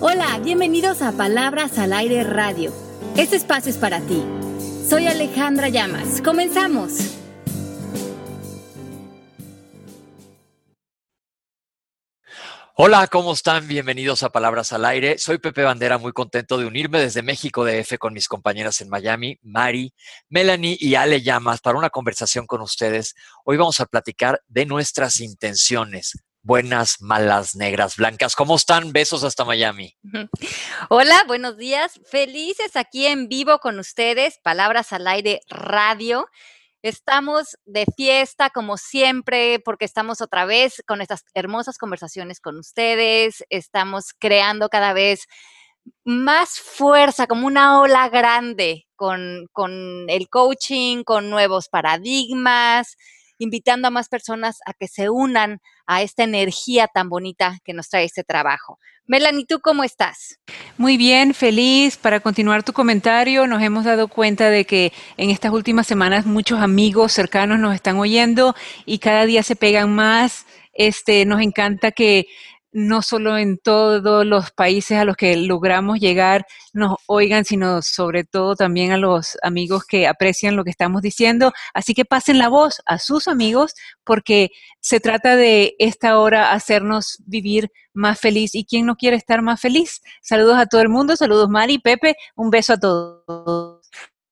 Hola, 0.00 0.38
bienvenidos 0.38 1.02
a 1.02 1.10
Palabras 1.10 1.76
al 1.76 1.92
Aire 1.92 2.22
Radio. 2.22 2.72
Este 3.16 3.34
espacio 3.34 3.68
es 3.68 3.78
para 3.78 4.00
ti. 4.00 4.24
Soy 4.88 5.08
Alejandra 5.08 5.70
Llamas. 5.70 6.22
Comenzamos. 6.22 6.92
Hola, 12.76 13.08
¿cómo 13.08 13.32
están? 13.32 13.66
Bienvenidos 13.66 14.22
a 14.22 14.30
Palabras 14.30 14.72
al 14.72 14.84
Aire. 14.84 15.18
Soy 15.18 15.38
Pepe 15.38 15.64
Bandera, 15.64 15.98
muy 15.98 16.12
contento 16.12 16.58
de 16.58 16.66
unirme 16.66 17.00
desde 17.00 17.22
México 17.22 17.64
DF 17.64 17.98
con 17.98 18.14
mis 18.14 18.28
compañeras 18.28 18.80
en 18.80 18.90
Miami, 18.90 19.36
Mari, 19.42 19.92
Melanie 20.28 20.76
y 20.78 20.94
Ale 20.94 21.22
Llamas, 21.22 21.60
para 21.60 21.76
una 21.76 21.90
conversación 21.90 22.46
con 22.46 22.60
ustedes. 22.60 23.16
Hoy 23.44 23.56
vamos 23.56 23.80
a 23.80 23.86
platicar 23.86 24.40
de 24.46 24.64
nuestras 24.64 25.18
intenciones. 25.18 26.22
Buenas, 26.48 27.02
malas, 27.02 27.56
negras, 27.56 27.98
blancas. 27.98 28.34
¿Cómo 28.34 28.56
están? 28.56 28.90
Besos 28.94 29.22
hasta 29.22 29.44
Miami. 29.44 29.94
Hola, 30.88 31.22
buenos 31.26 31.58
días. 31.58 32.00
Felices 32.10 32.74
aquí 32.74 33.04
en 33.04 33.28
vivo 33.28 33.58
con 33.58 33.78
ustedes. 33.78 34.38
Palabras 34.42 34.94
al 34.94 35.06
Aire 35.08 35.42
Radio. 35.50 36.26
Estamos 36.80 37.58
de 37.66 37.84
fiesta 37.94 38.48
como 38.48 38.78
siempre 38.78 39.60
porque 39.62 39.84
estamos 39.84 40.22
otra 40.22 40.46
vez 40.46 40.82
con 40.86 41.02
estas 41.02 41.26
hermosas 41.34 41.76
conversaciones 41.76 42.40
con 42.40 42.56
ustedes. 42.56 43.44
Estamos 43.50 44.14
creando 44.18 44.70
cada 44.70 44.94
vez 44.94 45.26
más 46.04 46.60
fuerza, 46.60 47.26
como 47.26 47.46
una 47.46 47.78
ola 47.78 48.08
grande 48.08 48.86
con, 48.96 49.48
con 49.52 50.08
el 50.08 50.30
coaching, 50.30 51.04
con 51.04 51.28
nuevos 51.28 51.68
paradigmas, 51.68 52.96
invitando 53.38 53.88
a 53.88 53.90
más 53.90 54.08
personas 54.08 54.58
a 54.66 54.72
que 54.72 54.88
se 54.88 55.10
unan 55.10 55.60
a 55.86 56.02
esta 56.02 56.24
energía 56.24 56.88
tan 56.88 57.08
bonita 57.08 57.58
que 57.64 57.72
nos 57.72 57.88
trae 57.88 58.04
este 58.04 58.24
trabajo. 58.24 58.78
Melanie, 59.06 59.46
¿tú 59.46 59.60
cómo 59.60 59.84
estás? 59.84 60.38
Muy 60.76 60.98
bien, 60.98 61.32
feliz. 61.32 61.96
Para 61.96 62.20
continuar 62.20 62.62
tu 62.62 62.74
comentario, 62.74 63.46
nos 63.46 63.62
hemos 63.62 63.86
dado 63.86 64.08
cuenta 64.08 64.50
de 64.50 64.66
que 64.66 64.92
en 65.16 65.30
estas 65.30 65.50
últimas 65.50 65.86
semanas 65.86 66.26
muchos 66.26 66.60
amigos 66.60 67.12
cercanos 67.12 67.58
nos 67.58 67.74
están 67.74 67.96
oyendo 67.96 68.54
y 68.84 68.98
cada 68.98 69.24
día 69.24 69.42
se 69.42 69.56
pegan 69.56 69.94
más. 69.94 70.44
Este, 70.74 71.24
nos 71.24 71.40
encanta 71.40 71.90
que 71.90 72.26
no 72.72 73.02
solo 73.02 73.38
en 73.38 73.58
todos 73.58 74.26
los 74.26 74.50
países 74.52 74.98
a 74.98 75.04
los 75.04 75.16
que 75.16 75.36
logramos 75.36 75.98
llegar 75.98 76.46
nos 76.72 76.96
oigan, 77.06 77.44
sino 77.44 77.82
sobre 77.82 78.24
todo 78.24 78.54
también 78.56 78.92
a 78.92 78.98
los 78.98 79.36
amigos 79.42 79.84
que 79.84 80.06
aprecian 80.06 80.56
lo 80.56 80.64
que 80.64 80.70
estamos 80.70 81.02
diciendo. 81.02 81.52
Así 81.74 81.94
que 81.94 82.04
pasen 82.04 82.38
la 82.38 82.48
voz 82.48 82.80
a 82.86 82.98
sus 82.98 83.28
amigos 83.28 83.74
porque 84.04 84.50
se 84.80 85.00
trata 85.00 85.36
de 85.36 85.74
esta 85.78 86.18
hora 86.18 86.52
hacernos 86.52 87.22
vivir 87.26 87.70
más 87.92 88.20
feliz. 88.20 88.54
¿Y 88.54 88.64
quién 88.64 88.86
no 88.86 88.96
quiere 88.96 89.16
estar 89.16 89.42
más 89.42 89.60
feliz? 89.60 90.00
Saludos 90.22 90.56
a 90.58 90.66
todo 90.66 90.80
el 90.80 90.88
mundo, 90.88 91.16
saludos 91.16 91.48
Mari, 91.48 91.78
Pepe, 91.78 92.16
un 92.36 92.50
beso 92.50 92.74
a 92.74 92.78
todos. 92.78 93.77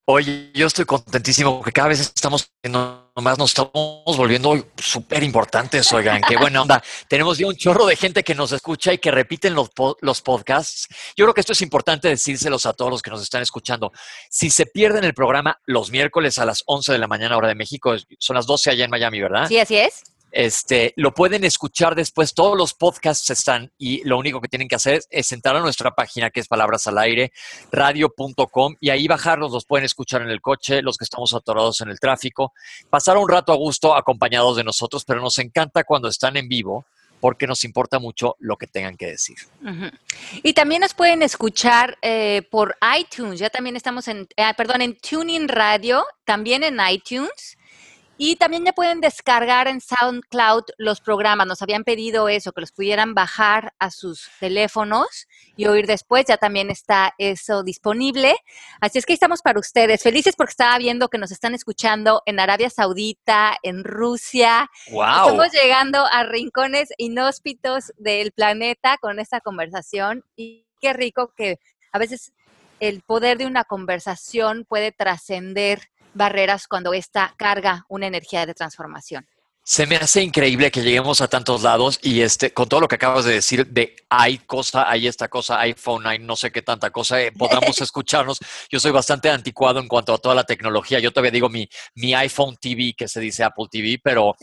Oye, 0.09 0.53
yo 0.55 0.69
estoy 0.69 0.85
contentísimo 0.85 1.57
porque 1.57 1.73
cada 1.73 1.89
vez 1.89 1.99
estamos 1.99 2.53
nomás 2.63 3.39
nos 3.39 3.51
estamos 3.51 4.17
volviendo 4.17 4.55
súper 4.77 5.25
importantes, 5.25 5.93
oigan, 5.93 6.23
qué 6.23 6.37
buena 6.37 6.63
onda. 6.63 6.81
Tenemos 7.09 7.39
ya 7.39 7.49
un 7.49 7.57
chorro 7.57 7.87
de 7.87 7.97
gente 7.97 8.23
que 8.23 8.33
nos 8.33 8.53
escucha 8.53 8.93
y 8.93 8.99
que 8.99 9.11
repiten 9.11 9.55
los, 9.55 9.71
los 10.01 10.23
podcasts. 10.23 10.87
Yo 11.17 11.25
creo 11.25 11.35
que 11.35 11.41
esto 11.41 11.55
es 11.55 11.63
importante 11.63 12.07
decírselos 12.07 12.67
a 12.67 12.73
todos 12.73 12.89
los 12.89 13.03
que 13.03 13.11
nos 13.11 13.21
están 13.21 13.43
escuchando. 13.43 13.91
Si 14.31 14.49
se 14.49 14.67
pierden 14.67 15.03
el 15.03 15.13
programa 15.13 15.59
los 15.65 15.91
miércoles 15.91 16.39
a 16.39 16.45
las 16.45 16.63
11 16.67 16.93
de 16.93 16.99
la 16.99 17.09
mañana 17.09 17.37
hora 17.37 17.49
de 17.49 17.57
México, 17.57 17.97
son 18.21 18.37
las 18.37 18.47
12 18.47 18.71
allá 18.71 18.85
en 18.85 18.91
Miami, 18.93 19.21
¿verdad? 19.21 19.49
Sí, 19.49 19.59
así 19.59 19.77
es. 19.77 20.05
Este, 20.39 20.93
lo 20.97 21.15
pueden 21.15 21.45
escuchar 21.45 21.95
después, 21.95 22.35
todos 22.35 22.59
los 22.59 22.75
podcasts 22.75 23.31
están 23.31 23.73
y 23.79 24.07
lo 24.07 24.19
único 24.19 24.39
que 24.43 24.49
tienen 24.49 24.69
que 24.69 24.75
hacer 24.75 25.01
es 25.09 25.33
entrar 25.33 25.57
a 25.57 25.61
nuestra 25.61 25.93
página 25.93 26.29
que 26.29 26.41
es 26.41 26.47
Palabras 26.47 26.87
al 26.87 26.99
Aire, 26.99 27.33
radio.com 27.73 28.77
y 28.79 28.91
ahí 28.91 29.09
bajarlos, 29.09 29.51
los 29.51 29.65
pueden 29.65 29.87
escuchar 29.87 30.21
en 30.21 30.29
el 30.29 30.43
coche, 30.43 30.83
los 30.83 30.99
que 30.99 31.05
estamos 31.05 31.33
atorados 31.33 31.81
en 31.81 31.89
el 31.89 31.99
tráfico, 31.99 32.53
pasar 32.91 33.17
un 33.17 33.31
rato 33.31 33.51
a 33.51 33.57
gusto 33.57 33.97
acompañados 33.97 34.59
de 34.59 34.65
nosotros, 34.65 35.07
pero 35.07 35.23
nos 35.23 35.39
encanta 35.39 35.85
cuando 35.85 36.09
están 36.09 36.37
en 36.37 36.49
vivo 36.49 36.85
porque 37.19 37.47
nos 37.47 37.65
importa 37.65 37.99
mucho 37.99 38.37
lo 38.39 38.59
que 38.59 38.67
tengan 38.67 38.99
que 38.99 39.07
decir. 39.07 39.39
Y 40.43 40.53
también 40.53 40.83
nos 40.83 40.93
pueden 40.93 41.23
escuchar 41.23 41.97
eh, 42.03 42.43
por 42.51 42.77
iTunes, 42.99 43.41
ya 43.41 43.49
también 43.49 43.75
estamos 43.75 44.07
en, 44.07 44.29
eh, 44.37 44.53
perdón, 44.55 44.83
en 44.83 44.99
Tuning 44.99 45.49
Radio, 45.49 46.05
también 46.27 46.63
en 46.63 46.79
iTunes. 46.91 47.56
Y 48.19 48.37
también 48.37 48.65
ya 48.65 48.73
pueden 48.73 49.01
descargar 49.01 49.69
en 49.69 49.81
SoundCloud 49.81 50.65
los 50.79 51.01
programas. 51.01 51.47
Nos 51.47 51.61
habían 51.61 51.85
pedido 51.85 52.29
eso, 52.31 52.53
que 52.53 52.63
los 52.63 52.73
pudieran 52.73 53.15
bajar 53.15 53.75
a 53.79 53.91
sus 53.91 54.31
teléfonos 54.41 55.27
y 55.55 55.67
oír 55.67 55.87
después. 55.87 56.25
Ya 56.27 56.39
también 56.39 56.71
está 56.71 57.15
eso 57.19 57.63
disponible. 57.63 58.35
Así 58.81 58.99
es 58.99 59.05
que 59.05 59.13
estamos 59.13 59.43
para 59.43 59.61
ustedes. 59.61 60.03
Felices 60.03 60.35
porque 60.35 60.53
estaba 60.53 60.79
viendo 60.79 61.09
que 61.09 61.19
nos 61.19 61.31
están 61.31 61.55
escuchando 61.55 62.23
en 62.25 62.41
Arabia 62.41 62.71
Saudita, 62.71 63.59
en 63.63 63.85
Rusia. 63.85 64.71
Wow. 64.91 65.03
Estamos 65.03 65.53
llegando 65.53 66.07
a 66.07 66.23
rincones 66.25 66.89
inhóspitos 66.97 67.93
del 67.99 68.33
planeta 68.33 68.97
con 68.99 69.19
esta 69.19 69.41
conversación. 69.41 70.25
Y 70.37 70.65
qué 70.81 70.95
rico 70.95 71.35
que 71.37 71.59
a 71.93 71.99
veces 71.99 72.33
el 72.81 73.03
poder 73.03 73.39
de 73.39 73.47
una 73.47 73.65
conversación 73.65 74.65
puede 74.67 74.93
trascender 74.93 75.91
barreras 76.17 76.67
cuando 76.67 76.93
esta 76.93 77.35
carga 77.37 77.85
una 77.89 78.07
energía 78.07 78.47
de 78.47 78.55
transformación. 78.55 79.27
Se 79.69 79.85
me 79.85 79.97
hace 79.97 80.23
increíble 80.23 80.71
que 80.71 80.81
lleguemos 80.81 81.21
a 81.21 81.27
tantos 81.27 81.65
lados 81.65 81.99
y 82.01 82.21
este, 82.21 82.53
con 82.53 82.69
todo 82.69 82.79
lo 82.79 82.87
que 82.87 82.95
acabas 82.95 83.25
de 83.25 83.33
decir 83.33 83.67
de 83.67 83.97
hay 84.09 84.39
cosa, 84.39 84.89
hay 84.89 85.09
esta 85.09 85.27
cosa, 85.27 85.59
iPhone, 85.59 86.07
hay 86.07 86.21
no 86.21 86.37
sé 86.37 86.53
qué 86.53 86.63
tanta 86.63 86.91
cosa, 86.91 87.21
eh, 87.21 87.33
podamos 87.33 87.77
escucharnos. 87.81 88.39
Yo 88.71 88.79
soy 88.79 88.93
bastante 88.93 89.29
anticuado 89.29 89.81
en 89.81 89.89
cuanto 89.89 90.15
a 90.15 90.19
toda 90.19 90.37
la 90.37 90.45
tecnología. 90.45 91.01
Yo 91.01 91.11
todavía 91.11 91.33
digo 91.33 91.49
mi, 91.49 91.69
mi 91.97 92.15
iPhone 92.15 92.57
TV, 92.61 92.95
que 92.97 93.09
se 93.09 93.19
dice 93.19 93.43
Apple 93.43 93.67
TV, 93.69 93.99
pero 94.01 94.37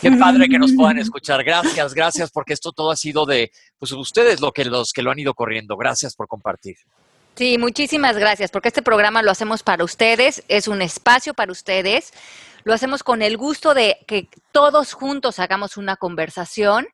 qué 0.00 0.12
padre 0.12 0.48
que 0.48 0.60
nos 0.60 0.70
puedan 0.72 0.98
escuchar. 1.00 1.42
Gracias, 1.42 1.92
gracias, 1.92 2.30
porque 2.30 2.52
esto 2.52 2.70
todo 2.70 2.92
ha 2.92 2.96
sido 2.96 3.26
de 3.26 3.50
pues, 3.80 3.90
ustedes 3.90 4.40
lo 4.40 4.52
que, 4.52 4.64
los 4.64 4.92
que 4.92 5.02
lo 5.02 5.10
han 5.10 5.18
ido 5.18 5.34
corriendo. 5.34 5.76
Gracias 5.76 6.14
por 6.14 6.28
compartir. 6.28 6.76
Sí, 7.38 7.56
muchísimas 7.56 8.16
gracias, 8.16 8.50
porque 8.50 8.66
este 8.66 8.82
programa 8.82 9.22
lo 9.22 9.30
hacemos 9.30 9.62
para 9.62 9.84
ustedes, 9.84 10.42
es 10.48 10.66
un 10.66 10.82
espacio 10.82 11.34
para 11.34 11.52
ustedes, 11.52 12.12
lo 12.64 12.74
hacemos 12.74 13.04
con 13.04 13.22
el 13.22 13.36
gusto 13.36 13.74
de 13.74 13.98
que 14.08 14.28
todos 14.50 14.92
juntos 14.92 15.38
hagamos 15.38 15.76
una 15.76 15.94
conversación 15.94 16.88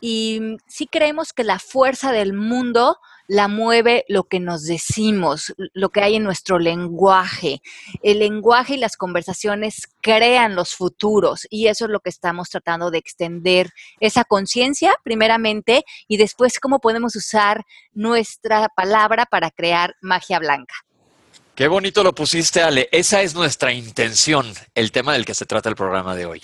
y 0.00 0.56
sí 0.66 0.86
creemos 0.86 1.34
que 1.34 1.44
la 1.44 1.58
fuerza 1.58 2.10
del 2.10 2.32
mundo 2.32 3.00
la 3.28 3.48
mueve 3.48 4.04
lo 4.08 4.24
que 4.24 4.40
nos 4.40 4.64
decimos, 4.64 5.54
lo 5.56 5.90
que 5.90 6.00
hay 6.00 6.16
en 6.16 6.24
nuestro 6.24 6.58
lenguaje. 6.58 7.62
El 8.02 8.18
lenguaje 8.18 8.74
y 8.74 8.78
las 8.78 8.96
conversaciones 8.96 9.88
crean 10.00 10.54
los 10.54 10.74
futuros 10.74 11.46
y 11.50 11.68
eso 11.68 11.86
es 11.86 11.90
lo 11.90 12.00
que 12.00 12.10
estamos 12.10 12.50
tratando 12.50 12.90
de 12.90 12.98
extender, 12.98 13.70
esa 14.00 14.24
conciencia 14.24 14.94
primeramente 15.02 15.84
y 16.08 16.16
después 16.16 16.58
cómo 16.60 16.78
podemos 16.80 17.16
usar 17.16 17.64
nuestra 17.92 18.68
palabra 18.68 19.26
para 19.26 19.50
crear 19.50 19.94
magia 20.00 20.38
blanca. 20.38 20.74
Qué 21.54 21.68
bonito 21.68 22.02
lo 22.02 22.14
pusiste, 22.14 22.62
Ale. 22.62 22.88
Esa 22.92 23.22
es 23.22 23.34
nuestra 23.34 23.72
intención, 23.72 24.52
el 24.74 24.90
tema 24.90 25.12
del 25.12 25.24
que 25.24 25.34
se 25.34 25.44
trata 25.44 25.68
el 25.68 25.76
programa 25.76 26.16
de 26.16 26.24
hoy. 26.24 26.42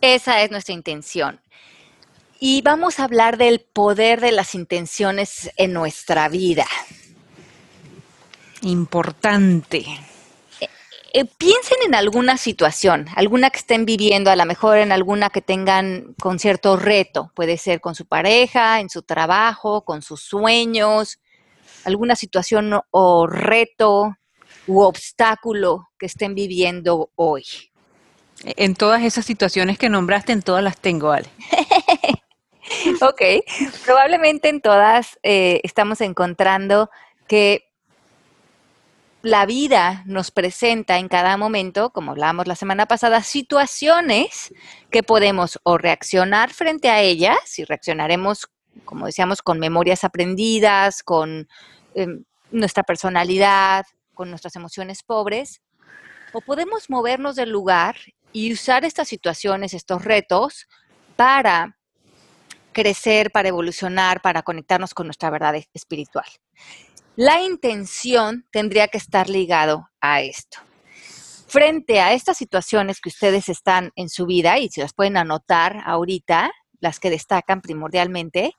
Esa 0.00 0.42
es 0.42 0.50
nuestra 0.50 0.74
intención 0.74 1.40
y 2.40 2.62
vamos 2.62 2.98
a 2.98 3.04
hablar 3.04 3.36
del 3.36 3.60
poder 3.60 4.22
de 4.22 4.32
las 4.32 4.54
intenciones 4.54 5.50
en 5.56 5.74
nuestra 5.74 6.28
vida. 6.30 6.66
Importante. 8.62 9.84
Eh, 10.60 10.68
eh, 11.12 11.24
piensen 11.26 11.76
en 11.84 11.94
alguna 11.94 12.38
situación, 12.38 13.06
alguna 13.14 13.50
que 13.50 13.58
estén 13.58 13.84
viviendo, 13.84 14.30
a 14.30 14.36
lo 14.36 14.46
mejor 14.46 14.78
en 14.78 14.90
alguna 14.90 15.28
que 15.28 15.42
tengan 15.42 16.14
con 16.18 16.38
cierto 16.38 16.76
reto. 16.76 17.30
Puede 17.34 17.58
ser 17.58 17.82
con 17.82 17.94
su 17.94 18.06
pareja, 18.06 18.80
en 18.80 18.88
su 18.88 19.02
trabajo, 19.02 19.84
con 19.84 20.00
sus 20.00 20.22
sueños, 20.22 21.20
alguna 21.84 22.16
situación 22.16 22.80
o 22.90 23.26
reto 23.26 24.16
u 24.66 24.80
obstáculo 24.80 25.90
que 25.98 26.06
estén 26.06 26.34
viviendo 26.34 27.10
hoy. 27.16 27.44
En 28.44 28.74
todas 28.74 29.02
esas 29.02 29.26
situaciones 29.26 29.76
que 29.76 29.90
nombraste, 29.90 30.32
en 30.32 30.40
todas 30.40 30.64
las 30.64 30.78
tengo, 30.78 31.12
Ale. 31.12 31.28
ok, 33.00 33.22
probablemente 33.84 34.48
en 34.48 34.60
todas 34.60 35.18
eh, 35.22 35.60
estamos 35.64 36.00
encontrando 36.00 36.90
que 37.26 37.70
la 39.22 39.44
vida 39.44 40.02
nos 40.06 40.30
presenta 40.30 40.98
en 40.98 41.08
cada 41.08 41.36
momento, 41.36 41.90
como 41.90 42.12
hablábamos 42.12 42.46
la 42.46 42.54
semana 42.54 42.86
pasada, 42.86 43.22
situaciones 43.22 44.54
que 44.90 45.02
podemos 45.02 45.58
o 45.62 45.76
reaccionar 45.76 46.50
frente 46.50 46.88
a 46.88 47.02
ellas, 47.02 47.58
y 47.58 47.64
reaccionaremos, 47.64 48.48
como 48.84 49.06
decíamos, 49.06 49.42
con 49.42 49.58
memorias 49.58 50.04
aprendidas, 50.04 51.02
con 51.02 51.48
em, 51.94 52.24
nuestra 52.50 52.82
personalidad, 52.82 53.84
con 54.14 54.30
nuestras 54.30 54.56
emociones 54.56 55.02
pobres, 55.02 55.60
o 56.32 56.40
podemos 56.40 56.88
movernos 56.88 57.36
del 57.36 57.50
lugar 57.50 57.96
y 58.32 58.52
usar 58.52 58.84
estas 58.84 59.08
situaciones, 59.08 59.74
estos 59.74 60.02
retos, 60.02 60.66
para 61.16 61.76
crecer, 62.72 63.30
para 63.30 63.48
evolucionar, 63.48 64.22
para 64.22 64.42
conectarnos 64.42 64.94
con 64.94 65.06
nuestra 65.06 65.30
verdad 65.30 65.54
espiritual. 65.74 66.26
La 67.16 67.42
intención 67.42 68.46
tendría 68.50 68.88
que 68.88 68.98
estar 68.98 69.28
ligado 69.28 69.88
a 70.00 70.22
esto. 70.22 70.58
Frente 71.46 72.00
a 72.00 72.12
estas 72.12 72.36
situaciones 72.36 73.00
que 73.00 73.08
ustedes 73.08 73.48
están 73.48 73.90
en 73.96 74.08
su 74.08 74.24
vida 74.26 74.58
y 74.58 74.68
si 74.68 74.80
las 74.80 74.94
pueden 74.94 75.16
anotar 75.16 75.82
ahorita, 75.84 76.50
las 76.78 77.00
que 77.00 77.10
destacan 77.10 77.60
primordialmente, 77.60 78.52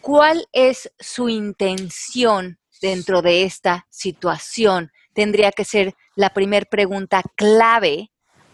¿cuál 0.00 0.46
es 0.52 0.92
su 0.98 1.28
intención 1.28 2.58
dentro 2.82 3.22
de 3.22 3.44
esta 3.44 3.86
situación? 3.90 4.92
Tendría 5.14 5.52
que 5.52 5.64
ser 5.64 5.94
la 6.14 6.30
primera 6.30 6.66
pregunta 6.66 7.22
clave 7.34 8.12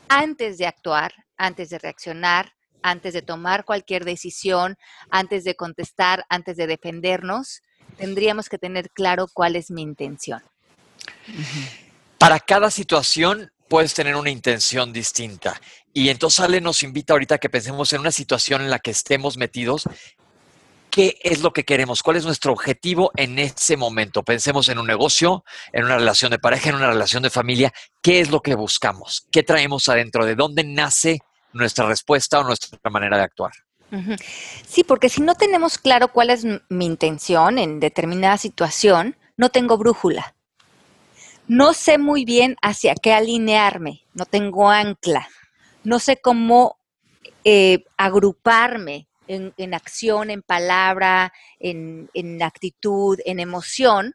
antes 0.08 0.56
de 0.58 0.66
actuar, 0.66 1.12
antes 1.36 1.70
de 1.70 1.78
reaccionar, 1.78 2.54
antes 2.84 3.14
de 3.14 3.22
tomar 3.22 3.64
cualquier 3.64 4.04
decisión, 4.04 4.76
antes 5.10 5.42
de 5.42 5.56
contestar, 5.56 6.26
antes 6.28 6.58
de 6.58 6.66
defendernos, 6.66 7.62
tendríamos 7.96 8.50
que 8.50 8.58
tener 8.58 8.90
claro 8.90 9.26
cuál 9.32 9.56
es 9.56 9.70
mi 9.70 9.80
intención. 9.80 10.42
Para 12.18 12.38
cada 12.38 12.70
situación 12.70 13.50
puedes 13.68 13.94
tener 13.94 14.14
una 14.14 14.28
intención 14.28 14.92
distinta. 14.92 15.58
Y 15.94 16.10
entonces 16.10 16.40
Ale 16.40 16.60
nos 16.60 16.82
invita 16.82 17.14
ahorita 17.14 17.36
a 17.36 17.38
que 17.38 17.48
pensemos 17.48 17.90
en 17.94 18.00
una 18.00 18.12
situación 18.12 18.60
en 18.60 18.70
la 18.70 18.78
que 18.78 18.90
estemos 18.90 19.38
metidos. 19.38 19.88
¿Qué 20.90 21.18
es 21.22 21.40
lo 21.40 21.54
que 21.54 21.64
queremos? 21.64 22.02
¿Cuál 22.02 22.18
es 22.18 22.26
nuestro 22.26 22.52
objetivo 22.52 23.10
en 23.16 23.38
ese 23.38 23.78
momento? 23.78 24.22
Pensemos 24.22 24.68
en 24.68 24.78
un 24.78 24.86
negocio, 24.86 25.42
en 25.72 25.84
una 25.84 25.96
relación 25.96 26.30
de 26.30 26.38
pareja, 26.38 26.68
en 26.68 26.76
una 26.76 26.88
relación 26.88 27.22
de 27.22 27.30
familia. 27.30 27.72
¿Qué 28.02 28.20
es 28.20 28.30
lo 28.30 28.42
que 28.42 28.54
buscamos? 28.54 29.26
¿Qué 29.32 29.42
traemos 29.42 29.88
adentro? 29.88 30.26
¿De 30.26 30.34
dónde 30.34 30.64
nace 30.64 31.20
nuestra 31.54 31.86
respuesta 31.86 32.40
o 32.40 32.44
nuestra 32.44 32.90
manera 32.90 33.16
de 33.16 33.22
actuar. 33.22 33.52
Sí, 34.66 34.82
porque 34.82 35.08
si 35.08 35.22
no 35.22 35.36
tenemos 35.36 35.78
claro 35.78 36.08
cuál 36.08 36.30
es 36.30 36.44
mi 36.68 36.84
intención 36.84 37.58
en 37.58 37.78
determinada 37.78 38.36
situación, 38.38 39.16
no 39.36 39.50
tengo 39.50 39.78
brújula. 39.78 40.34
No 41.46 41.74
sé 41.74 41.98
muy 41.98 42.24
bien 42.24 42.56
hacia 42.60 42.94
qué 42.94 43.12
alinearme, 43.12 44.04
no 44.14 44.24
tengo 44.24 44.68
ancla, 44.68 45.28
no 45.84 45.98
sé 46.00 46.16
cómo 46.16 46.78
eh, 47.44 47.84
agruparme 47.96 49.06
en, 49.26 49.74
acción, 49.74 50.30
en 50.30 50.42
palabra, 50.42 51.32
en, 51.60 52.10
en 52.14 52.42
actitud, 52.42 53.18
en 53.24 53.40
emoción, 53.40 54.14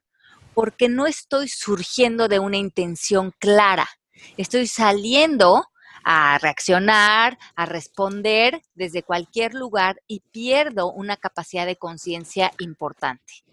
porque 0.54 0.90
no 0.90 1.08
estoy 1.08 1.48
surgiendo 1.48 2.28
de 2.28 2.40
una 2.40 2.58
intención 2.58 3.32
clara. 3.40 3.88
Estoy 4.36 4.68
saliendo 4.68 5.68
a 6.12 6.40
reaccionar, 6.40 7.38
a 7.56 7.68
responder 7.68 8.64
desde 8.74 9.04
cualquier 9.04 9.54
lugar 9.54 10.02
y 10.08 10.22
pierdo 10.32 10.92
una 10.92 11.18
capacidad 11.18 11.68
de 11.68 11.76
conciencia 11.76 12.52
importante. 12.58 13.44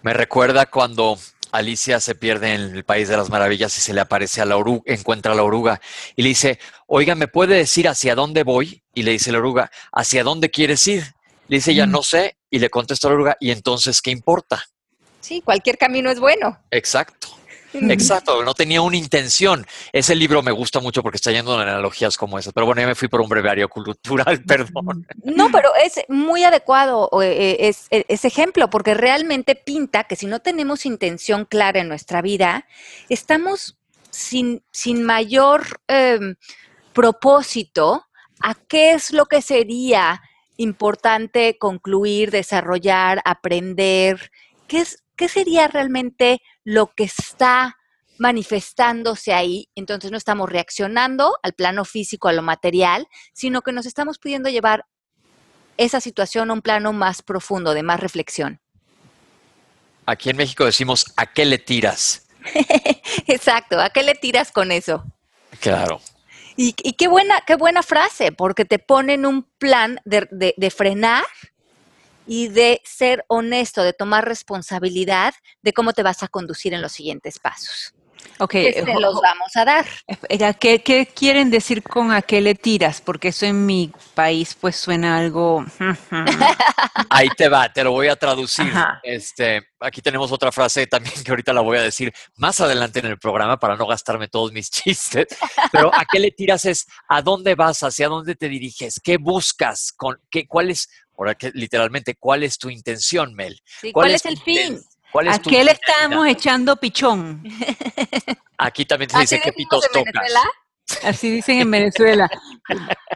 Me 0.00 0.14
recuerda 0.14 0.64
cuando 0.64 1.18
Alicia 1.52 2.00
se 2.00 2.14
pierde 2.14 2.54
en 2.54 2.62
el 2.76 2.84
País 2.84 3.08
de 3.08 3.18
las 3.18 3.28
Maravillas 3.28 3.76
y 3.76 3.82
se 3.82 3.92
le 3.92 4.00
aparece 4.00 4.40
a 4.40 4.46
la 4.46 4.56
oruga, 4.56 4.84
encuentra 4.86 5.32
a 5.32 5.34
la 5.34 5.42
oruga 5.42 5.78
y 6.16 6.22
le 6.22 6.30
dice, 6.30 6.58
oiga, 6.86 7.14
¿me 7.14 7.28
puede 7.28 7.56
decir 7.56 7.88
hacia 7.88 8.14
dónde 8.14 8.42
voy? 8.42 8.82
Y 8.94 9.02
le 9.02 9.10
dice 9.10 9.30
la 9.30 9.36
oruga, 9.36 9.70
¿hacia 9.92 10.24
dónde 10.24 10.50
quieres 10.50 10.86
ir? 10.86 11.04
Le 11.48 11.58
dice, 11.58 11.74
ya 11.74 11.84
no 11.84 12.02
sé, 12.02 12.38
y 12.48 12.58
le 12.58 12.70
contesta 12.70 13.08
la 13.08 13.16
oruga, 13.16 13.36
¿y 13.38 13.50
entonces 13.50 14.00
qué 14.00 14.10
importa? 14.10 14.64
Sí, 15.20 15.42
cualquier 15.42 15.76
camino 15.76 16.10
es 16.10 16.20
bueno. 16.20 16.58
Exacto. 16.70 17.36
Exacto, 17.72 18.42
no 18.42 18.54
tenía 18.54 18.82
una 18.82 18.96
intención. 18.96 19.66
Ese 19.92 20.14
libro 20.14 20.42
me 20.42 20.52
gusta 20.52 20.80
mucho 20.80 21.02
porque 21.02 21.16
está 21.16 21.32
yendo 21.32 21.54
en 21.60 21.68
analogías 21.68 22.16
como 22.16 22.38
esas. 22.38 22.52
Pero 22.52 22.66
bueno, 22.66 22.80
ya 22.80 22.86
me 22.86 22.94
fui 22.94 23.08
por 23.08 23.20
un 23.20 23.28
breviario 23.28 23.68
cultural, 23.68 24.42
perdón. 24.46 25.06
No, 25.24 25.50
pero 25.50 25.70
es 25.82 26.00
muy 26.08 26.44
adecuado 26.44 27.10
eh, 27.22 27.56
es, 27.60 27.86
e, 27.90 28.04
ese 28.08 28.28
ejemplo, 28.28 28.70
porque 28.70 28.94
realmente 28.94 29.54
pinta 29.54 30.04
que 30.04 30.16
si 30.16 30.26
no 30.26 30.40
tenemos 30.40 30.86
intención 30.86 31.44
clara 31.44 31.80
en 31.80 31.88
nuestra 31.88 32.22
vida, 32.22 32.66
estamos 33.08 33.76
sin, 34.10 34.62
sin 34.70 35.02
mayor 35.02 35.80
em, 35.88 36.36
propósito 36.92 38.06
a 38.40 38.54
qué 38.54 38.92
es 38.92 39.12
lo 39.12 39.26
que 39.26 39.42
sería 39.42 40.22
importante 40.56 41.58
concluir, 41.58 42.30
desarrollar, 42.30 43.20
aprender, 43.24 44.30
qué 44.66 44.78
es 44.78 45.02
qué 45.16 45.28
sería 45.28 45.68
realmente 45.68 46.40
lo 46.64 46.92
que 46.94 47.04
está 47.04 47.76
manifestándose 48.18 49.32
ahí. 49.32 49.68
Entonces 49.74 50.10
no 50.10 50.16
estamos 50.16 50.48
reaccionando 50.48 51.36
al 51.42 51.54
plano 51.54 51.84
físico, 51.84 52.28
a 52.28 52.32
lo 52.32 52.42
material, 52.42 53.08
sino 53.32 53.62
que 53.62 53.72
nos 53.72 53.86
estamos 53.86 54.18
pudiendo 54.18 54.48
llevar 54.48 54.84
esa 55.76 56.00
situación 56.00 56.50
a 56.50 56.54
un 56.54 56.62
plano 56.62 56.92
más 56.92 57.22
profundo, 57.22 57.74
de 57.74 57.82
más 57.82 58.00
reflexión. 58.00 58.60
Aquí 60.06 60.30
en 60.30 60.36
México 60.36 60.64
decimos, 60.64 61.12
¿a 61.16 61.26
qué 61.26 61.44
le 61.44 61.58
tiras? 61.58 62.26
Exacto, 63.26 63.80
¿a 63.80 63.90
qué 63.90 64.02
le 64.02 64.14
tiras 64.14 64.52
con 64.52 64.70
eso? 64.70 65.04
Claro. 65.60 66.00
Y, 66.58 66.72
qué, 66.72 67.06
buena, 67.06 67.42
qué 67.46 67.54
buena 67.54 67.82
frase, 67.82 68.32
porque 68.32 68.64
te 68.64 68.78
ponen 68.78 69.26
un 69.26 69.42
plan 69.58 70.00
de 70.04 70.70
frenar 70.74 71.24
y 72.26 72.48
de 72.48 72.80
ser 72.84 73.24
honesto, 73.28 73.82
de 73.82 73.92
tomar 73.92 74.26
responsabilidad 74.26 75.34
de 75.62 75.72
cómo 75.72 75.92
te 75.92 76.02
vas 76.02 76.22
a 76.22 76.28
conducir 76.28 76.74
en 76.74 76.82
los 76.82 76.92
siguientes 76.92 77.38
pasos. 77.38 77.94
Ok, 78.38 78.50
¿Qué 78.50 78.72
se 78.84 79.00
los 79.00 79.20
vamos 79.20 79.56
a 79.56 79.64
dar. 79.64 79.86
¿Qué, 80.58 80.82
¿Qué, 80.82 81.06
quieren 81.06 81.50
decir 81.50 81.82
con 81.82 82.12
a 82.12 82.20
qué 82.20 82.40
le 82.40 82.54
tiras? 82.54 83.00
Porque 83.00 83.28
eso 83.28 83.46
en 83.46 83.64
mi 83.64 83.90
país 84.14 84.54
pues 84.60 84.76
suena 84.76 85.16
algo... 85.16 85.64
Ahí 87.08 87.28
te 87.36 87.48
va, 87.48 87.72
te 87.72 87.82
lo 87.82 87.92
voy 87.92 88.08
a 88.08 88.16
traducir. 88.16 88.70
Este, 89.02 89.62
aquí 89.80 90.02
tenemos 90.02 90.32
otra 90.32 90.52
frase 90.52 90.86
también 90.86 91.22
que 91.24 91.30
ahorita 91.30 91.52
la 91.52 91.62
voy 91.62 91.78
a 91.78 91.82
decir 91.82 92.12
más 92.36 92.60
adelante 92.60 92.98
en 92.98 93.06
el 93.06 93.18
programa 93.18 93.58
para 93.58 93.76
no 93.76 93.86
gastarme 93.86 94.28
todos 94.28 94.52
mis 94.52 94.70
chistes. 94.70 95.28
Pero 95.72 95.94
a 95.94 96.04
qué 96.04 96.18
le 96.18 96.30
tiras 96.30 96.66
es 96.66 96.86
a 97.08 97.22
dónde 97.22 97.54
vas, 97.54 97.82
hacia 97.82 98.08
dónde 98.08 98.34
te 98.34 98.48
diriges, 98.48 99.00
qué 99.02 99.16
buscas, 99.16 99.92
con, 99.96 100.20
qué, 100.30 100.46
cuál 100.46 100.70
es, 100.70 100.88
ahora 101.16 101.34
que 101.34 101.50
literalmente, 101.54 102.14
cuál 102.16 102.42
es 102.42 102.58
tu 102.58 102.70
intención, 102.70 103.34
Mel. 103.34 103.60
¿Cuál, 103.92 104.12
es, 104.12 104.24
el 104.26 104.38
fin? 104.38 104.80
¿A 105.14 105.38
qué 105.38 105.64
le 105.64 105.72
estamos 105.72 106.26
echando 106.26 106.76
pichón? 106.76 107.42
Aquí 108.58 108.84
también 108.84 109.10
se 109.10 109.18
dice 109.20 109.40
que 109.40 109.52
pitos 109.52 109.88
tocas. 109.92 110.32
Así 111.02 111.30
dicen 111.30 111.60
en 111.60 111.70
Venezuela. 111.70 112.30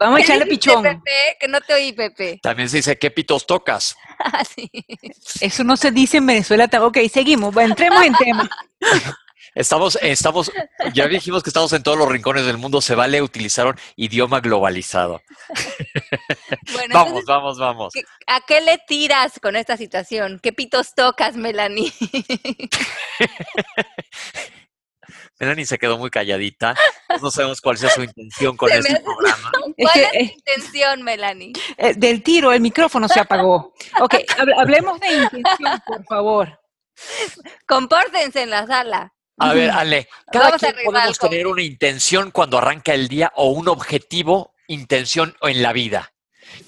Vamos 0.01 0.21
a 0.21 0.23
echarle 0.23 0.47
pichón. 0.47 0.83
Pepe, 0.83 1.37
que 1.39 1.49
no 1.49 1.61
te 1.61 1.75
oí, 1.75 1.93
Pepe. 1.93 2.41
También 2.43 2.69
se 2.69 2.79
dice, 2.79 2.99
¿qué 2.99 3.11
pitos 3.11 3.47
tocas? 3.47 3.97
Ah, 4.23 4.45
Eso 5.41 5.65
no 5.65 5.79
se 5.79 5.91
dice 5.93 6.19
en 6.19 6.27
Venezuela. 6.27 6.69
Ok, 6.83 6.99
seguimos. 7.11 7.57
entremos 7.57 8.05
en 8.05 8.15
tema. 8.15 8.51
Estamos, 9.55 9.99
estamos, 10.01 10.53
ya 10.95 11.09
dijimos 11.09 11.43
que 11.43 11.51
estamos 11.51 11.73
en 11.73 11.83
todos 11.83 11.99
los 11.99 12.09
rincones 12.09 12.47
del 12.47 12.57
mundo, 12.59 12.81
se 12.81 12.95
vale 12.95 13.21
utilizar 13.21 13.67
un 13.67 13.75
idioma 13.97 14.41
globalizado. 14.41 15.23
vamos, 16.93 17.25
vamos, 17.27 17.59
vamos. 17.59 17.93
¿A 18.27 18.41
qué 18.47 18.61
le 18.61 18.79
tiras 18.87 19.41
con 19.41 19.57
esta 19.57 19.77
situación? 19.77 20.39
¿Qué 20.41 20.53
pitos 20.53 20.95
tocas, 20.95 21.35
Melanie? 21.37 21.93
Melanie 25.41 25.67
se 25.67 25.79
quedó 25.79 25.99
muy 25.99 26.11
calladita. 26.11 26.77
No 27.21 27.31
sabemos 27.31 27.61
cuál 27.61 27.79
sea 27.79 27.89
su 27.91 28.03
intención 28.03 28.57
con 28.57 28.71
este 28.71 29.01
programa. 29.01 29.51
¿Cuál 29.79 30.01
es, 30.01 30.13
tu 30.13 30.19
eh, 30.19 30.35
intención, 30.37 31.03
Melanie? 31.03 31.53
Eh, 31.79 31.95
del 31.95 32.23
tiro, 32.23 32.53
el 32.53 32.61
micrófono 32.61 33.09
se 33.09 33.21
apagó. 33.21 33.73
Ok, 34.01 34.17
hablemos 34.57 35.01
de 35.01 35.13
intención, 35.13 35.83
por 35.87 36.05
favor. 36.05 36.61
Compórtense 37.67 38.43
en 38.43 38.51
la 38.51 38.67
sala. 38.67 39.15
A 39.41 39.55
ver, 39.55 39.71
Ale, 39.71 40.09
cada 40.31 40.59
quien 40.59 40.75
podemos 40.85 41.19
tener 41.19 41.47
una 41.47 41.63
intención 41.63 42.31
cuando 42.31 42.59
arranca 42.59 42.93
el 42.93 43.09
día 43.09 43.33
o 43.37 43.51
un 43.51 43.69
objetivo, 43.69 44.55
intención 44.69 45.35
en 45.43 45.63
la 45.63 45.73
vida. 45.73 46.13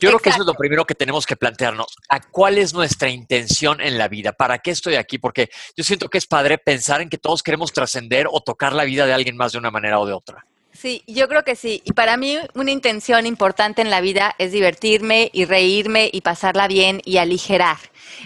Yo 0.00 0.08
creo 0.08 0.18
que 0.20 0.30
eso 0.30 0.40
es 0.40 0.46
lo 0.46 0.54
primero 0.54 0.84
que 0.84 0.94
tenemos 0.94 1.26
que 1.26 1.36
plantearnos. 1.36 1.88
¿A 2.08 2.20
cuál 2.20 2.58
es 2.58 2.72
nuestra 2.72 3.08
intención 3.08 3.80
en 3.80 3.98
la 3.98 4.08
vida? 4.08 4.32
¿Para 4.32 4.58
qué 4.58 4.70
estoy 4.70 4.94
aquí? 4.94 5.18
Porque 5.18 5.50
yo 5.76 5.84
siento 5.84 6.08
que 6.08 6.18
es 6.18 6.26
padre 6.26 6.58
pensar 6.58 7.00
en 7.00 7.08
que 7.08 7.18
todos 7.18 7.42
queremos 7.42 7.72
trascender 7.72 8.26
o 8.30 8.40
tocar 8.40 8.72
la 8.72 8.84
vida 8.84 9.06
de 9.06 9.12
alguien 9.12 9.36
más 9.36 9.52
de 9.52 9.58
una 9.58 9.70
manera 9.70 9.98
o 9.98 10.06
de 10.06 10.12
otra. 10.12 10.46
Sí, 10.72 11.02
yo 11.06 11.28
creo 11.28 11.44
que 11.44 11.54
sí. 11.54 11.82
Y 11.84 11.92
para 11.92 12.16
mí 12.16 12.38
una 12.54 12.70
intención 12.70 13.26
importante 13.26 13.82
en 13.82 13.90
la 13.90 14.00
vida 14.00 14.34
es 14.38 14.52
divertirme 14.52 15.30
y 15.32 15.44
reírme 15.44 16.10
y 16.12 16.22
pasarla 16.22 16.66
bien 16.66 17.02
y 17.04 17.18
aligerar. 17.18 17.76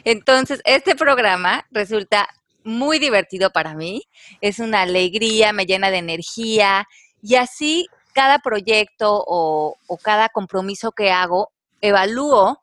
Entonces, 0.04 0.60
este 0.64 0.94
programa 0.94 1.66
resulta 1.70 2.28
muy 2.66 2.98
divertido 2.98 3.50
para 3.50 3.74
mí, 3.74 4.02
es 4.40 4.58
una 4.58 4.82
alegría, 4.82 5.52
me 5.52 5.64
llena 5.64 5.90
de 5.90 5.98
energía 5.98 6.86
y 7.22 7.36
así 7.36 7.86
cada 8.12 8.38
proyecto 8.40 9.24
o, 9.26 9.76
cada 10.02 10.28
compromiso 10.28 10.92
que 10.92 11.10
hago, 11.10 11.52
evalúo 11.80 12.60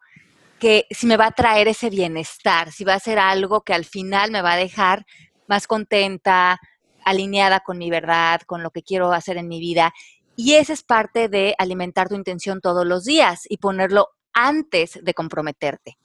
que 0.59 0.85
si 0.91 1.07
me 1.07 1.17
va 1.17 1.27
a 1.27 1.31
traer 1.31 1.67
ese 1.67 1.89
bienestar, 1.89 2.71
si 2.71 2.83
va 2.83 2.95
a 2.95 2.99
ser 2.99 3.19
algo 3.19 3.61
que 3.61 3.73
al 3.73 3.85
final 3.85 4.31
me 4.31 4.41
va 4.41 4.53
a 4.53 4.57
dejar 4.57 5.05
más 5.47 5.67
contenta, 5.67 6.59
alineada 7.03 7.59
con 7.59 7.77
mi 7.77 7.89
verdad, 7.89 8.41
con 8.45 8.63
lo 8.63 8.71
que 8.71 8.81
quiero 8.81 9.11
hacer 9.11 9.37
en 9.37 9.47
mi 9.47 9.59
vida. 9.59 9.93
Y 10.35 10.53
esa 10.53 10.73
es 10.73 10.83
parte 10.83 11.27
de 11.27 11.53
alimentar 11.57 12.09
tu 12.09 12.15
intención 12.15 12.61
todos 12.61 12.85
los 12.85 13.03
días 13.03 13.41
y 13.49 13.57
ponerlo 13.57 14.09
antes 14.33 14.99
de 15.01 15.13
comprometerte? 15.13 15.97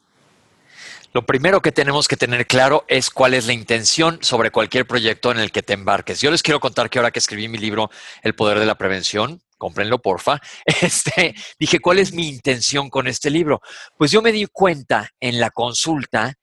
Lo 1.15 1.25
primero 1.25 1.63
que 1.63 1.73
tenemos 1.73 2.07
que 2.07 2.19
tener 2.19 2.47
claro 2.47 2.85
es 2.87 3.09
cuál 3.09 3.33
es 3.33 3.47
la 3.47 3.55
intención 3.55 4.19
sobre 4.21 4.51
cualquier 4.51 4.87
proyecto 4.87 5.31
en 5.33 5.39
el 5.39 5.51
que 5.51 5.63
te 5.63 5.73
embarques. 5.73 6.21
Yo 6.21 6.31
les 6.31 6.43
quiero 6.43 6.61
contar 6.61 6.91
que 6.91 6.99
ahora 6.99 7.11
que 7.11 7.19
escribí 7.19 7.49
mi 7.49 7.57
libro 7.57 7.91
El 8.23 8.35
poder 8.35 8.59
de 8.59 8.67
la 8.67 8.77
prevención, 8.77 9.41
cómprenlo 9.57 10.01
porfa, 10.01 10.41
este, 10.67 11.35
dije, 11.59 11.81
¿cuál 11.81 11.99
es 11.99 12.13
mi 12.13 12.29
intención 12.29 12.91
con 12.91 13.07
este 13.09 13.31
libro? 13.31 13.63
Pues 13.97 14.11
yo 14.11 14.21
me 14.21 14.33
di 14.33 14.47
cuenta 14.53 15.09
en 15.19 15.41
la 15.41 15.51
consulta 15.51 16.35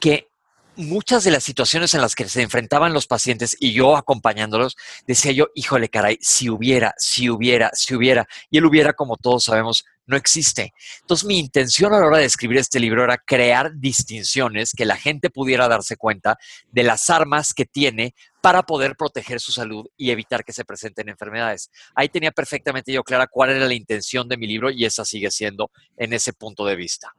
que 0.00 0.28
muchas 0.76 1.22
de 1.24 1.30
las 1.30 1.44
situaciones 1.44 1.94
en 1.94 2.00
las 2.00 2.14
que 2.14 2.28
se 2.28 2.42
enfrentaban 2.42 2.94
los 2.94 3.06
pacientes 3.06 3.56
y 3.60 3.72
yo 3.72 3.94
acompañándolos, 3.96 4.76
decía 5.06 5.32
yo, 5.32 5.48
híjole, 5.54 5.88
caray, 5.90 6.18
si 6.20 6.48
hubiera, 6.48 6.94
si 6.96 7.30
hubiera, 7.30 7.70
si 7.74 7.94
hubiera, 7.94 8.26
y 8.50 8.58
él 8.58 8.64
hubiera, 8.64 8.94
como 8.94 9.16
todos 9.16 9.44
sabemos, 9.44 9.84
no 10.06 10.16
existe. 10.16 10.72
Entonces 11.00 11.26
mi 11.26 11.38
intención 11.38 11.92
a 11.92 12.00
la 12.00 12.06
hora 12.06 12.18
de 12.18 12.24
escribir 12.24 12.58
este 12.58 12.80
libro 12.80 13.04
era 13.04 13.18
crear 13.18 13.72
distinciones 13.74 14.72
que 14.76 14.84
la 14.84 14.96
gente 14.96 15.30
pudiera 15.30 15.68
darse 15.68 15.96
cuenta 15.96 16.38
de 16.70 16.82
las 16.82 17.10
armas 17.10 17.54
que 17.54 17.64
tiene 17.64 18.14
para 18.40 18.62
poder 18.62 18.96
proteger 18.96 19.40
su 19.40 19.52
salud 19.52 19.86
y 19.96 20.10
evitar 20.10 20.44
que 20.44 20.52
se 20.52 20.64
presenten 20.64 21.08
enfermedades. 21.08 21.70
Ahí 21.94 22.08
tenía 22.08 22.30
perfectamente 22.30 22.92
yo 22.92 23.02
clara 23.02 23.26
cuál 23.26 23.50
era 23.50 23.66
la 23.66 23.74
intención 23.74 24.28
de 24.28 24.36
mi 24.36 24.46
libro 24.46 24.70
y 24.70 24.84
esa 24.84 25.04
sigue 25.04 25.30
siendo 25.30 25.70
en 25.96 26.12
ese 26.12 26.32
punto 26.32 26.66
de 26.66 26.76
vista. 26.76 27.14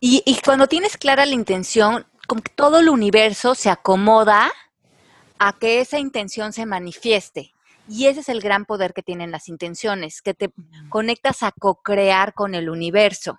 y, 0.00 0.22
y 0.26 0.40
cuando 0.44 0.66
tienes 0.66 0.96
clara 0.96 1.24
la 1.24 1.34
intención, 1.34 2.04
como 2.26 2.42
que 2.42 2.52
todo 2.54 2.80
el 2.80 2.88
universo 2.88 3.54
se 3.54 3.70
acomoda 3.70 4.52
a 5.38 5.58
que 5.58 5.80
esa 5.80 5.98
intención 5.98 6.52
se 6.52 6.66
manifieste. 6.66 7.52
Y 7.92 8.06
ese 8.06 8.20
es 8.20 8.30
el 8.30 8.40
gran 8.40 8.64
poder 8.64 8.94
que 8.94 9.02
tienen 9.02 9.30
las 9.30 9.48
intenciones, 9.48 10.22
que 10.22 10.32
te 10.32 10.50
conectas 10.88 11.42
a 11.42 11.52
co-crear 11.52 12.32
con 12.32 12.54
el 12.54 12.70
universo. 12.70 13.38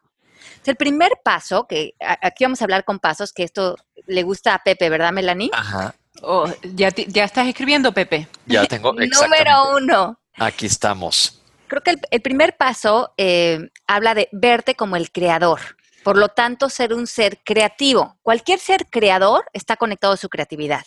El 0.63 0.75
primer 0.75 1.13
paso, 1.24 1.65
que 1.67 1.95
aquí 2.00 2.43
vamos 2.43 2.62
a 2.62 2.65
hablar 2.65 2.86
con 2.86 3.00
pasos, 3.00 3.33
que 3.33 3.41
esto 3.41 3.77
le 4.05 4.22
gusta 4.22 4.53
a 4.53 4.60
Pepe, 4.60 4.91
¿verdad, 4.91 5.12
Melanie? 5.12 5.50
Ajá. 5.53 5.95
Oh, 6.22 6.45
¿ya, 6.75 6.89
ya 6.89 7.24
estás 7.24 7.48
escribiendo, 7.48 7.93
Pepe. 7.93 8.27
Ya 8.45 8.65
tengo. 8.67 8.93
Número 8.93 9.75
uno. 9.75 10.19
Aquí 10.36 10.67
estamos. 10.67 11.41
Creo 11.67 11.81
que 11.81 11.95
el, 12.12 12.22
primer 12.22 12.55
paso 12.55 13.15
eh, 13.17 13.72
habla 13.88 14.13
de 14.13 14.29
verte 14.31 14.75
como 14.75 14.98
el 14.98 15.12
creador. 15.12 15.62
Por 16.03 16.17
lo 16.17 16.29
tanto, 16.29 16.69
ser 16.69 16.93
un 16.93 17.07
ser 17.07 17.39
creativo. 17.43 18.19
Cualquier 18.22 18.60
ser 18.60 18.86
creador 18.91 19.45
está 19.53 19.77
conectado 19.77 20.13
a 20.13 20.17
su 20.17 20.29
creatividad. 20.29 20.83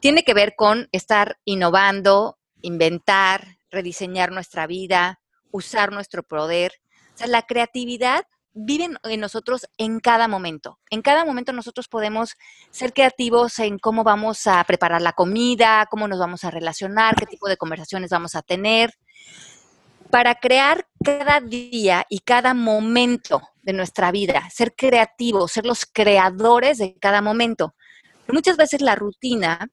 Tiene 0.00 0.22
que 0.22 0.32
ver 0.32 0.54
con 0.56 0.88
estar 0.92 1.38
innovando, 1.44 2.38
inventar, 2.62 3.58
rediseñar 3.70 4.32
nuestra 4.32 4.66
vida, 4.66 5.20
usar 5.50 5.92
nuestro 5.92 6.22
poder. 6.22 6.72
O 7.14 7.18
sea, 7.18 7.26
la 7.26 7.42
creatividad 7.42 8.24
vive 8.52 8.88
en 9.04 9.20
nosotros 9.20 9.66
en 9.76 10.00
cada 10.00 10.26
momento. 10.26 10.78
En 10.90 11.02
cada 11.02 11.24
momento 11.24 11.52
nosotros 11.52 11.88
podemos 11.88 12.34
ser 12.70 12.92
creativos 12.92 13.58
en 13.60 13.78
cómo 13.78 14.04
vamos 14.04 14.46
a 14.46 14.62
preparar 14.64 15.00
la 15.00 15.12
comida, 15.12 15.86
cómo 15.90 16.08
nos 16.08 16.18
vamos 16.18 16.44
a 16.44 16.50
relacionar, 16.50 17.14
qué 17.16 17.26
tipo 17.26 17.48
de 17.48 17.56
conversaciones 17.56 18.10
vamos 18.10 18.34
a 18.34 18.42
tener, 18.42 18.92
para 20.10 20.34
crear 20.34 20.86
cada 21.04 21.40
día 21.40 22.04
y 22.08 22.20
cada 22.20 22.54
momento 22.54 23.42
de 23.62 23.74
nuestra 23.74 24.10
vida, 24.10 24.48
ser 24.50 24.74
creativos, 24.74 25.52
ser 25.52 25.66
los 25.66 25.84
creadores 25.86 26.78
de 26.78 26.96
cada 26.98 27.20
momento. 27.20 27.74
muchas 28.28 28.56
veces 28.56 28.80
la 28.82 28.94
rutina 28.94 29.68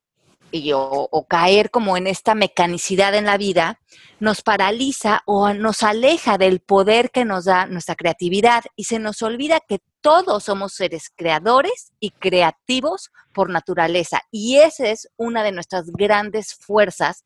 o, 0.73 1.25
caer 1.27 1.71
como 1.71 1.97
en 1.97 2.07
esta 2.07 2.35
mecanicidad 2.35 3.15
en 3.15 3.25
la 3.25 3.37
vida, 3.37 3.79
nos 4.19 4.41
paraliza 4.41 5.21
o 5.25 5.53
nos 5.53 5.83
aleja 5.83 6.37
del 6.37 6.59
poder 6.59 7.11
que 7.11 7.25
nos 7.25 7.45
da 7.45 7.65
nuestra 7.65 7.95
creatividad 7.95 8.63
y 8.75 8.85
se 8.85 8.99
nos 8.99 9.21
olvida 9.21 9.59
que 9.59 9.79
todos 10.01 10.43
somos 10.43 10.73
seres 10.73 11.11
creadores 11.15 11.91
y 11.99 12.11
creativos 12.11 13.11
por 13.33 13.49
naturaleza. 13.49 14.21
Y 14.31 14.57
esa 14.57 14.87
es 14.87 15.09
una 15.17 15.43
de 15.43 15.51
nuestras 15.51 15.91
grandes 15.91 16.53
fuerzas 16.53 17.23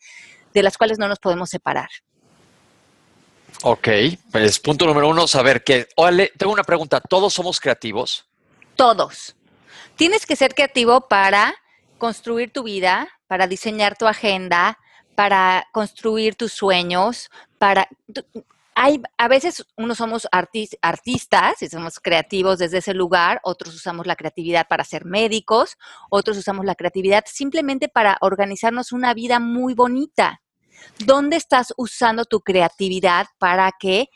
de 0.53 0.63
las 0.63 0.77
cuales 0.77 0.97
no 0.97 1.07
nos 1.07 1.19
podemos 1.19 1.49
separar. 1.49 1.89
Ok, 3.63 3.89
pues 4.31 4.59
punto 4.59 4.85
número 4.85 5.09
uno, 5.09 5.27
saber 5.27 5.63
que, 5.63 5.87
ole, 5.97 6.31
tengo 6.37 6.53
una 6.53 6.63
pregunta, 6.63 7.01
¿todos 7.01 7.33
somos 7.33 7.59
creativos? 7.59 8.25
Todos. 8.75 9.35
Tienes 9.97 10.25
que 10.25 10.37
ser 10.37 10.55
creativo 10.55 11.09
para 11.09 11.53
construir 11.97 12.53
tu 12.53 12.63
vida, 12.63 13.09
para 13.29 13.45
diseñar 13.45 13.95
tu 13.95 14.07
agenda, 14.07 14.79
para 15.13 15.67
construir 15.71 16.35
tus 16.35 16.51
sueños, 16.51 17.29
para... 17.59 17.87
Hay, 18.73 19.01
a 19.17 19.27
veces 19.27 19.65
unos 19.75 19.97
somos 19.97 20.27
artistas 20.31 21.61
y 21.61 21.67
somos 21.67 21.99
creativos 21.99 22.59
desde 22.59 22.77
ese 22.77 22.93
lugar, 22.93 23.41
otros 23.43 23.75
usamos 23.75 24.07
la 24.07 24.15
creatividad 24.15 24.67
para 24.67 24.85
ser 24.85 25.03
médicos, 25.03 25.77
otros 26.09 26.37
usamos 26.37 26.65
la 26.65 26.75
creatividad 26.75 27.25
simplemente 27.27 27.89
para 27.89 28.17
organizarnos 28.21 28.93
una 28.93 29.13
vida 29.13 29.39
muy 29.39 29.73
bonita. 29.73 30.41
¿Dónde 30.97 31.35
estás 31.35 31.73
usando 31.77 32.23
tu 32.23 32.39
creatividad 32.39 33.27
para 33.37 33.69
que 33.77 34.07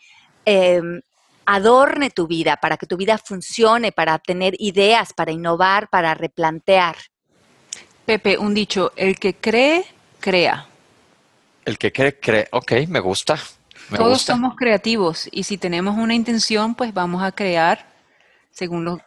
em, 0.46 1.02
adorne 1.46 2.10
tu 2.10 2.26
vida, 2.26 2.56
para 2.56 2.78
que 2.78 2.88
tu 2.88 2.96
vida 2.96 3.18
funcione, 3.18 3.92
para 3.92 4.18
tener 4.18 4.56
ideas, 4.60 5.12
para 5.14 5.34
innovar, 5.34 5.90
para 5.90 6.14
replantear? 6.14 6.96
Pepe, 8.06 8.38
un 8.38 8.54
dicho, 8.54 8.92
el 8.96 9.18
que 9.18 9.36
cree, 9.36 9.86
crea. 10.20 10.68
El 11.66 11.78
que 11.78 11.92
cree, 11.92 12.20
cree. 12.20 12.48
Ok, 12.52 12.74
me 12.88 13.00
gusta. 13.00 13.40
Todos 13.96 14.22
somos 14.22 14.56
creativos 14.56 15.30
y 15.32 15.44
si 15.44 15.58
tenemos 15.58 15.98
una 15.98 16.14
intención, 16.14 16.76
pues 16.76 16.94
vamos 16.94 17.24
a 17.24 17.32
crear 17.32 17.94
según, 18.52 18.86
lo, 18.86 19.00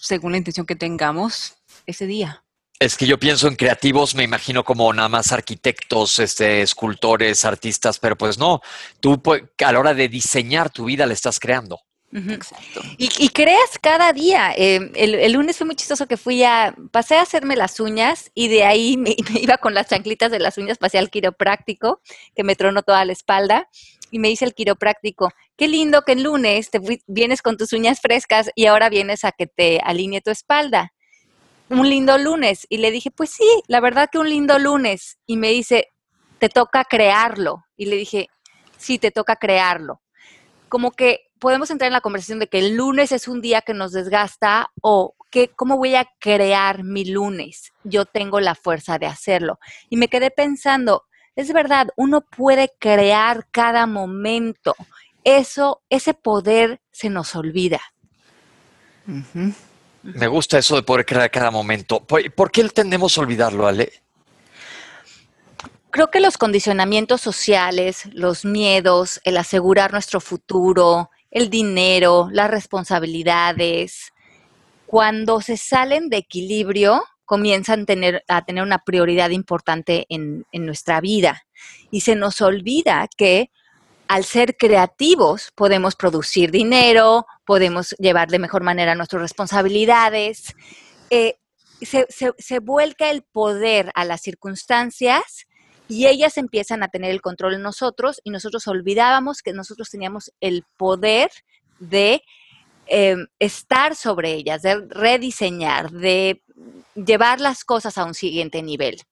según 0.00 0.32
la 0.32 0.38
intención 0.38 0.66
que 0.66 0.76
tengamos 0.76 1.54
ese 1.86 2.06
día. 2.06 2.42
Es 2.78 2.96
que 2.96 3.06
yo 3.06 3.18
pienso 3.18 3.46
en 3.46 3.54
creativos, 3.54 4.14
me 4.14 4.24
imagino 4.24 4.64
como 4.64 4.92
nada 4.92 5.08
más 5.08 5.30
arquitectos, 5.30 6.18
este, 6.18 6.62
escultores, 6.62 7.44
artistas, 7.44 7.98
pero 7.98 8.16
pues 8.16 8.38
no, 8.38 8.60
tú 8.98 9.22
pues, 9.22 9.44
a 9.64 9.72
la 9.72 9.78
hora 9.78 9.94
de 9.94 10.08
diseñar 10.08 10.70
tu 10.70 10.86
vida 10.86 11.06
la 11.06 11.12
estás 11.12 11.38
creando. 11.38 11.80
Exacto. 12.12 12.82
Y, 12.98 13.28
creas 13.30 13.78
cada 13.80 14.12
día. 14.12 14.52
Eh, 14.56 14.90
el, 14.94 15.32
lunes 15.32 15.56
fue 15.56 15.66
muy 15.66 15.76
chistoso 15.76 16.06
que 16.06 16.18
fui 16.18 16.44
a, 16.44 16.74
pasé 16.90 17.16
a 17.16 17.22
hacerme 17.22 17.56
las 17.56 17.80
uñas 17.80 18.30
y 18.34 18.48
de 18.48 18.64
ahí 18.64 18.96
me, 18.98 19.16
iba 19.40 19.56
con 19.58 19.74
las 19.74 19.88
chanclitas 19.88 20.30
de 20.30 20.38
las 20.38 20.58
uñas, 20.58 20.78
pasé 20.78 20.98
al 20.98 21.10
quiropráctico, 21.10 22.02
que 22.34 22.44
me 22.44 22.54
tronó 22.54 22.82
toda 22.82 23.04
la 23.04 23.12
espalda, 23.12 23.68
y 24.10 24.18
me 24.18 24.28
dice 24.28 24.44
el 24.44 24.54
quiropráctico, 24.54 25.30
qué 25.56 25.68
lindo 25.68 26.02
que 26.02 26.12
el 26.12 26.22
lunes 26.22 26.70
te 26.70 26.80
vienes 27.06 27.40
con 27.40 27.56
tus 27.56 27.72
uñas 27.72 28.00
frescas 28.00 28.50
y 28.54 28.66
ahora 28.66 28.90
vienes 28.90 29.24
a 29.24 29.32
que 29.32 29.46
te 29.46 29.80
alinee 29.82 30.20
tu 30.20 30.30
espalda. 30.30 30.92
Un 31.70 31.88
lindo 31.88 32.18
lunes. 32.18 32.66
Y 32.68 32.76
le 32.76 32.90
dije, 32.90 33.10
pues 33.10 33.30
sí, 33.30 33.62
la 33.68 33.80
verdad 33.80 34.10
que 34.12 34.18
un 34.18 34.28
lindo 34.28 34.58
lunes. 34.58 35.16
Y 35.24 35.38
me 35.38 35.48
dice, 35.48 35.88
te 36.38 36.50
toca 36.50 36.84
crearlo. 36.84 37.64
Y 37.74 37.86
le 37.86 37.96
dije, 37.96 38.28
sí, 38.76 38.98
te 38.98 39.10
toca 39.10 39.36
crearlo. 39.36 40.02
Como 40.68 40.90
que 40.90 41.31
podemos 41.42 41.72
entrar 41.72 41.88
en 41.88 41.92
la 41.92 42.00
conversación 42.00 42.38
de 42.38 42.46
que 42.46 42.60
el 42.60 42.76
lunes 42.76 43.10
es 43.10 43.26
un 43.26 43.40
día 43.40 43.62
que 43.62 43.74
nos 43.74 43.90
desgasta 43.90 44.70
o 44.80 45.16
que, 45.28 45.48
cómo 45.48 45.76
voy 45.76 45.96
a 45.96 46.08
crear 46.20 46.84
mi 46.84 47.04
lunes. 47.04 47.72
Yo 47.82 48.04
tengo 48.04 48.38
la 48.38 48.54
fuerza 48.54 48.96
de 48.96 49.06
hacerlo. 49.06 49.58
Y 49.90 49.96
me 49.96 50.06
quedé 50.06 50.30
pensando, 50.30 51.02
es 51.34 51.52
verdad, 51.52 51.88
uno 51.96 52.20
puede 52.20 52.70
crear 52.78 53.48
cada 53.50 53.86
momento. 53.86 54.76
Eso, 55.24 55.82
ese 55.90 56.14
poder 56.14 56.80
se 56.92 57.10
nos 57.10 57.34
olvida. 57.34 57.80
Me 60.04 60.28
gusta 60.28 60.58
eso 60.58 60.76
de 60.76 60.84
poder 60.84 61.04
crear 61.04 61.28
cada 61.28 61.50
momento. 61.50 62.04
¿Por 62.04 62.52
qué 62.52 62.68
tendemos 62.68 63.18
a 63.18 63.20
olvidarlo, 63.20 63.66
Ale? 63.66 63.92
Creo 65.90 66.08
que 66.08 66.20
los 66.20 66.38
condicionamientos 66.38 67.20
sociales, 67.20 68.08
los 68.12 68.44
miedos, 68.44 69.20
el 69.24 69.36
asegurar 69.36 69.90
nuestro 69.90 70.20
futuro, 70.20 71.10
el 71.32 71.50
dinero, 71.50 72.28
las 72.30 72.50
responsabilidades, 72.50 74.12
cuando 74.86 75.40
se 75.40 75.56
salen 75.56 76.10
de 76.10 76.18
equilibrio, 76.18 77.02
comienzan 77.24 77.82
a 78.28 78.44
tener, 78.44 78.62
una 78.62 78.78
prioridad 78.84 79.30
importante 79.30 80.04
en, 80.10 80.44
en 80.52 80.66
nuestra 80.66 81.00
vida. 81.00 81.46
Y 81.90 82.02
se 82.02 82.14
nos 82.14 82.42
olvida 82.42 83.08
que 83.16 83.50
al 84.06 84.24
ser 84.24 84.58
creativos 84.58 85.50
podemos 85.54 85.96
producir 85.96 86.50
dinero, 86.50 87.24
podemos 87.46 87.96
llevar 87.98 88.28
de 88.28 88.38
mejor 88.38 88.62
manera 88.62 88.94
nuestras 88.94 89.22
responsabilidades. 89.22 90.54
Eh, 91.08 91.36
se, 91.80 92.06
se, 92.36 92.58
vuelca 92.58 93.10
el 93.10 93.22
poder 93.22 93.90
a 93.94 94.04
las 94.04 94.20
circunstancias 94.20 95.46
y 95.92 96.06
ellas 96.06 96.38
empiezan 96.38 96.82
a 96.82 96.88
tener 96.88 97.10
el 97.10 97.20
control 97.20 97.52
en 97.52 97.60
nosotros 97.60 98.18
y 98.24 98.30
nosotros 98.30 98.66
olvidábamos 98.66 99.42
que 99.42 99.52
nosotros 99.52 99.90
teníamos 99.90 100.32
el 100.40 100.64
poder 100.78 101.30
de 101.80 102.22
em, 102.86 103.26
estar 103.38 103.94
sobre 103.94 104.32
ellas, 104.32 104.62
de 104.62 104.86
rediseñar, 104.88 105.90
de 105.90 106.42
llevar 106.94 107.40
las 107.40 107.62
cosas 107.64 107.98
a 107.98 108.06
un 108.06 108.14
siguiente 108.14 108.62
nivel. 108.62 109.02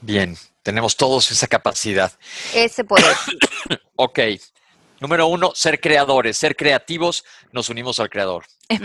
Bien, 0.00 0.34
tenemos 0.62 0.96
todos 0.96 1.30
esa 1.30 1.46
capacidad. 1.46 2.10
Ese 2.54 2.84
poder. 2.84 3.14
ok. 3.96 4.20
Número 5.00 5.28
uno, 5.28 5.52
ser 5.54 5.80
creadores, 5.80 6.36
ser 6.36 6.56
creativos, 6.56 7.24
nos 7.52 7.68
unimos 7.68 8.00
al 8.00 8.10
creador. 8.10 8.44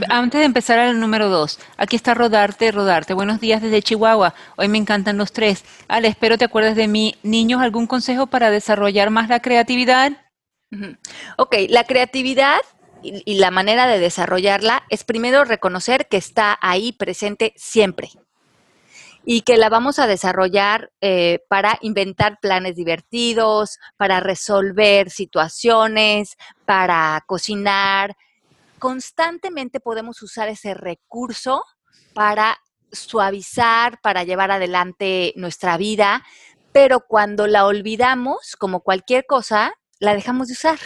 Antes 0.10 0.40
de 0.40 0.46
empezar 0.46 0.78
al 0.78 1.00
número 1.00 1.28
dos, 1.28 1.60
aquí 1.76 1.96
está 1.96 2.14
Rodarte, 2.14 2.72
Rodarte. 2.72 3.16
Buenos 3.16 3.40
días 3.40 3.62
desde 3.62 3.82
Chihuahua. 3.82 4.36
Hoy 4.56 4.68
me 4.68 4.78
encantan 4.78 5.18
los 5.18 5.34
tres. 5.34 5.66
Ale, 5.88 6.08
espero 6.08 6.38
te 6.38 6.46
acuerdes 6.46 6.76
de 6.76 6.88
mí. 6.88 7.16
Niños, 7.24 7.62
¿algún 7.62 7.88
consejo 7.88 8.28
para 8.28 8.52
desarrollar 8.52 9.10
más 9.10 9.28
la 9.28 9.42
creatividad? 9.42 10.12
Ok, 11.38 11.56
la 11.70 11.84
creatividad 11.84 12.62
y, 13.02 13.36
la 13.36 13.52
manera 13.52 13.88
de 13.88 14.00
desarrollarla 14.00 14.84
es 14.90 15.04
primero 15.04 15.44
reconocer 15.44 16.08
que 16.08 16.18
está 16.18 16.58
ahí 16.62 16.94
presente 16.94 17.54
siempre 17.58 18.12
y 19.26 19.42
que 19.42 19.58
la 19.58 19.70
vamos 19.70 20.00
a 20.00 20.08
desarrollar 20.08 20.92
eh, 21.02 21.40
para 21.48 21.78
inventar 21.82 22.40
planes 22.42 22.76
divertidos, 22.76 23.80
para 23.98 24.20
resolver 24.20 25.10
situaciones, 25.10 26.36
para 26.66 27.24
cocinar. 27.26 28.16
Constantemente 28.80 29.80
podemos 29.80 30.22
usar 30.22 30.50
ese 30.50 30.74
recurso 30.74 31.64
para 32.14 32.58
suavizar, 32.92 34.00
para 34.02 34.24
llevar 34.24 34.52
adelante 34.52 35.34
nuestra 35.36 35.78
vida, 35.78 36.24
pero 36.72 37.02
cuando 37.08 37.48
la 37.48 37.66
olvidamos, 37.66 38.56
como 38.58 38.82
cualquier 38.82 39.26
cosa, 39.26 39.74
la 40.00 40.14
dejamos 40.14 40.48
de 40.48 40.54
usar 40.54 40.80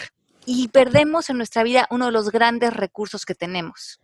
y 0.46 0.68
perdemos 0.68 1.28
en 1.28 1.36
nuestra 1.36 1.62
vida 1.62 1.86
uno 1.90 2.06
de 2.06 2.12
los 2.12 2.30
grandes 2.30 2.72
recursos 2.72 3.26
que 3.26 3.34
tenemos. 3.34 4.00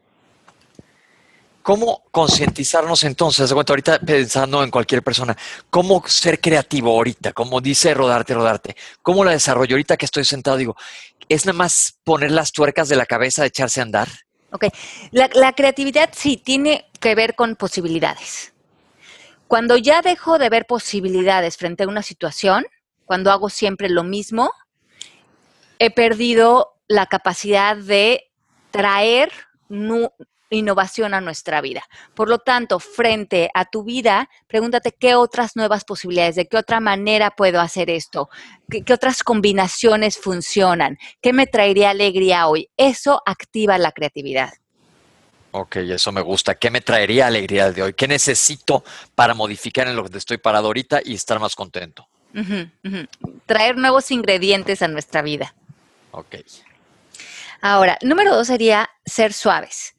¿Cómo 1.65 2.03
concientizarnos 2.11 3.05
entonces? 3.05 3.51
ahorita 3.51 3.99
pensando 3.99 4.63
en 4.63 4.71
cualquier 4.71 5.03
persona, 5.03 5.35
¿cómo 5.71 6.07
ser 6.07 6.39
creativo 6.39 6.91
ahorita? 6.91 7.33
Como 7.33 7.63
dice 7.63 7.95
rodarte, 7.95 8.35
rodarte. 8.35 8.77
¿Cómo 9.01 9.25
la 9.25 9.31
desarrollo 9.31 9.75
ahorita 9.75 9.97
que 9.97 10.05
estoy 10.05 10.27
sentado? 10.27 10.59
Digo, 10.59 10.77
¿es 11.27 11.47
nada 11.47 11.57
más 11.57 11.99
poner 12.05 12.33
las 12.33 12.53
tuercas 12.53 12.91
de 12.91 12.97
la 12.97 13.07
cabeza, 13.07 13.47
echarse 13.47 13.81
a 13.81 13.85
andar? 13.85 14.09
Ok, 14.51 14.67
la, 15.11 15.53
creatividad 15.55 16.11
sí 16.13 16.37
tiene 16.37 16.85
que 17.01 17.15
ver 17.15 17.35
con 17.35 17.57
posibilidades. 17.57 18.53
Cuando 19.49 19.79
ya 19.79 20.03
dejo 20.03 20.39
de 20.39 20.51
ver 20.51 20.67
posibilidades 20.67 21.57
frente 21.57 21.85
a 21.85 21.89
una 21.89 22.03
situación, 22.03 22.67
cuando 23.07 23.33
hago 23.33 23.49
siempre 23.49 23.89
lo 23.89 24.05
mismo, 24.05 24.53
he 25.79 25.91
perdido 25.91 26.75
la 26.89 27.07
capacidad 27.07 27.75
de 27.75 28.31
traer 28.71 29.33
innovación 30.51 31.15
a 31.15 31.21
nuestra 31.21 31.61
vida. 31.61 31.83
Por 32.15 32.29
lo 32.29 32.39
tanto, 32.39 32.79
frente 32.79 33.51
a 33.55 33.65
tu 33.65 33.85
vida, 33.85 34.29
pregúntate 34.47 34.93
qué 34.93 35.15
otras 35.15 35.57
nuevas 35.57 35.85
posibilidades, 35.85 36.37
de 36.37 36.47
qué 36.47 36.57
otra 36.57 36.81
manera 36.81 37.31
puedo 37.31 37.61
hacer 37.61 37.91
esto, 37.91 38.29
qué, 38.69 38.93
otras 38.93 39.23
combinaciones 39.23 40.19
funcionan, 40.19 40.99
qué 41.21 41.33
me 41.33 41.47
traería 41.47 41.91
alegría 41.91 42.47
hoy. 42.47 42.69
Eso 42.77 43.23
activa 43.27 43.79
la 43.79 43.93
creatividad. 43.93 44.53
Ok, 45.53 45.77
eso 45.77 46.11
me 46.11 46.21
gusta. 46.21 46.57
¿Qué 46.57 46.71
me 46.71 46.81
traería 46.81 47.29
alegría 47.29 47.71
de 47.71 47.83
hoy? 47.83 47.95
¿Qué 47.95 48.09
necesito 48.09 48.83
para 49.15 49.35
modificar 49.35 49.87
en 49.87 49.95
lo 49.95 50.05
que 50.05 50.19
estoy 50.19 50.39
parado 50.39 50.67
ahorita 50.67 51.01
y 51.05 51.15
estar 51.15 51.39
más 51.39 51.55
contento? 51.55 52.09
Traer 53.47 53.77
nuevos 53.77 54.11
ingredientes 54.11 54.83
a 54.83 54.89
nuestra 54.89 55.23
vida. 55.23 55.55
Ok. 56.11 56.37
Ahora, 57.61 57.97
número 58.03 58.35
dos 58.35 58.49
sería 58.49 58.91
ser 59.07 59.33
suaves. 59.33 59.94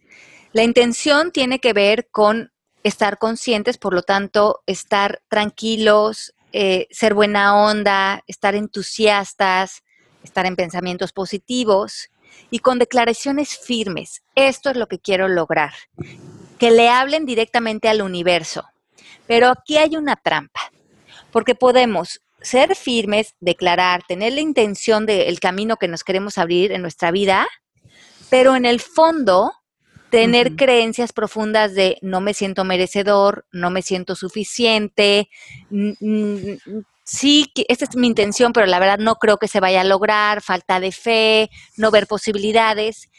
La 0.56 0.64
intención 0.64 1.34
tiene 1.34 1.60
que 1.60 1.74
ver 1.74 2.08
con 2.12 2.54
estar 2.82 3.18
conscientes, 3.18 3.78
por 3.78 3.94
lo 3.94 4.04
tanto, 4.04 4.64
estar 4.68 5.22
tranquilos, 5.28 6.34
eh, 6.54 6.88
ser 6.92 7.14
buena 7.14 7.58
onda, 7.58 8.24
estar 8.26 8.56
entusiastas, 8.56 9.84
estar 10.24 10.46
en 10.46 10.56
pensamientos 10.56 11.12
positivos 11.12 12.10
y 12.50 12.60
con 12.60 12.80
declaraciones 12.80 13.58
firmes. 13.58 14.24
Esto 14.34 14.70
es 14.70 14.78
lo 14.78 14.88
que 14.88 14.98
quiero 14.98 15.28
lograr. 15.28 15.74
Que 16.58 16.72
le 16.72 16.88
hablen 16.88 17.26
directamente 17.26 17.90
al 17.90 18.02
universo. 18.02 18.64
Pero 19.28 19.50
aquí 19.50 19.76
hay 19.76 19.98
una 19.98 20.16
trampa, 20.16 20.72
porque 21.34 21.56
podemos 21.56 22.22
ser 22.40 22.78
firmes, 22.78 23.36
declarar, 23.42 24.04
tener 24.08 24.32
la 24.32 24.40
intención 24.40 25.06
del 25.06 25.38
camino 25.42 25.76
que 25.76 25.90
nos 25.90 26.06
queremos 26.06 26.38
abrir 26.38 26.72
en 26.72 26.82
nuestra 26.82 27.12
vida, 27.12 27.46
pero 28.30 28.56
en 28.56 28.66
el 28.66 28.80
fondo 28.80 29.52
tener 30.16 30.56
creencias 30.56 31.12
profundas 31.12 31.76
de 31.76 31.98
no 32.02 32.22
me 32.22 32.34
siento 32.34 32.64
merecedor, 32.64 33.46
no 33.52 33.70
me 33.70 33.82
siento 33.82 34.16
suficiente, 34.16 35.28
sí, 37.04 37.52
esta 37.68 37.84
es 37.84 37.96
mi 37.98 38.08
intención, 38.08 38.54
pero 38.54 38.66
la 38.66 38.80
verdad 38.80 38.98
no 38.98 39.16
creo 39.16 39.36
que 39.36 39.50
se 39.50 39.60
vaya 39.60 39.82
a 39.82 39.84
lograr, 39.84 40.42
falta 40.42 40.80
de 40.80 40.94
fe, 40.94 41.50
no 41.76 41.92
ver 41.92 42.08
posibilidades. 42.08 43.10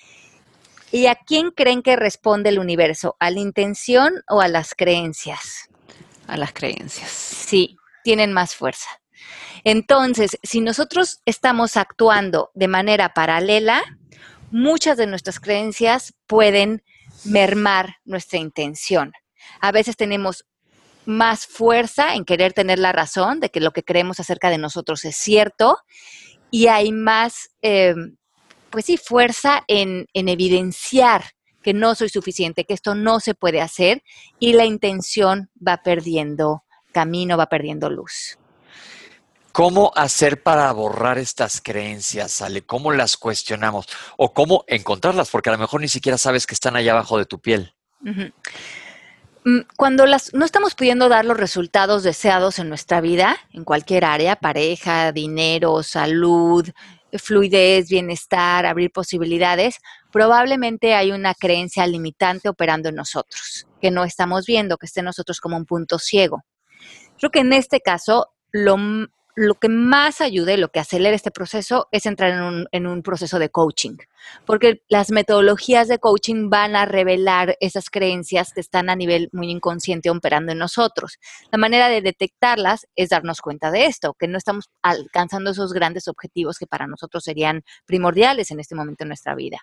¿Y 0.90 1.08
a 1.08 1.16
quién 1.16 1.50
creen 1.50 1.82
que 1.82 1.96
responde 1.96 2.48
el 2.48 2.58
universo? 2.58 3.14
¿A 3.20 3.30
la 3.30 3.40
intención 3.40 4.22
o 4.26 4.40
a 4.40 4.48
las 4.48 4.74
creencias? 4.74 5.68
A 6.26 6.38
las 6.38 6.54
creencias. 6.54 7.10
Sí, 7.10 7.76
tienen 8.04 8.32
más 8.32 8.54
fuerza. 8.54 8.88
Entonces, 9.64 10.38
si 10.42 10.62
nosotros 10.62 11.20
estamos 11.26 11.76
actuando 11.76 12.52
de 12.54 12.68
manera 12.68 13.12
paralela, 13.12 13.82
muchas 14.50 14.96
de 14.96 15.06
nuestras 15.06 15.40
creencias 15.40 16.14
pueden 16.26 16.82
mermar 17.24 17.96
nuestra 18.04 18.38
intención. 18.38 19.12
A 19.60 19.72
veces 19.72 19.96
tenemos 19.96 20.44
más 21.04 21.46
fuerza 21.46 22.14
en 22.14 22.24
querer 22.24 22.52
tener 22.52 22.78
la 22.78 22.92
razón 22.92 23.40
de 23.40 23.50
que 23.50 23.60
lo 23.60 23.72
que 23.72 23.84
creemos 23.84 24.20
acerca 24.20 24.50
de 24.50 24.58
nosotros 24.58 25.04
es 25.04 25.16
cierto 25.16 25.78
y 26.50 26.66
hay 26.66 26.92
más, 26.92 27.50
eh, 27.62 27.94
pues 28.70 28.86
sí, 28.86 28.96
fuerza 28.96 29.62
en, 29.68 30.06
en 30.12 30.28
evidenciar 30.28 31.24
que 31.62 31.74
no 31.74 31.94
soy 31.94 32.08
suficiente, 32.08 32.64
que 32.64 32.74
esto 32.74 32.94
no 32.94 33.20
se 33.20 33.34
puede 33.34 33.60
hacer 33.60 34.02
y 34.38 34.52
la 34.52 34.64
intención 34.64 35.50
va 35.66 35.78
perdiendo 35.78 36.64
camino, 36.92 37.36
va 37.36 37.46
perdiendo 37.46 37.90
luz. 37.90 38.38
¿Cómo 39.56 39.90
hacer 39.96 40.42
para 40.42 40.70
borrar 40.72 41.16
estas 41.16 41.62
creencias, 41.62 42.30
¿Sale? 42.30 42.66
¿Cómo 42.66 42.92
las 42.92 43.16
cuestionamos? 43.16 43.86
¿O 44.18 44.34
cómo 44.34 44.66
encontrarlas? 44.66 45.30
Porque 45.30 45.48
a 45.48 45.52
lo 45.52 45.58
mejor 45.58 45.80
ni 45.80 45.88
siquiera 45.88 46.18
sabes 46.18 46.46
que 46.46 46.52
están 46.52 46.76
allá 46.76 46.92
abajo 46.92 47.16
de 47.16 47.24
tu 47.24 47.40
piel. 47.40 47.74
Mm, 48.02 49.60
cuando 49.74 50.04
las, 50.04 50.34
no 50.34 50.44
estamos 50.44 50.74
pudiendo 50.74 51.08
dar 51.08 51.24
los 51.24 51.38
resultados 51.38 52.02
deseados 52.02 52.58
en 52.58 52.68
nuestra 52.68 53.00
vida, 53.00 53.34
en 53.50 53.64
cualquier 53.64 54.04
área, 54.04 54.36
pareja, 54.36 55.10
dinero, 55.12 55.82
salud, 55.82 56.68
fluidez, 57.14 57.88
bienestar, 57.88 58.66
abrir 58.66 58.92
posibilidades, 58.92 59.78
probablemente 60.12 60.94
hay 60.94 61.12
una 61.12 61.32
creencia 61.32 61.86
limitante 61.86 62.50
operando 62.50 62.90
en 62.90 62.96
nosotros, 62.96 63.66
que 63.80 63.90
no 63.90 64.04
estamos 64.04 64.44
viendo, 64.44 64.76
que 64.76 64.84
esté 64.84 65.00
en 65.00 65.06
nosotros 65.06 65.40
como 65.40 65.56
un 65.56 65.64
punto 65.64 65.98
ciego. 65.98 66.44
Creo 67.16 67.30
que 67.30 67.40
en 67.40 67.54
este 67.54 67.80
caso 67.80 68.34
lo 68.52 68.76
lo 69.36 69.54
que 69.56 69.68
más 69.68 70.22
ayude, 70.22 70.54
y 70.54 70.56
lo 70.56 70.70
que 70.70 70.80
acelera 70.80 71.14
este 71.14 71.30
proceso 71.30 71.88
es 71.92 72.06
entrar 72.06 72.66
en 72.72 72.86
un, 72.86 73.02
proceso 73.02 73.38
de 73.38 73.50
coaching, 73.50 73.98
porque 74.46 74.82
las 74.88 75.10
metodologías 75.10 75.88
de 75.88 75.98
coaching 75.98 76.48
van 76.48 76.74
a 76.74 76.86
revelar 76.86 77.54
esas 77.60 77.90
creencias 77.90 78.54
que 78.54 78.62
están 78.62 78.88
a 78.88 78.96
nivel 78.96 79.28
muy 79.32 79.50
inconsciente 79.50 80.08
operando 80.08 80.52
en 80.52 80.58
nosotros. 80.58 81.18
La 81.52 81.58
manera 81.58 81.88
de 81.90 82.00
detectarlas 82.00 82.86
es 82.96 83.10
darnos 83.10 83.42
cuenta 83.42 83.70
de 83.70 83.84
esto, 83.84 84.14
que 84.18 84.26
no 84.26 84.38
estamos 84.38 84.70
alcanzando 84.82 85.50
esos 85.50 85.74
grandes 85.74 86.08
objetivos 86.08 86.56
que 86.58 86.66
para 86.66 86.86
nosotros 86.86 87.22
serían 87.22 87.62
primordiales 87.84 88.50
en 88.50 88.60
este 88.60 88.74
momento 88.74 89.04
en 89.04 89.08
nuestra 89.08 89.34
vida. 89.34 89.58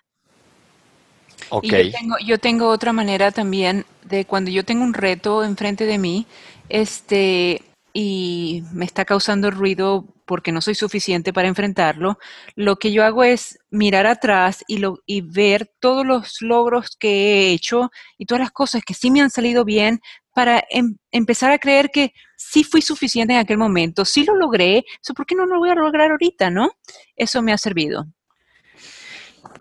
Okay. 1.50 1.90
yo, 1.90 1.98
tengo, 1.98 2.16
yo 2.24 2.38
tengo 2.38 2.68
otra 2.68 2.92
manera 2.92 3.32
también 3.32 3.84
de 4.04 4.24
cuando 4.24 4.52
yo 4.52 4.64
tengo 4.64 4.84
un 4.84 4.94
reto 4.94 5.42
enfrente 5.42 5.84
de 5.84 5.98
mí, 5.98 6.26
este, 6.68 7.60
y 7.96 8.64
me 8.72 8.84
está 8.84 9.04
causando 9.04 9.52
ruido 9.52 10.04
porque 10.26 10.50
no 10.50 10.60
soy 10.60 10.74
suficiente 10.74 11.32
para 11.32 11.46
enfrentarlo, 11.46 12.18
lo 12.56 12.76
que 12.76 12.90
yo 12.90 13.04
hago 13.04 13.22
es 13.22 13.58
mirar 13.70 14.06
atrás 14.06 14.64
y, 14.66 14.78
lo, 14.78 14.98
y 15.06 15.20
ver 15.20 15.70
todos 15.80 16.04
los 16.04 16.42
logros 16.42 16.96
que 16.98 17.08
he 17.08 17.52
hecho 17.52 17.90
y 18.18 18.26
todas 18.26 18.40
las 18.40 18.50
cosas 18.50 18.82
que 18.84 18.94
sí 18.94 19.12
me 19.12 19.20
han 19.20 19.30
salido 19.30 19.64
bien 19.64 20.00
para 20.34 20.64
em, 20.70 20.96
empezar 21.12 21.52
a 21.52 21.58
creer 21.58 21.90
que 21.90 22.12
sí 22.36 22.64
fui 22.64 22.82
suficiente 22.82 23.32
en 23.34 23.38
aquel 23.38 23.58
momento, 23.58 24.04
sí 24.04 24.24
lo 24.24 24.34
logré, 24.34 24.84
¿por 25.14 25.24
qué 25.24 25.36
no 25.36 25.46
lo 25.46 25.58
voy 25.58 25.70
a 25.70 25.76
lograr 25.76 26.10
ahorita, 26.10 26.50
no? 26.50 26.72
Eso 27.14 27.42
me 27.42 27.52
ha 27.52 27.58
servido. 27.58 28.06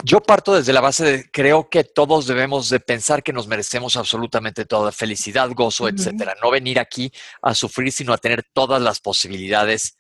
Yo 0.04 0.22
parto 0.22 0.56
desde 0.56 0.74
la 0.74 0.82
base 0.82 1.06
de 1.06 1.32
creo 1.32 1.70
que 1.70 1.84
todos 1.84 2.28
debemos 2.28 2.70
de 2.70 2.80
pensar 2.80 3.24
que 3.24 3.34
nos 3.34 3.48
merecemos 3.48 3.96
absolutamente 3.96 4.66
toda 4.66 4.92
felicidad, 4.92 5.50
gozo, 5.52 5.88
etcétera. 5.88 6.36
No 6.42 6.52
venir 6.52 6.80
aquí 6.80 7.12
a 7.42 7.54
sufrir, 7.54 7.92
sino 7.92 8.14
a 8.14 8.18
tener 8.18 8.44
todas 8.54 8.82
las 8.82 9.00
posibilidades, 9.00 9.98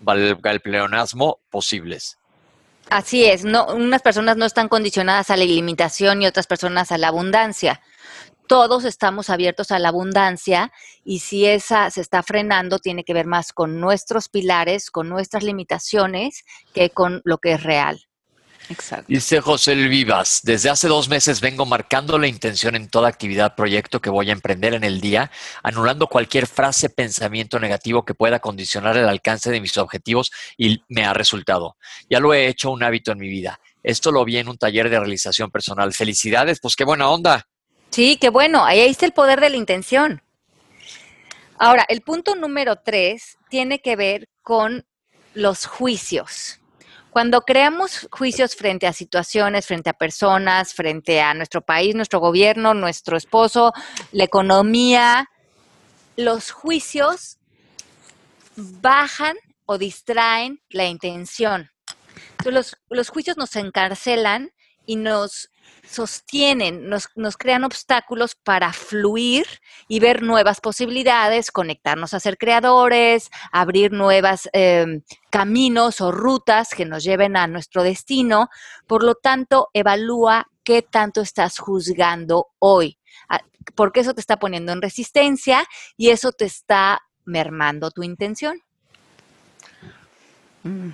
valga 0.00 0.50
el 0.50 0.60
pleonasmo, 0.60 1.40
posibles. 1.50 2.18
Así 2.90 3.24
es, 3.24 3.44
no, 3.44 3.66
unas 3.66 4.02
personas 4.02 4.36
no 4.36 4.44
están 4.44 4.68
condicionadas 4.68 5.30
a 5.30 5.36
la 5.36 5.44
ilimitación 5.44 6.22
y 6.22 6.26
otras 6.26 6.48
personas 6.48 6.90
a 6.90 6.98
la 6.98 7.08
abundancia. 7.08 7.80
Todos 8.48 8.84
estamos 8.84 9.30
abiertos 9.30 9.70
a 9.70 9.78
la 9.78 9.90
abundancia 9.90 10.72
y 11.04 11.20
si 11.20 11.46
esa 11.46 11.88
se 11.90 12.00
está 12.00 12.24
frenando, 12.24 12.80
tiene 12.80 13.04
que 13.04 13.14
ver 13.14 13.26
más 13.26 13.52
con 13.52 13.80
nuestros 13.80 14.28
pilares, 14.28 14.90
con 14.90 15.08
nuestras 15.08 15.44
limitaciones, 15.44 16.44
que 16.74 16.90
con 16.90 17.22
lo 17.24 17.38
que 17.38 17.52
es 17.52 17.62
real. 17.62 18.09
Exacto. 18.70 19.06
Dice 19.08 19.40
José 19.40 19.74
Vivas, 19.74 20.42
desde 20.44 20.70
hace 20.70 20.86
dos 20.86 21.08
meses 21.08 21.40
vengo 21.40 21.66
marcando 21.66 22.18
la 22.18 22.28
intención 22.28 22.76
en 22.76 22.88
toda 22.88 23.08
actividad, 23.08 23.56
proyecto 23.56 24.00
que 24.00 24.10
voy 24.10 24.30
a 24.30 24.32
emprender 24.32 24.74
en 24.74 24.84
el 24.84 25.00
día, 25.00 25.32
anulando 25.64 26.06
cualquier 26.06 26.46
frase, 26.46 26.88
pensamiento 26.88 27.58
negativo 27.58 28.04
que 28.04 28.14
pueda 28.14 28.38
condicionar 28.38 28.96
el 28.96 29.08
alcance 29.08 29.50
de 29.50 29.60
mis 29.60 29.76
objetivos 29.76 30.30
y 30.56 30.84
me 30.88 31.04
ha 31.04 31.12
resultado. 31.12 31.76
Ya 32.08 32.20
lo 32.20 32.32
he 32.32 32.46
hecho 32.46 32.70
un 32.70 32.84
hábito 32.84 33.10
en 33.10 33.18
mi 33.18 33.28
vida. 33.28 33.58
Esto 33.82 34.12
lo 34.12 34.24
vi 34.24 34.36
en 34.36 34.48
un 34.48 34.56
taller 34.56 34.88
de 34.88 35.00
realización 35.00 35.50
personal. 35.50 35.92
Felicidades, 35.92 36.60
pues 36.60 36.76
qué 36.76 36.84
buena 36.84 37.10
onda. 37.10 37.48
Sí, 37.90 38.18
qué 38.20 38.28
bueno. 38.28 38.64
Ahí 38.64 38.80
está 38.80 39.04
el 39.04 39.12
poder 39.12 39.40
de 39.40 39.50
la 39.50 39.56
intención. 39.56 40.22
Ahora, 41.58 41.84
el 41.88 42.02
punto 42.02 42.36
número 42.36 42.76
tres 42.76 43.36
tiene 43.48 43.80
que 43.80 43.96
ver 43.96 44.28
con 44.42 44.86
los 45.34 45.66
juicios. 45.66 46.59
Cuando 47.10 47.40
creamos 47.42 48.08
juicios 48.12 48.54
frente 48.54 48.86
a 48.86 48.92
situaciones, 48.92 49.66
frente 49.66 49.90
a 49.90 49.94
personas, 49.94 50.74
frente 50.74 51.20
a 51.20 51.34
nuestro 51.34 51.60
país, 51.60 51.94
nuestro 51.94 52.20
gobierno, 52.20 52.72
nuestro 52.72 53.16
esposo, 53.16 53.72
la 54.12 54.24
economía, 54.24 55.28
los 56.16 56.52
juicios 56.52 57.38
bajan 58.56 59.36
o 59.66 59.76
distraen 59.76 60.62
la 60.68 60.86
intención. 60.86 61.70
Entonces, 62.38 62.54
los, 62.54 62.76
los 62.88 63.08
juicios 63.08 63.36
nos 63.36 63.56
encarcelan 63.56 64.52
y 64.90 64.96
nos 64.96 65.50
sostienen, 65.88 66.88
nos, 66.88 67.10
nos, 67.14 67.36
crean 67.36 67.62
obstáculos 67.62 68.34
para 68.34 68.72
fluir 68.72 69.46
y 69.86 70.00
ver 70.00 70.20
nuevas 70.20 70.60
posibilidades, 70.60 71.52
conectarnos 71.52 72.12
a 72.12 72.18
ser 72.18 72.36
creadores, 72.36 73.30
abrir 73.52 73.92
nuevos 73.92 74.48
eh, 74.52 75.00
caminos 75.30 76.00
o 76.00 76.10
rutas 76.10 76.70
que 76.70 76.86
nos 76.86 77.04
lleven 77.04 77.36
a 77.36 77.46
nuestro 77.46 77.84
destino. 77.84 78.48
Por 78.88 79.04
lo 79.04 79.14
tanto, 79.14 79.68
evalúa 79.74 80.48
qué 80.64 80.82
tanto 80.82 81.20
estás 81.20 81.60
juzgando 81.60 82.48
hoy, 82.58 82.98
porque 83.76 84.00
eso 84.00 84.12
te 84.12 84.20
está 84.20 84.40
poniendo 84.40 84.72
en 84.72 84.82
resistencia 84.82 85.64
y 85.96 86.10
eso 86.10 86.32
te 86.32 86.46
está 86.46 87.00
mermando 87.24 87.92
tu 87.92 88.02
intención. 88.02 88.60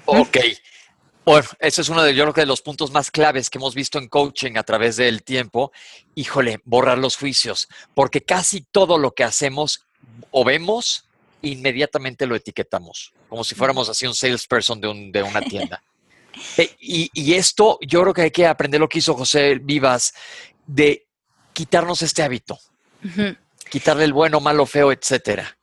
Ok. 0.04 0.36
Bueno, 1.26 1.48
ese 1.58 1.82
es 1.82 1.88
uno 1.88 2.04
de, 2.04 2.14
yo 2.14 2.22
creo 2.22 2.34
que 2.34 2.40
de 2.42 2.46
los 2.46 2.62
puntos 2.62 2.92
más 2.92 3.10
claves 3.10 3.50
que 3.50 3.58
hemos 3.58 3.74
visto 3.74 3.98
en 3.98 4.08
coaching 4.08 4.52
a 4.56 4.62
través 4.62 4.94
del 4.94 5.24
tiempo. 5.24 5.72
Híjole, 6.14 6.60
borrar 6.64 6.98
los 6.98 7.16
juicios, 7.16 7.66
porque 7.94 8.22
casi 8.22 8.60
todo 8.60 8.96
lo 8.96 9.10
que 9.10 9.24
hacemos 9.24 9.84
o 10.30 10.44
vemos, 10.44 11.08
inmediatamente 11.42 12.26
lo 12.26 12.36
etiquetamos, 12.36 13.12
como 13.28 13.42
si 13.42 13.56
fuéramos 13.56 13.88
así 13.88 14.06
un 14.06 14.14
salesperson 14.14 14.80
de, 14.80 14.86
un, 14.86 15.12
de 15.12 15.22
una 15.22 15.42
tienda. 15.42 15.82
Eh, 16.58 16.76
y, 16.78 17.10
y, 17.14 17.32
esto, 17.32 17.78
yo 17.80 18.02
creo 18.02 18.12
que 18.12 18.20
hay 18.20 18.30
que 18.30 18.46
aprender 18.46 18.78
lo 18.78 18.90
que 18.90 18.98
hizo 18.98 19.14
José 19.14 19.54
Vivas, 19.54 20.12
de 20.66 21.06
quitarnos 21.54 22.02
este 22.02 22.22
hábito, 22.22 22.58
uh 23.02 23.08
-huh. 23.08 23.38
quitarle 23.70 24.04
el 24.04 24.12
bueno, 24.12 24.38
malo, 24.38 24.66
feo, 24.66 24.92
etcétera. 24.92 25.55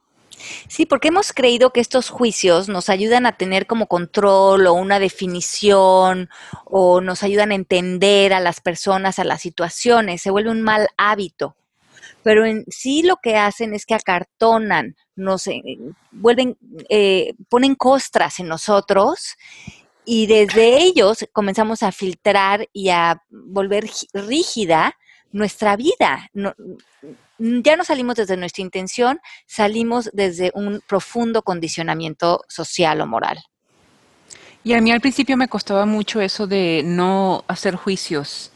Sí, 0.68 0.86
porque 0.86 1.10
hemos 1.10 1.34
creído 1.34 1.72
que 1.72 1.82
estos 1.82 2.10
juicios 2.10 2.70
nos 2.70 2.90
ayudan 2.90 3.26
a 3.26 3.38
tener 3.38 3.68
como 3.68 3.88
control 3.88 4.68
o 4.68 4.74
una 4.74 5.00
definición 5.00 6.30
o 6.66 7.02
nos 7.02 7.24
ayudan 7.24 7.52
a 7.52 7.56
entender 7.56 8.34
a 8.34 8.40
las 8.40 8.62
personas, 8.62 9.20
a 9.20 9.24
las 9.24 9.42
situaciones, 9.42 10.22
se 10.22 10.32
vuelve 10.32 10.52
un 10.52 10.62
mal 10.62 10.88
hábito. 10.98 11.56
Pero 12.24 12.46
en 12.46 12.66
sí 12.70 13.04
lo 13.04 13.18
que 13.18 13.36
hacen 13.36 13.74
es 13.74 13.86
que 13.86 13.96
acartonan, 13.96 14.96
nos 15.16 15.48
eh, 15.48 15.62
vuelven, 16.12 16.58
eh, 16.90 17.34
ponen 17.50 17.76
costras 17.76 18.40
en 18.40 18.48
nosotros 18.48 19.36
y 20.06 20.28
desde 20.28 20.84
ellos 20.84 21.26
comenzamos 21.34 21.84
a 21.84 21.92
filtrar 21.92 22.68
y 22.74 22.90
a 22.90 23.22
volver 23.30 23.90
rígida 24.14 24.98
nuestra 25.32 25.76
vida. 25.76 26.30
Ya 27.38 27.76
no 27.76 27.84
salimos 27.84 28.16
desde 28.16 28.38
nuestra 28.38 28.62
intención, 28.62 29.20
salimos 29.48 30.10
desde 30.14 30.52
un 30.54 30.82
profundo 30.88 31.42
condicionamiento 31.42 32.44
social 32.48 33.02
o 33.02 33.08
moral. 33.08 33.40
Y 34.64 34.74
a 34.74 34.82
mí 34.82 34.92
al 34.92 35.02
principio 35.02 35.36
me 35.36 35.50
costaba 35.50 35.86
mucho 35.86 36.22
eso 36.22 36.48
de 36.48 36.84
no 36.86 37.44
hacer 37.48 37.76
juicios, 37.76 38.52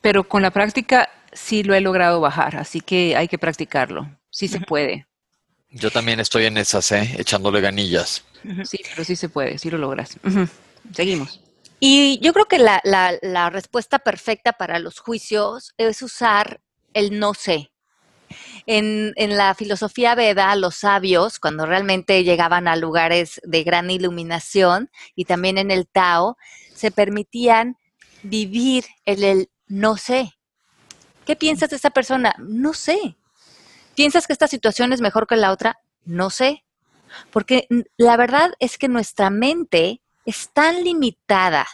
pero 0.00 0.24
con 0.24 0.42
la 0.42 0.50
práctica 0.50 1.08
sí 1.32 1.62
lo 1.62 1.74
he 1.74 1.80
logrado 1.80 2.20
bajar, 2.20 2.56
así 2.56 2.80
que 2.80 3.16
hay 3.16 3.28
que 3.28 3.38
practicarlo, 3.38 4.08
sí 4.30 4.48
se 4.48 4.60
puede. 4.60 5.06
Yo 5.70 5.90
también 5.90 6.20
estoy 6.20 6.44
en 6.46 6.58
esas, 6.58 6.92
¿eh? 6.92 7.16
echándole 7.18 7.60
ganillas. 7.60 8.24
Sí, 8.64 8.80
pero 8.90 9.04
sí 9.04 9.16
se 9.16 9.28
puede, 9.28 9.58
sí 9.58 9.70
lo 9.70 9.78
logras. 9.78 10.18
Uh 10.24 10.28
-huh. 10.28 10.48
Seguimos. 10.92 11.40
Y 11.80 12.18
yo 12.20 12.32
creo 12.32 12.46
que 12.46 12.58
la, 12.58 12.80
la, 12.84 13.14
la 13.22 13.50
respuesta 13.50 13.98
perfecta 13.98 14.52
para 14.52 14.78
los 14.78 14.98
juicios 15.00 15.72
es 15.78 16.02
usar 16.02 16.60
el 16.92 17.18
no 17.18 17.34
sé. 17.34 17.71
En, 18.66 19.14
la 19.16 19.54
filosofía 19.54 20.14
Veda, 20.14 20.54
los 20.56 20.76
sabios, 20.76 21.38
cuando 21.38 21.66
realmente 21.66 22.24
llegaban 22.24 22.68
a 22.68 22.76
lugares 22.76 23.40
de 23.44 23.64
gran 23.64 23.90
iluminación 23.90 24.90
y 25.14 25.24
también 25.24 25.58
en 25.58 25.70
el 25.70 25.86
Tao, 25.88 26.36
se 26.74 26.90
permitían 26.90 27.76
vivir 28.22 28.84
el, 29.04 29.24
el 29.24 29.50
no 29.66 29.96
sé. 29.96 30.32
¿Qué 31.26 31.36
piensas 31.36 31.70
de 31.70 31.76
esa 31.76 31.90
persona? 31.90 32.34
No 32.38 32.72
sé. 32.72 33.16
¿Piensas 33.94 34.26
que 34.26 34.32
esta 34.32 34.48
situación 34.48 34.92
es 34.92 35.00
mejor 35.00 35.26
que 35.26 35.36
la 35.36 35.52
otra? 35.52 35.78
No 36.04 36.30
sé. 36.30 36.64
Porque 37.30 37.66
la 37.96 38.16
verdad 38.16 38.52
es 38.58 38.78
que 38.78 38.88
nuestra 38.88 39.30
mente 39.30 40.02
es 40.24 40.50
tan 40.52 40.82
limitada 40.84 41.66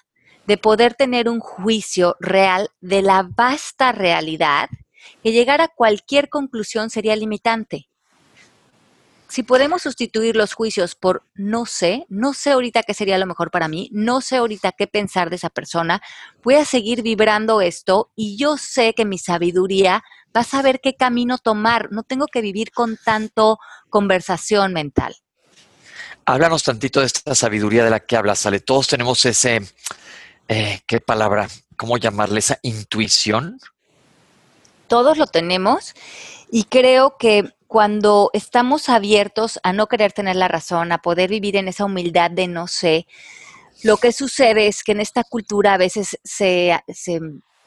de 0.47 0.57
poder 0.57 0.95
tener 0.95 1.29
un 1.29 1.41
juicio 1.41 2.17
real 2.21 2.71
de 2.81 3.03
la 3.03 3.23
vasta 3.23 3.93
realidad 3.93 4.71
que 5.23 5.33
llegar 5.33 5.61
a 5.61 5.69
cualquier 5.69 6.29
conclusión 6.29 6.91
sería 6.91 7.17
limitante. 7.17 7.89
Si 9.29 9.43
podemos 9.43 9.83
sustituir 9.83 10.37
los 10.37 10.55
juicios 10.55 10.95
por 10.95 11.23
no 11.35 11.67
sé, 11.67 12.07
no 12.09 12.33
sé 12.33 12.53
ahorita 12.53 12.83
qué 12.83 12.95
sería 12.95 13.19
lo 13.19 13.27
mejor 13.27 13.51
para 13.51 13.69
mí, 13.69 13.91
no 13.93 14.23
sé 14.23 14.37
ahorita 14.37 14.73
qué 14.73 14.87
pensar 14.87 15.29
de 15.29 15.37
esa 15.37 15.51
persona, 15.51 16.01
voy 16.43 16.55
a 16.55 16.65
seguir 16.65 17.03
vibrando 17.03 17.61
esto 17.61 18.11
y 18.17 18.39
yo 18.39 18.57
sé 18.57 18.95
que 18.95 19.05
mi 19.05 19.19
sabiduría 19.19 20.03
va 20.35 20.41
a 20.41 20.45
saber 20.45 20.81
qué 20.81 20.95
camino 20.95 21.37
tomar, 21.37 21.93
no 21.93 22.05
tengo 22.05 22.27
que 22.27 22.41
vivir 22.41 22.71
con 22.71 22.97
tanto 23.05 23.59
conversación 23.91 24.73
mental. 24.73 25.15
Háblanos 26.25 26.63
tantito 26.63 27.01
de 27.01 27.07
esta 27.07 27.35
sabiduría 27.35 27.85
de 27.85 27.91
la 27.91 28.01
que 28.01 28.17
hablas, 28.17 28.45
Ale. 28.47 28.61
Todos 28.61 28.89
tenemos 28.89 29.25
ese, 29.27 29.61
eh, 30.49 30.81
¿qué 30.87 31.01
palabra? 31.01 31.49
¿Cómo 31.77 31.99
llamarle? 31.99 32.39
Esa 32.41 32.59
intuición 32.63 33.59
todos 34.89 35.19
lo 35.19 35.27
tenemos 35.27 35.95
y 36.51 36.65
creo 36.65 37.17
que 37.19 37.55
cuando 37.67 38.31
estamos 38.33 38.89
abiertos 38.89 39.61
a 39.63 39.73
no 39.73 39.87
querer 39.87 40.13
tener 40.13 40.37
la 40.37 40.49
razón, 40.49 40.91
a 40.91 41.03
poder 41.03 41.31
vivir 41.31 41.57
en 41.57 41.69
esa 41.69 41.85
humildad 41.85 42.31
de 42.31 42.49
no 42.49 42.67
sé, 42.67 43.07
lo 43.83 43.99
que 43.99 44.13
sucede 44.13 44.67
es 44.67 44.83
que 44.83 44.93
en 44.93 45.01
esta 45.01 45.23
cultura 45.23 45.75
a 45.75 45.79
veces 45.79 46.19
se, 46.25 46.81
se 46.89 47.21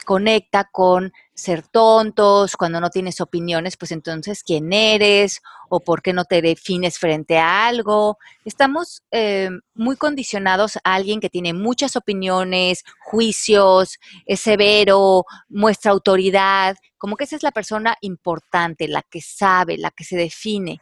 conecta 0.05 0.69
con 0.71 1.11
ser 1.33 1.63
tontos, 1.67 2.55
cuando 2.55 2.79
no 2.79 2.89
tienes 2.89 3.19
opiniones, 3.21 3.77
pues 3.77 3.91
entonces 3.91 4.43
quién 4.43 4.71
eres 4.73 5.41
o 5.69 5.79
por 5.79 6.01
qué 6.01 6.13
no 6.13 6.25
te 6.25 6.41
defines 6.41 6.99
frente 6.99 7.37
a 7.37 7.67
algo. 7.67 8.17
Estamos 8.45 9.03
eh, 9.11 9.49
muy 9.73 9.95
condicionados 9.95 10.77
a 10.77 10.93
alguien 10.93 11.19
que 11.19 11.29
tiene 11.29 11.53
muchas 11.53 11.95
opiniones, 11.95 12.83
juicios, 12.99 13.97
es 14.25 14.39
severo, 14.39 15.25
muestra 15.49 15.91
autoridad, 15.91 16.75
como 16.97 17.15
que 17.15 17.23
esa 17.23 17.35
es 17.35 17.43
la 17.43 17.51
persona 17.51 17.97
importante, 18.01 18.87
la 18.87 19.01
que 19.01 19.21
sabe, 19.21 19.77
la 19.77 19.89
que 19.89 20.03
se 20.03 20.17
define. 20.17 20.81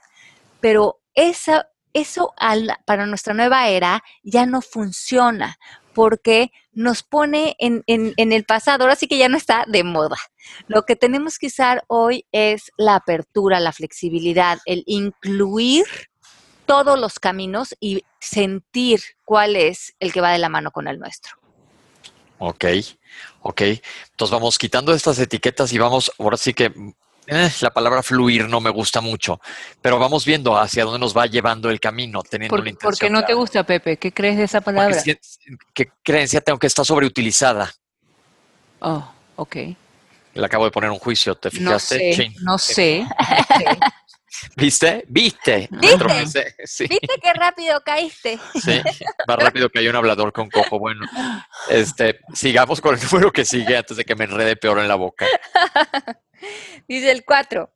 Pero 0.60 0.99
esa, 1.15 1.68
eso 1.93 2.34
para 2.86 3.06
nuestra 3.06 3.34
nueva 3.34 3.67
era 3.69 4.04
ya 4.23 4.45
no 4.45 4.62
funciona 4.62 5.58
porque 5.93 6.52
nos 6.71 7.04
pone 7.04 7.56
en, 7.60 7.84
en, 7.88 8.13
en, 8.15 8.32
el 8.32 8.45
pasado, 8.45 8.84
ahora 8.84 8.95
sí 8.95 9.08
que 9.08 9.17
ya 9.17 9.28
no 9.28 9.36
está 9.36 9.65
de 9.67 9.84
moda. 9.84 10.15
Lo 10.67 10.86
que 10.86 10.95
tenemos 10.95 11.38
que 11.38 11.47
usar 11.47 11.84
hoy 11.88 12.25
es 12.32 12.71
la 12.78 12.95
apertura, 12.95 13.60
la 13.60 13.73
flexibilidad, 13.73 14.60
el 14.65 14.84
incluir 14.86 15.86
todos 16.65 16.99
los 16.99 17.19
caminos 17.19 17.75
y 17.80 18.06
sentir 18.19 19.02
cuál 19.25 19.56
es 19.56 19.95
el 19.99 20.13
que 20.13 20.21
va 20.21 20.32
de 20.32 20.38
la 20.38 20.49
mano 20.49 20.71
con 20.71 20.88
el 20.88 20.99
nuestro. 20.99 21.36
Ok, 22.38 22.65
ok. 23.41 23.62
Entonces 23.62 24.32
vamos 24.32 24.58
quitando 24.58 24.93
estas 24.93 25.19
etiquetas 25.19 25.73
y 25.73 25.78
vamos, 25.78 26.12
ahora 26.17 26.38
sí 26.38 26.54
que 26.54 26.71
eh, 27.29 27.51
la 27.61 27.71
palabra 27.71 28.03
fluir 28.03 28.47
no 28.47 28.59
me 28.59 28.69
gusta 28.69 29.01
mucho, 29.01 29.39
pero 29.81 29.99
vamos 29.99 30.25
viendo 30.25 30.57
hacia 30.57 30.83
dónde 30.83 30.99
nos 30.99 31.15
va 31.15 31.25
llevando 31.25 31.69
el 31.69 31.79
camino, 31.79 32.23
teniendo 32.23 32.55
¿Por, 32.55 32.63
la 32.63 32.69
intención. 32.69 32.91
¿Por 32.91 32.99
qué 32.99 33.09
no 33.09 33.25
te 33.25 33.33
gusta, 33.33 33.63
Pepe? 33.63 33.97
¿Qué 33.97 34.11
crees 34.11 34.37
de 34.37 34.43
esa 34.43 34.61
palabra? 34.61 34.95
Porque, 34.95 35.19
¿Qué 35.73 35.91
creencia 36.03 36.41
tengo 36.41 36.57
que 36.57 36.67
está 36.67 36.83
sobreutilizada? 36.83 37.71
Oh, 38.79 39.11
ok. 39.35 39.55
Le 40.33 40.45
acabo 40.45 40.65
de 40.65 40.71
poner 40.71 40.89
un 40.89 40.99
juicio, 40.99 41.35
¿te 41.35 41.49
fijaste? 41.49 42.09
No 42.09 42.15
sé, 42.15 42.31
no 42.41 42.57
sé. 42.57 42.99
no 43.01 43.07
sé. 43.57 43.79
¿Viste? 44.55 45.05
¿Viste? 45.07 45.67
¿Viste? 45.71 46.55
Sí. 46.65 46.85
¿Viste 46.87 47.19
qué 47.21 47.33
rápido 47.33 47.81
caíste? 47.81 48.39
Sí, 48.53 48.81
más 49.27 49.37
rápido 49.37 49.69
que 49.69 49.79
hay 49.79 49.87
un 49.87 49.95
hablador 49.95 50.31
con 50.31 50.49
cojo. 50.49 50.77
Bueno, 50.79 51.05
este, 51.69 52.19
sigamos 52.33 52.79
con 52.79 52.95
el 52.95 53.01
número 53.03 53.31
que 53.31 53.45
sigue 53.45 53.77
antes 53.77 53.97
de 53.97 54.05
que 54.05 54.15
me 54.15 54.25
enrede 54.25 54.55
peor 54.55 54.79
en 54.79 54.87
la 54.87 54.95
boca. 54.95 55.25
Dice 56.88 57.12
el 57.12 57.25
4. 57.25 57.71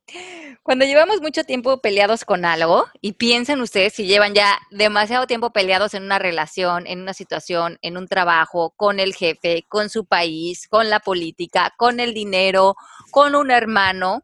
Cuando 0.62 0.84
llevamos 0.84 1.20
mucho 1.20 1.44
tiempo 1.44 1.80
peleados 1.80 2.24
con 2.24 2.44
algo, 2.44 2.86
y 3.00 3.12
piensen 3.12 3.60
ustedes 3.60 3.92
si 3.92 4.06
llevan 4.06 4.34
ya 4.34 4.58
demasiado 4.70 5.26
tiempo 5.26 5.50
peleados 5.50 5.94
en 5.94 6.04
una 6.04 6.18
relación, 6.18 6.86
en 6.86 7.02
una 7.02 7.12
situación, 7.12 7.78
en 7.82 7.96
un 7.96 8.08
trabajo, 8.08 8.72
con 8.76 9.00
el 9.00 9.14
jefe, 9.14 9.64
con 9.68 9.90
su 9.90 10.06
país, 10.06 10.66
con 10.68 10.88
la 10.88 11.00
política, 11.00 11.74
con 11.76 12.00
el 12.00 12.14
dinero, 12.14 12.76
con 13.10 13.34
un 13.34 13.50
hermano, 13.50 14.22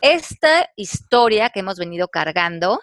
esta 0.00 0.70
historia 0.76 1.50
que 1.50 1.60
hemos 1.60 1.78
venido 1.78 2.08
cargando 2.08 2.80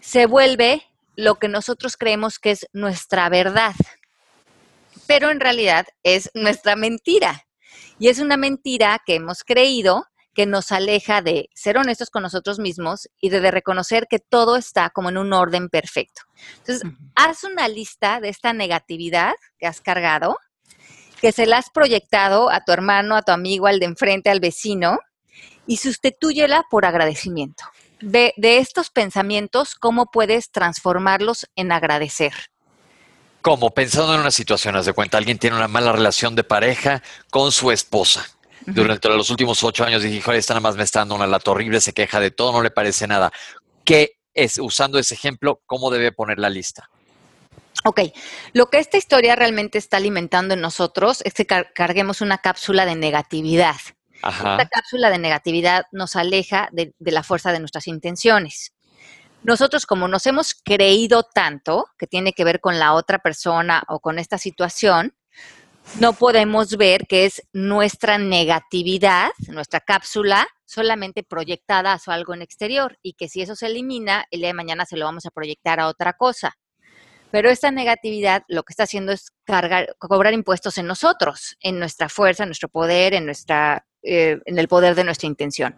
se 0.00 0.26
vuelve 0.26 0.82
lo 1.16 1.36
que 1.36 1.48
nosotros 1.48 1.96
creemos 1.96 2.38
que 2.38 2.52
es 2.52 2.66
nuestra 2.72 3.28
verdad, 3.28 3.74
pero 5.06 5.30
en 5.30 5.40
realidad 5.40 5.86
es 6.02 6.30
nuestra 6.34 6.76
mentira. 6.76 7.47
Y 7.98 8.08
es 8.08 8.18
una 8.18 8.36
mentira 8.36 9.00
que 9.04 9.16
hemos 9.16 9.44
creído 9.44 10.06
que 10.34 10.46
nos 10.46 10.70
aleja 10.70 11.20
de 11.20 11.50
ser 11.52 11.78
honestos 11.78 12.10
con 12.10 12.22
nosotros 12.22 12.60
mismos 12.60 13.08
y 13.20 13.30
de, 13.30 13.50
reconocer 13.50 14.06
que 14.08 14.20
todo 14.20 14.56
está 14.56 14.90
como 14.90 15.08
en 15.08 15.18
un 15.18 15.32
orden 15.32 15.68
perfecto. 15.68 16.22
Entonces, 16.58 16.88
haz 17.16 17.42
una 17.42 17.66
lista 17.66 18.20
de 18.20 18.28
esta 18.28 18.52
negatividad 18.52 19.32
que 19.58 19.66
has 19.66 19.80
cargado, 19.80 20.38
que 21.20 21.32
se 21.32 21.46
la 21.46 21.58
has 21.58 21.70
proyectado 21.70 22.50
a 22.50 22.62
tu 22.62 22.70
hermano, 22.70 23.16
a 23.16 23.22
tu 23.22 23.32
amigo, 23.32 23.66
al 23.66 23.80
de 23.80 23.86
enfrente, 23.86 24.30
al 24.30 24.38
vecino, 24.38 25.00
y 25.66 25.78
sustitúyela 25.78 26.64
por 26.70 26.86
agradecimiento. 26.86 27.64
De, 28.00 28.32
estos 28.36 28.90
pensamientos, 28.90 29.74
¿cómo 29.74 30.06
puedes 30.06 30.52
transformarlos 30.52 31.46
en 31.56 31.72
agradecer? 31.72 32.32
Como 33.42 33.70
pensando 33.70 34.14
en 34.14 34.20
una 34.20 34.30
situación, 34.30 34.76
haz 34.76 34.86
de 34.86 34.92
cuenta, 34.92 35.18
alguien 35.18 35.38
tiene 35.38 35.56
una 35.56 35.68
mala 35.68 35.92
relación 35.92 36.34
de 36.34 36.44
pareja 36.44 37.02
con 37.30 37.52
su 37.52 37.70
esposa. 37.70 38.26
Durante 38.66 39.08
los 39.08 39.30
últimos 39.30 39.62
ocho 39.64 39.84
años 39.84 40.02
dije, 40.02 40.20
joder, 40.20 40.38
esta 40.38 40.52
nada 40.52 40.60
más 40.60 40.76
me 40.76 40.82
está 40.82 40.98
dando 40.98 41.14
una 41.14 41.26
lata 41.26 41.50
horrible, 41.50 41.80
se 41.80 41.94
queja 41.94 42.20
de 42.20 42.30
todo, 42.30 42.52
no 42.52 42.62
le 42.62 42.70
parece 42.70 43.06
nada. 43.06 43.32
¿Qué 43.84 44.18
es, 44.34 44.58
usando 44.58 44.98
ese 44.98 45.14
ejemplo, 45.14 45.62
cómo 45.64 45.90
debe 45.90 46.12
poner 46.12 46.38
la 46.38 46.50
lista? 46.50 46.90
Ok, 47.84 48.00
lo 48.52 48.68
que 48.68 48.78
esta 48.78 48.96
historia 48.96 49.36
realmente 49.36 49.78
está 49.78 49.96
alimentando 49.96 50.54
en 50.54 50.60
nosotros 50.60 51.22
es 51.24 51.32
que 51.32 51.46
carguemos 51.46 52.20
una 52.20 52.38
cápsula 52.38 52.84
de 52.84 52.96
negatividad. 52.96 53.76
Esta 54.16 54.68
cápsula 54.68 55.10
de 55.10 55.18
negatividad 55.18 55.84
nos 55.92 56.16
aleja 56.16 56.68
de, 56.72 56.92
la 56.98 57.22
fuerza 57.22 57.52
de 57.52 57.60
nuestras 57.60 57.86
intenciones. 57.86 58.72
Nosotros, 59.42 59.86
como 59.86 60.08
nos 60.08 60.26
hemos 60.26 60.54
creído 60.54 61.22
tanto 61.22 61.86
que 61.98 62.06
tiene 62.06 62.32
que 62.32 62.44
ver 62.44 62.60
con 62.60 62.78
la 62.78 62.94
otra 62.94 63.18
persona 63.18 63.84
o 63.88 64.00
con 64.00 64.18
esta 64.18 64.36
situación, 64.36 65.14
no 66.00 66.12
podemos 66.12 66.76
ver 66.76 67.06
que 67.06 67.24
es 67.24 67.42
nuestra 67.52 68.18
negatividad, 68.18 69.30
nuestra 69.48 69.80
cápsula, 69.80 70.46
solamente 70.64 71.22
proyectada 71.22 71.94
a 71.94 72.12
algo 72.12 72.34
en 72.34 72.42
exterior 72.42 72.98
y 73.02 73.14
que 73.14 73.28
si 73.28 73.40
eso 73.40 73.56
se 73.56 73.66
elimina, 73.66 74.26
el 74.30 74.40
día 74.40 74.48
de 74.48 74.54
mañana 74.54 74.84
se 74.84 74.96
lo 74.96 75.06
vamos 75.06 75.24
a 75.24 75.30
proyectar 75.30 75.80
a 75.80 75.88
otra 75.88 76.12
cosa. 76.12 76.56
Pero 77.30 77.50
esta 77.50 77.70
negatividad 77.70 78.42
lo 78.48 78.62
que 78.62 78.72
está 78.72 78.84
haciendo 78.84 79.12
es 79.12 79.32
cargar, 79.44 79.94
cobrar 79.98 80.32
impuestos 80.32 80.78
en 80.78 80.86
nosotros, 80.86 81.56
en 81.60 81.78
nuestra 81.78 82.08
fuerza, 82.08 82.44
en 82.44 82.48
nuestro 82.48 82.68
poder, 82.68 83.14
en 83.14 83.26
nuestra 83.26 83.84
eh, 84.02 84.38
en 84.44 84.58
el 84.58 84.68
poder 84.68 84.94
de 84.94 85.02
nuestra 85.02 85.26
intención. 85.26 85.74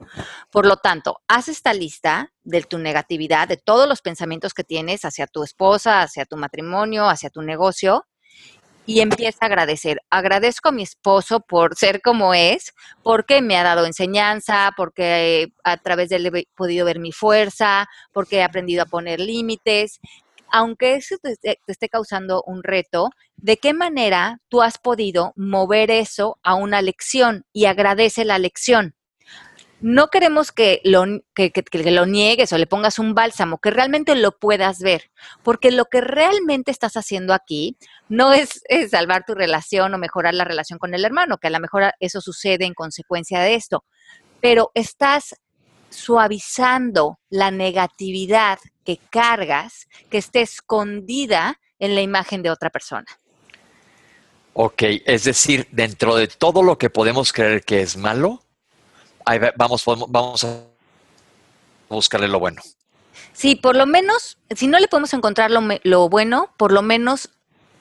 Por 0.51 0.67
lo 0.67 0.77
tanto, 0.77 1.23
haz 1.27 1.49
esta 1.49 1.73
lista 1.73 2.31
de 2.43 2.63
tu 2.63 2.79
negatividad, 2.79 3.49
de 3.49 3.57
todos 3.57 3.89
los 3.89 4.03
pensamientos 4.03 4.53
que 4.53 4.63
tienes 4.63 5.07
hacia 5.07 5.27
tu 5.27 5.43
esposa, 5.43 6.03
hacia 6.03 6.27
tu 6.27 6.37
matrimonio, 6.37 7.09
hacia 7.09 7.31
tu 7.31 7.41
negocio, 7.41 8.05
y 8.85 9.01
empieza 9.01 9.39
a 9.43 9.47
agradecer. 9.47 10.03
Agradezco 10.11 10.69
a 10.69 10.73
mi 10.73 10.83
esposo 10.83 11.41
por 11.41 11.77
ser 11.77 12.03
como 12.03 12.35
es, 12.35 12.75
porque 13.03 13.41
me 13.41 13.57
ha 13.57 13.63
dado 13.63 13.87
enseñanza, 13.87 14.73
porque 14.77 15.53
a 15.65 15.79
través 15.79 16.11
de 16.11 16.17
él 16.17 16.27
he 16.27 16.47
podido 16.55 16.85
ver 16.85 16.99
mi 16.99 17.13
fuerza, 17.13 17.89
porque 18.13 18.37
he 18.37 18.43
aprendido 18.43 18.83
a 18.83 18.87
poner 18.87 19.19
límites 19.19 19.99
aunque 20.51 20.95
eso 20.95 21.17
te, 21.23 21.59
esté 21.67 21.89
causando 21.89 22.43
un 22.47 22.63
reto, 22.63 23.11
¿de 23.37 23.57
qué 23.57 23.73
manera 23.73 24.39
tú 24.49 24.63
has 24.63 24.79
podido 24.79 25.33
mover 25.37 25.91
eso 25.91 26.39
a 26.43 26.55
una 26.55 26.83
lección 26.83 27.45
y 27.53 27.67
agradece 27.67 28.25
la 28.25 28.39
lección? 28.39 28.95
No 29.83 30.09
queremos 30.09 30.53
que 30.53 30.83
lo, 30.85 31.05
que, 31.35 31.53
lo 31.91 32.05
niegues 32.05 32.53
o 32.53 32.59
le 32.59 32.67
pongas 32.67 32.99
un 32.99 33.15
bálsamo, 33.15 33.59
que 33.59 33.71
realmente 33.71 34.15
lo 34.15 34.39
puedas 34.39 34.81
ver, 34.81 35.11
porque 35.43 35.71
lo 35.71 35.87
que 35.87 36.03
realmente 36.03 36.71
estás 36.71 36.99
haciendo 36.99 37.33
aquí 37.33 37.79
no 38.11 38.35
es, 38.35 38.61
es 38.69 38.91
salvar 38.91 39.25
tu 39.25 39.35
relación 39.35 39.95
o 39.95 39.99
mejorar 39.99 40.35
la 40.35 40.45
relación 40.45 40.79
con 40.79 40.93
el 40.93 41.05
hermano, 41.05 41.39
que 41.39 41.47
a 41.47 41.51
lo 41.51 41.61
mejor 41.61 41.95
eso 41.99 42.21
sucede 42.21 42.67
en 42.67 42.75
consecuencia 42.75 43.41
de 43.41 43.55
esto, 43.55 43.85
pero 44.43 44.71
estás 44.75 45.35
suavizando 45.91 47.19
la 47.29 47.51
negatividad 47.51 48.59
que 48.85 48.99
cargas, 49.11 49.89
que 50.09 50.19
esté 50.19 50.41
escondida 50.41 51.61
en 51.79 51.95
la 51.95 52.01
imagen 52.01 52.43
de 52.43 52.51
otra 52.51 52.71
persona. 52.71 53.07
Ok, 54.53 54.83
es 55.05 55.25
decir, 55.25 55.69
dentro 55.71 56.17
de 56.17 56.29
todo 56.29 56.63
lo 56.63 56.79
que 56.79 56.91
podemos 56.91 57.33
creer 57.33 57.63
que 57.63 57.83
es 57.83 57.97
malo, 57.97 58.43
vamos, 59.57 59.85
vamos 60.09 60.45
a 60.45 60.65
buscarle 61.89 62.29
lo 62.29 62.41
bueno. 62.41 62.63
Sí, 63.33 63.55
por 63.55 63.77
lo 63.77 63.87
menos, 63.87 64.39
si 64.51 64.67
no 64.67 64.79
le 64.79 64.89
podemos 64.89 65.15
encontrar 65.15 65.51
lo, 65.51 65.61
lo 65.85 66.09
bueno, 66.09 66.53
por 66.57 66.73
lo 66.73 66.83
menos 66.83 67.31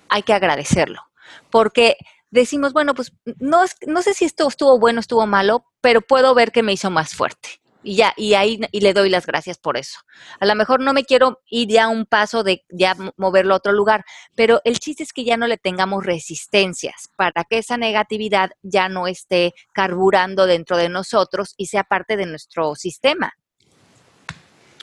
hay 0.09 0.23
que 0.23 0.33
agradecerlo. 0.33 1.01
Porque 1.49 1.97
decimos, 2.29 2.71
bueno, 2.71 2.93
pues 2.93 3.13
no, 3.39 3.63
no 3.87 4.01
sé 4.01 4.13
si 4.13 4.25
esto 4.25 4.47
estuvo 4.47 4.79
bueno, 4.79 4.99
estuvo 4.99 5.25
malo, 5.25 5.65
pero 5.81 6.01
puedo 6.01 6.33
ver 6.35 6.51
que 6.51 6.63
me 6.63 6.73
hizo 6.73 6.91
más 6.91 7.15
fuerte 7.15 7.58
y 7.81 7.95
ya, 7.95 8.13
y 8.17 8.33
ahí 8.33 8.59
y 8.71 8.81
le 8.81 8.93
doy 8.93 9.09
las 9.09 9.25
gracias 9.25 9.57
por 9.57 9.77
eso. 9.77 9.99
A 10.39 10.45
lo 10.45 10.55
mejor 10.55 10.81
no 10.81 10.93
me 10.93 11.03
quiero 11.03 11.41
ir 11.49 11.69
ya 11.69 11.87
un 11.87 12.05
paso 12.05 12.43
de 12.43 12.65
ya 12.69 12.95
moverlo 13.17 13.53
a 13.53 13.57
otro 13.57 13.71
lugar, 13.71 14.03
pero 14.35 14.61
el 14.65 14.79
chiste 14.79 15.03
es 15.03 15.13
que 15.13 15.23
ya 15.23 15.37
no 15.37 15.47
le 15.47 15.57
tengamos 15.57 16.05
resistencias 16.05 17.09
para 17.15 17.43
que 17.43 17.59
esa 17.59 17.77
negatividad 17.77 18.51
ya 18.61 18.89
no 18.89 19.07
esté 19.07 19.53
carburando 19.73 20.45
dentro 20.45 20.77
de 20.77 20.89
nosotros 20.89 21.53
y 21.57 21.67
sea 21.67 21.83
parte 21.83 22.17
de 22.17 22.25
nuestro 22.25 22.75
sistema. 22.75 23.33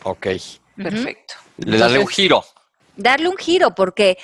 Ok. 0.04 0.28
Perfecto. 0.76 1.34
Le 1.58 1.78
darle 1.78 1.98
un 1.98 2.06
giro. 2.06 2.44
Darle 2.96 3.28
un 3.28 3.36
giro, 3.36 3.74
porque 3.74 4.18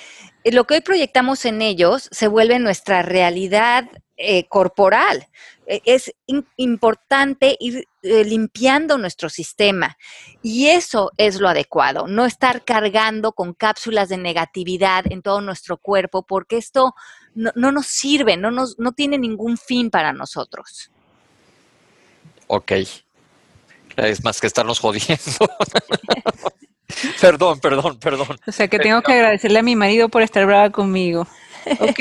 lo 0.44 0.64
que 0.64 0.74
hoy 0.74 0.80
proyectamos 0.80 1.44
en 1.44 1.62
ellos 1.62 2.08
se 2.10 2.28
vuelve 2.28 2.58
nuestra 2.58 3.02
realidad 3.02 3.88
eh, 4.16 4.46
corporal. 4.48 5.28
E, 5.66 5.80
es 5.84 6.12
importante 6.56 7.56
ir 7.58 7.88
eh, 8.02 8.24
limpiando 8.24 8.98
nuestro 8.98 9.28
sistema 9.28 9.96
y 10.42 10.66
eso 10.68 11.12
es 11.16 11.40
lo 11.40 11.48
adecuado, 11.48 12.06
no 12.06 12.26
estar 12.26 12.64
cargando 12.64 13.32
con 13.32 13.54
cápsulas 13.54 14.08
de 14.08 14.18
negatividad 14.18 15.04
en 15.10 15.22
todo 15.22 15.40
nuestro 15.40 15.76
cuerpo 15.76 16.24
porque 16.24 16.56
esto 16.56 16.94
no, 17.34 17.52
nos 17.54 17.86
sirve, 17.86 18.36
no, 18.36 18.50
nos, 18.50 18.78
no 18.78 18.92
tiene 18.92 19.18
ningún 19.18 19.56
fin 19.56 19.90
para 19.90 20.12
nosotros. 20.12 20.90
Ok. 22.48 22.72
Es 23.96 24.24
más 24.24 24.40
que 24.40 24.46
estarnos 24.46 24.78
jodiendo. 24.78 25.18
perdón, 27.20 27.60
perdón, 27.60 27.98
perdón. 27.98 28.38
O 28.46 28.52
sea 28.52 28.68
que 28.68 28.78
tengo 28.78 29.02
que 29.02 29.12
agradecerle 29.12 29.58
a 29.58 29.62
mi 29.62 29.76
marido 29.76 30.08
por 30.08 30.22
estar 30.22 30.44
brava 30.46 30.70
conmigo. 30.70 31.26
Ok, 31.78 32.00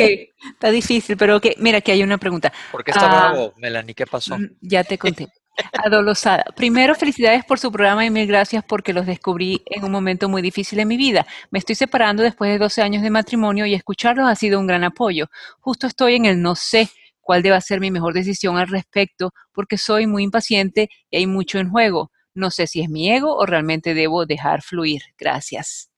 está 0.54 0.71
difícil, 0.71 1.15
pero 1.17 1.38
ok, 1.38 1.49
mira 1.58 1.82
que 1.82 1.91
hay 1.91 2.01
una 2.01 2.17
pregunta. 2.17 2.51
¿Por 2.71 2.84
qué 2.84 2.89
está 2.89 3.06
ah, 3.06 3.30
bravo, 3.30 3.54
Melanie? 3.58 3.93
¿Qué 3.93 4.08
pasó? 4.08 4.36
Mm, 4.36 4.49
ya 4.60 4.84
te 4.84 4.97
conté. 4.97 5.27
Adolosada, 5.73 6.45
primero 6.56 6.95
felicidades 6.95 7.43
por 7.45 7.60
su 7.60 7.71
programa 7.71 8.06
y 8.06 8.10
mil 8.10 8.25
gracias 8.25 8.63
porque 8.67 8.93
los 8.93 9.06
descubrí 9.06 9.62
en 9.65 9.84
un 9.84 9.91
momento 9.91 10.30
muy 10.30 10.41
difícil 10.41 10.80
en 10.80 10.88
mi 10.88 10.97
vida. 10.97 11.27
Me 11.51 11.60
estoy 11.60 11.75
separando 11.75 12.23
después 12.23 12.49
de 12.51 12.58
12 12.58 12.82
años 12.82 13.04
de 13.04 13.10
matrimonio 13.10 13.65
y 13.65 13.73
escucharlos 13.73 14.27
ha 14.27 14.36
sido 14.36 14.60
un 14.60 14.67
gran 14.67 14.84
apoyo. 14.84 15.27
Justo 15.60 15.88
estoy 15.88 16.15
en 16.15 16.25
el 16.25 16.41
no 16.41 16.56
sé 16.56 16.89
cuál 17.19 17.43
deba 17.43 17.62
ser 17.62 17.80
mi 17.80 17.91
mejor 17.91 18.13
decisión 18.13 18.58
al 18.58 18.67
respecto 18.67 19.32
porque 19.54 19.77
soy 19.77 20.08
muy 20.08 20.23
impaciente 20.23 20.89
y 21.10 21.17
hay 21.17 21.27
mucho 21.27 21.60
en 21.60 21.69
juego. 21.69 22.12
No 22.33 22.51
sé 22.51 22.67
si 22.67 22.81
es 22.81 22.89
mi 22.89 23.11
ego 23.11 23.35
o 23.35 23.45
realmente 23.45 23.93
debo 23.93 24.25
dejar 24.25 24.61
fluir. 24.61 25.01
Gracias. 25.17 25.89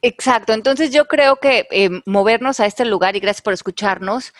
Exacto, 0.00 0.52
entonces 0.52 0.90
yo 0.92 1.06
creo 1.06 1.36
que 1.36 1.66
eh, 1.70 1.90
movernos 2.06 2.60
a 2.60 2.66
este 2.66 2.84
lugar, 2.84 3.16
y 3.16 3.20
gracias 3.20 3.42
por 3.42 3.52
escucharnos, 3.52 4.32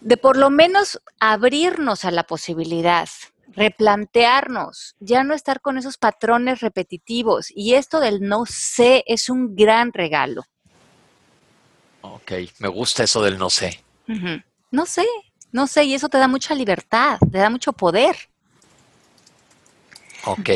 de 0.00 0.16
por 0.16 0.36
lo 0.36 0.50
menos 0.50 1.00
abrirnos 1.18 2.04
a 2.04 2.10
la 2.10 2.24
posibilidad, 2.24 3.08
replantearnos, 3.48 4.96
ya 5.00 5.24
no 5.24 5.34
estar 5.34 5.60
con 5.60 5.76
esos 5.76 5.98
patrones 5.98 6.60
repetitivos. 6.60 7.48
Y 7.54 7.74
esto 7.74 8.00
del 8.00 8.20
no 8.20 8.46
sé 8.46 9.04
es 9.06 9.28
un 9.28 9.54
gran 9.54 9.92
regalo. 9.92 10.44
Ok, 12.02 12.32
me 12.58 12.68
gusta 12.68 13.04
eso 13.04 13.22
del 13.22 13.38
no 13.38 13.50
sé. 13.50 13.82
No 14.70 14.86
sé, 14.86 15.06
no 15.52 15.66
sé, 15.66 15.84
y 15.84 15.94
eso 15.94 16.08
te 16.08 16.18
da 16.18 16.28
mucha 16.28 16.54
libertad, 16.54 17.18
te 17.30 17.38
da 17.38 17.50
mucho 17.50 17.72
poder. 17.72 18.16
Ok. 20.24 20.50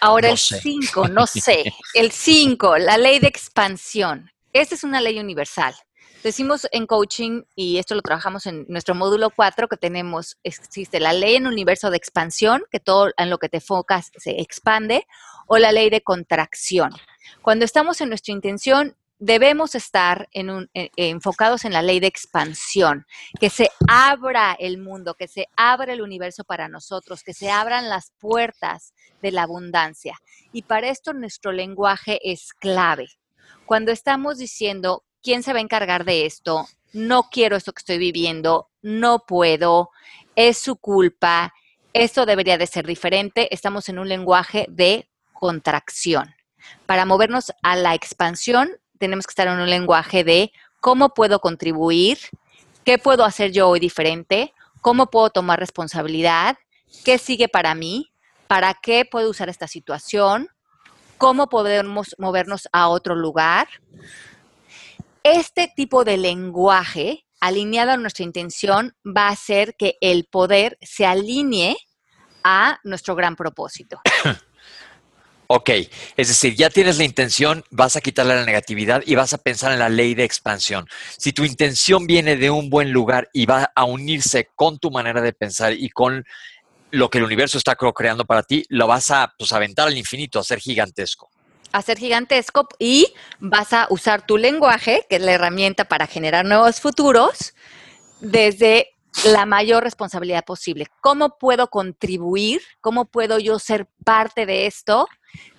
Ahora 0.00 0.28
No 0.28 0.32
el 0.32 0.38
sé. 0.38 0.60
5, 0.60 1.08
no 1.08 1.26
sé. 1.26 1.64
El 1.94 2.10
5, 2.10 2.78
la 2.78 2.98
ley 2.98 3.18
de 3.20 3.28
expansión. 3.28 4.30
Esta 4.52 4.74
es 4.74 4.84
una 4.84 5.00
ley 5.00 5.18
universal. 5.18 5.74
Decimos 6.22 6.66
en 6.72 6.86
coaching, 6.86 7.42
y 7.54 7.76
esto 7.76 7.94
lo 7.94 8.00
trabajamos 8.00 8.46
en 8.46 8.64
nuestro 8.68 8.94
módulo 8.94 9.28
4, 9.28 9.68
que 9.68 9.76
tenemos, 9.76 10.38
existe 10.42 10.98
la 10.98 11.12
ley 11.12 11.36
en 11.36 11.46
universo 11.46 11.90
de 11.90 11.98
expansión, 11.98 12.64
que 12.70 12.80
todo 12.80 13.10
en 13.18 13.28
lo 13.28 13.36
que 13.36 13.50
te 13.50 13.58
enfocas 13.58 14.10
se 14.16 14.40
expande, 14.40 15.06
o 15.46 15.58
la 15.58 15.70
ley 15.70 15.90
de 15.90 16.00
contracción. 16.00 16.90
Cuando 17.42 17.66
estamos 17.66 18.00
en 18.00 18.08
nuestra 18.08 18.32
intención, 18.32 18.96
debemos 19.18 19.74
estar 19.74 20.28
eh, 20.32 20.68
eh, 20.74 20.90
enfocados 20.96 21.64
en 21.64 21.72
la 21.72 21.82
ley 21.82 22.00
de 22.00 22.06
expansión, 22.06 23.06
que 23.40 23.50
se 23.50 23.70
abra 23.88 24.56
el 24.58 24.78
mundo, 24.78 25.14
que 25.14 25.28
se 25.28 25.48
abra 25.56 25.92
el 25.92 26.02
universo 26.02 26.44
para 26.44 26.68
nosotros, 26.68 27.22
que 27.22 27.34
se 27.34 27.50
abran 27.50 27.88
las 27.88 28.12
puertas 28.18 28.94
de 29.22 29.32
la 29.32 29.42
abundancia. 29.42 30.18
Y 30.52 30.62
para 30.62 30.88
esto 30.88 31.12
nuestro 31.12 31.52
lenguaje 31.52 32.18
es 32.22 32.52
clave. 32.52 33.08
Cuando 33.66 33.92
estamos 33.92 34.38
diciendo, 34.38 35.04
¿quién 35.22 35.42
se 35.42 35.52
va 35.52 35.58
a 35.58 35.62
encargar 35.62 36.04
de 36.04 36.26
esto? 36.26 36.66
No 36.92 37.24
quiero 37.30 37.56
esto 37.56 37.72
que 37.72 37.80
estoy 37.80 37.98
viviendo, 37.98 38.70
no 38.82 39.24
puedo, 39.26 39.90
es 40.36 40.58
su 40.58 40.76
culpa, 40.76 41.52
esto 41.92 42.26
debería 42.26 42.58
de 42.58 42.66
ser 42.66 42.86
diferente, 42.86 43.52
estamos 43.54 43.88
en 43.88 43.98
un 43.98 44.08
lenguaje 44.08 44.66
de 44.68 45.08
contracción. 45.32 46.34
Para 46.86 47.04
movernos 47.04 47.52
a 47.62 47.76
la 47.76 47.94
expansión, 47.94 48.70
tenemos 48.98 49.26
que 49.26 49.32
estar 49.32 49.46
en 49.48 49.58
un 49.58 49.70
lenguaje 49.70 50.24
de 50.24 50.52
cómo 50.80 51.14
puedo 51.14 51.40
contribuir, 51.40 52.18
qué 52.84 52.98
puedo 52.98 53.24
hacer 53.24 53.52
yo 53.52 53.68
hoy 53.68 53.80
diferente, 53.80 54.52
cómo 54.80 55.06
puedo 55.06 55.30
tomar 55.30 55.58
responsabilidad, 55.58 56.58
qué 57.04 57.18
sigue 57.18 57.48
para 57.48 57.74
mí, 57.74 58.12
para 58.46 58.74
qué 58.74 59.04
puedo 59.04 59.30
usar 59.30 59.48
esta 59.48 59.66
situación, 59.66 60.48
cómo 61.18 61.48
podemos 61.48 62.14
movernos 62.18 62.68
a 62.72 62.88
otro 62.88 63.14
lugar. 63.14 63.68
Este 65.22 65.72
tipo 65.74 66.04
de 66.04 66.18
lenguaje, 66.18 67.24
alineado 67.40 67.92
a 67.92 67.96
nuestra 67.96 68.24
intención, 68.24 68.94
va 69.04 69.28
a 69.28 69.32
hacer 69.32 69.74
que 69.76 69.96
el 70.00 70.26
poder 70.26 70.76
se 70.82 71.06
alinee 71.06 71.76
a 72.42 72.78
nuestro 72.84 73.14
gran 73.14 73.36
propósito. 73.36 74.00
Ok, 75.46 75.70
es 76.16 76.28
decir, 76.28 76.54
ya 76.54 76.70
tienes 76.70 76.96
la 76.96 77.04
intención, 77.04 77.64
vas 77.70 77.96
a 77.96 78.00
quitarle 78.00 78.34
la 78.34 78.46
negatividad 78.46 79.02
y 79.04 79.14
vas 79.14 79.34
a 79.34 79.38
pensar 79.38 79.72
en 79.72 79.78
la 79.78 79.90
ley 79.90 80.14
de 80.14 80.24
expansión. 80.24 80.88
Si 81.18 81.32
tu 81.32 81.44
intención 81.44 82.06
viene 82.06 82.36
de 82.36 82.50
un 82.50 82.70
buen 82.70 82.92
lugar 82.92 83.28
y 83.32 83.44
va 83.44 83.70
a 83.74 83.84
unirse 83.84 84.48
con 84.54 84.78
tu 84.78 84.90
manera 84.90 85.20
de 85.20 85.34
pensar 85.34 85.74
y 85.74 85.90
con 85.90 86.24
lo 86.90 87.10
que 87.10 87.18
el 87.18 87.24
universo 87.24 87.58
está 87.58 87.76
creando 87.76 88.24
para 88.24 88.42
ti, 88.42 88.64
lo 88.68 88.86
vas 88.86 89.10
a 89.10 89.34
pues, 89.36 89.52
aventar 89.52 89.88
al 89.88 89.98
infinito, 89.98 90.38
a 90.38 90.44
ser 90.44 90.60
gigantesco. 90.60 91.30
a 91.72 91.82
ser 91.82 91.98
gigantesco 91.98 92.68
y 92.78 93.12
vas 93.40 93.72
a 93.72 93.88
usar 93.90 94.24
tu 94.24 94.38
lenguaje, 94.38 95.04
que 95.10 95.16
es 95.16 95.22
la 95.22 95.32
herramienta 95.32 95.84
para 95.84 96.06
generar 96.06 96.44
nuevos 96.44 96.80
futuros, 96.80 97.52
desde 98.20 98.93
la 99.32 99.46
mayor 99.46 99.82
responsabilidad 99.84 100.44
posible. 100.44 100.86
¿Cómo 101.00 101.38
puedo 101.38 101.68
contribuir? 101.68 102.60
¿Cómo 102.80 103.04
puedo 103.06 103.38
yo 103.38 103.58
ser 103.58 103.86
parte 104.04 104.44
de 104.46 104.66
esto? 104.66 105.06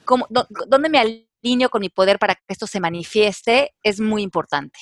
¿Cómo, 0.03 0.27
dó- 0.29 0.47
¿Dónde 0.67 0.89
me 0.89 0.99
alineo 0.99 1.69
con 1.69 1.81
mi 1.81 1.89
poder 1.89 2.19
para 2.19 2.35
que 2.35 2.41
esto 2.49 2.67
se 2.67 2.79
manifieste? 2.79 3.73
Es 3.81 3.99
muy 3.99 4.21
importante. 4.23 4.79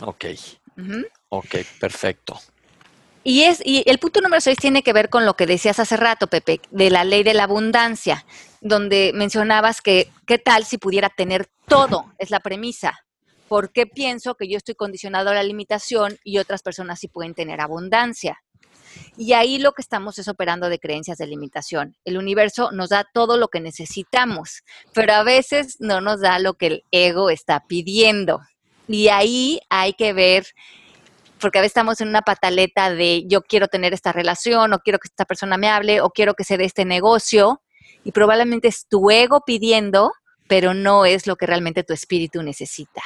Ok, 0.00 0.24
Ujú. 0.78 1.04
ok, 1.28 1.56
perfecto. 1.78 2.38
Y, 3.22 3.42
es, 3.42 3.60
y 3.64 3.82
el 3.86 3.98
punto 3.98 4.20
número 4.22 4.40
6 4.40 4.56
tiene 4.58 4.82
que 4.82 4.94
ver 4.94 5.10
con 5.10 5.26
lo 5.26 5.34
que 5.34 5.46
decías 5.46 5.78
hace 5.78 5.96
rato, 5.98 6.26
Pepe, 6.26 6.60
de 6.70 6.88
la 6.90 7.04
ley 7.04 7.22
de 7.22 7.34
la 7.34 7.44
abundancia, 7.44 8.24
donde 8.62 9.12
mencionabas 9.14 9.82
que 9.82 10.10
qué 10.26 10.38
tal 10.38 10.64
si 10.64 10.78
pudiera 10.78 11.10
tener 11.10 11.46
todo, 11.68 12.12
es 12.18 12.30
la 12.30 12.40
premisa. 12.40 12.98
¿Por 13.50 13.72
qué 13.72 13.84
pienso 13.84 14.36
que 14.36 14.46
yo 14.46 14.56
estoy 14.56 14.76
condicionado 14.76 15.30
a 15.30 15.34
la 15.34 15.42
limitación 15.42 16.16
y 16.22 16.38
otras 16.38 16.62
personas 16.62 17.00
sí 17.00 17.08
pueden 17.08 17.34
tener 17.34 17.60
abundancia? 17.60 18.38
Y 19.16 19.32
ahí 19.32 19.58
lo 19.58 19.72
que 19.72 19.82
estamos 19.82 20.20
es 20.20 20.28
operando 20.28 20.68
de 20.68 20.78
creencias 20.78 21.18
de 21.18 21.26
limitación. 21.26 21.96
El 22.04 22.16
universo 22.16 22.70
nos 22.70 22.90
da 22.90 23.04
todo 23.12 23.36
lo 23.36 23.48
que 23.48 23.58
necesitamos, 23.58 24.62
pero 24.94 25.14
a 25.14 25.24
veces 25.24 25.78
no 25.80 26.00
nos 26.00 26.20
da 26.20 26.38
lo 26.38 26.54
que 26.54 26.66
el 26.68 26.84
ego 26.92 27.28
está 27.28 27.64
pidiendo. 27.66 28.38
Y 28.86 29.08
ahí 29.08 29.58
hay 29.68 29.94
que 29.94 30.12
ver 30.12 30.46
porque 31.40 31.58
a 31.58 31.62
veces 31.62 31.72
estamos 31.72 32.00
en 32.00 32.06
una 32.06 32.22
pataleta 32.22 32.94
de 32.94 33.24
yo 33.26 33.42
quiero 33.42 33.66
tener 33.66 33.92
esta 33.92 34.12
relación, 34.12 34.72
o 34.74 34.78
quiero 34.78 35.00
que 35.00 35.08
esta 35.08 35.24
persona 35.24 35.56
me 35.56 35.68
hable, 35.68 36.02
o 36.02 36.10
quiero 36.10 36.34
que 36.34 36.44
se 36.44 36.56
dé 36.56 36.66
este 36.66 36.84
negocio, 36.84 37.62
y 38.04 38.12
probablemente 38.12 38.68
es 38.68 38.86
tu 38.86 39.10
ego 39.10 39.40
pidiendo, 39.44 40.12
pero 40.46 40.72
no 40.72 41.04
es 41.04 41.26
lo 41.26 41.34
que 41.34 41.46
realmente 41.46 41.82
tu 41.82 41.94
espíritu 41.94 42.44
necesita. 42.44 43.02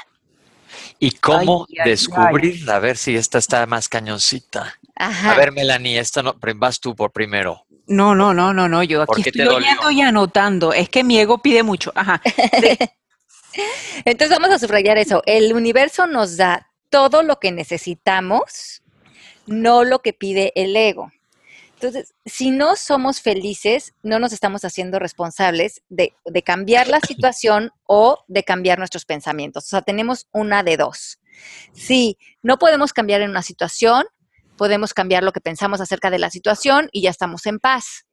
¿Y 0.99 1.13
cómo 1.13 1.67
Ay, 1.69 1.77
ay, 1.81 1.91
descubrir? 1.91 2.71
A 2.71 2.79
ver 2.79 2.97
si 2.97 3.17
esta 3.17 3.39
está 3.39 3.67
más 3.67 3.89
cañoncita. 3.89 4.79
Ajá. 4.97 5.33
A 5.33 5.35
ver, 5.35 5.53
Melanie, 5.53 5.99
esta 5.99 6.23
no, 6.23 6.37
vas 6.57 6.81
tú 6.81 6.95
por 6.95 7.11
primero. 7.11 7.65
No, 7.87 8.15
no, 8.15 8.33
no, 8.33 8.53
no, 8.55 8.69
no. 8.69 8.83
Yo 8.83 9.05
¿Por 9.05 9.19
aquí 9.19 9.29
estoy 9.29 9.47
oyendo 9.47 9.91
y 9.91 10.01
anotando. 10.01 10.73
Es 10.73 10.89
que 10.89 11.05
mi 11.05 11.19
ego 11.19 11.39
pide 11.39 11.63
mucho. 11.63 11.93
Ajá. 11.95 12.21
Entonces 14.05 14.39
vamos 14.39 14.51
a 14.55 14.59
subrayar 14.59 14.99
eso. 14.99 15.23
El 15.27 15.53
universo 15.53 16.07
nos 16.07 16.37
da 16.37 16.71
todo 16.91 17.23
lo 17.23 17.39
que 17.41 17.53
necesitamos, 17.53 18.83
no 19.47 19.85
lo 19.85 20.01
que 20.01 20.13
pide 20.13 20.53
el 20.55 20.77
ego. 20.77 21.13
Entonces, 21.75 22.15
si 22.25 22.51
no 22.51 22.77
somos 22.77 23.21
felices, 23.21 23.95
no 24.03 24.19
nos 24.19 24.33
estamos 24.33 24.65
haciendo 24.65 24.99
responsables 24.99 25.83
de, 25.89 26.15
cambiar 26.45 26.89
la 26.89 27.01
situación 27.01 27.73
o 27.85 28.25
de 28.29 28.43
cambiar 28.43 28.79
nuestros 28.79 29.05
pensamientos. 29.05 29.65
O 29.65 29.69
sea, 29.69 29.83
tenemos 29.83 30.27
una 30.33 30.63
de 30.63 30.77
dos. 30.77 31.21
Si 31.73 32.17
no 32.43 32.59
podemos 32.59 32.93
cambiar 32.93 33.21
en 33.21 33.31
una 33.31 33.43
situación, 33.43 34.05
podemos 34.57 34.95
cambiar 34.95 35.25
lo 35.25 35.33
que 35.33 35.41
pensamos 35.41 35.81
acerca 35.81 36.11
de 36.11 36.19
la 36.19 36.31
situación 36.31 36.89
y 36.93 37.03
ya 37.03 37.11
estamos 37.11 37.45
en 37.47 37.59
paz. 37.59 38.07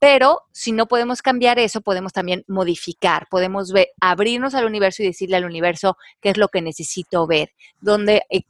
Pero 0.00 0.42
si 0.52 0.72
no 0.72 0.86
podemos 0.86 1.22
cambiar 1.22 1.58
eso, 1.58 1.80
podemos 1.80 2.12
también 2.12 2.44
modificar, 2.46 3.26
podemos 3.30 3.72
abrirnos 4.00 4.54
al 4.54 4.64
universo 4.64 5.02
y 5.02 5.06
decirle 5.06 5.36
al 5.36 5.44
universo 5.44 5.96
qué 6.20 6.30
es 6.30 6.36
lo 6.36 6.48
que 6.48 6.62
necesito 6.62 7.26
ver, 7.26 7.50
dónde, 7.80 8.22
eh, 8.30 8.42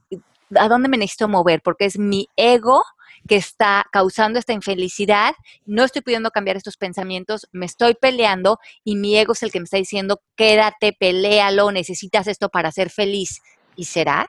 a 0.55 0.69
dónde 0.69 0.89
me 0.89 0.99
necesito 0.99 1.29
mover, 1.29 1.63
porque 1.63 1.87
es 1.87 1.99
mi 1.99 2.29
ego 2.37 2.85
que 3.29 3.37
está 3.37 3.87
causando 3.93 4.39
esta 4.39 4.53
infelicidad, 4.53 5.35
no 5.67 5.85
estoy 5.85 6.03
pudiendo 6.03 6.31
cambiar 6.31 6.57
estos 6.57 6.77
pensamientos, 6.77 7.47
me 7.53 7.67
estoy 7.67 7.95
peleando 7.95 8.59
y 8.83 8.97
mi 8.97 9.17
ego 9.17 9.35
es 9.35 9.43
el 9.45 9.53
que 9.53 9.61
me 9.61 9.65
está 9.65 9.77
diciendo, 9.77 10.21
quédate, 10.35 10.93
pelealo, 10.93 11.71
necesitas 11.71 12.27
esto 12.27 12.49
para 12.49 12.73
ser 12.73 12.91
feliz. 12.91 13.41
¿Y 13.77 13.85
será? 13.85 14.27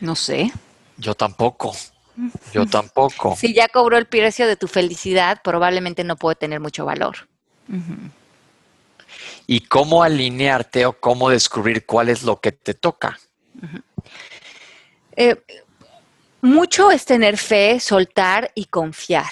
No 0.00 0.14
sé. 0.14 0.52
Yo 0.96 1.14
tampoco. 1.14 1.74
Yo 2.52 2.66
tampoco. 2.66 3.34
Si 3.36 3.54
ya 3.54 3.68
cobró 3.68 3.96
el 3.96 4.06
precio 4.06 4.46
de 4.46 4.56
tu 4.56 4.68
felicidad, 4.68 5.40
probablemente 5.42 6.04
no 6.04 6.16
puede 6.16 6.36
tener 6.36 6.60
mucho 6.60 6.84
valor. 6.84 7.28
¿Y 9.46 9.60
cómo 9.60 10.02
alinearte 10.02 10.86
o 10.86 10.92
cómo 10.92 11.30
descubrir 11.30 11.86
cuál 11.86 12.08
es 12.08 12.22
lo 12.22 12.40
que 12.40 12.52
te 12.52 12.74
toca? 12.74 13.18
Eh, 15.16 15.36
mucho 16.42 16.90
es 16.90 17.04
tener 17.04 17.36
fe, 17.36 17.80
soltar 17.80 18.50
y 18.54 18.66
confiar. 18.66 19.30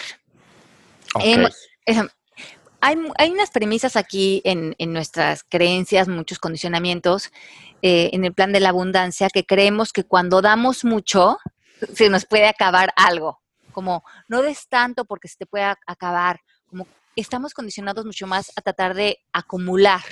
Hay, 2.80 3.30
unas 3.30 3.50
premisas 3.50 3.96
aquí 3.96 4.40
en, 4.44 4.74
en 4.78 4.92
nuestras 4.92 5.42
creencias, 5.42 6.06
muchos 6.06 6.38
condicionamientos 6.38 7.32
eh, 7.82 8.10
en 8.12 8.24
el 8.24 8.34
plan 8.34 8.52
de 8.52 8.60
la 8.60 8.68
abundancia, 8.70 9.30
que 9.30 9.44
creemos 9.44 9.92
que 9.92 10.04
cuando 10.04 10.42
damos 10.42 10.84
mucho, 10.84 11.38
se 11.94 12.08
nos 12.08 12.24
puede 12.24 12.46
acabar 12.46 12.92
algo. 12.96 13.40
Como 13.72 14.04
no 14.26 14.42
des 14.42 14.68
tanto 14.68 15.04
porque 15.04 15.28
se 15.28 15.36
te 15.36 15.46
puede 15.46 15.64
acabar. 15.86 16.40
Como 16.66 16.86
estamos 17.14 17.54
condicionados 17.54 18.04
mucho 18.04 18.26
más 18.26 18.52
a 18.56 18.62
tratar 18.62 18.94
de 18.94 19.18
acumular. 19.32 20.02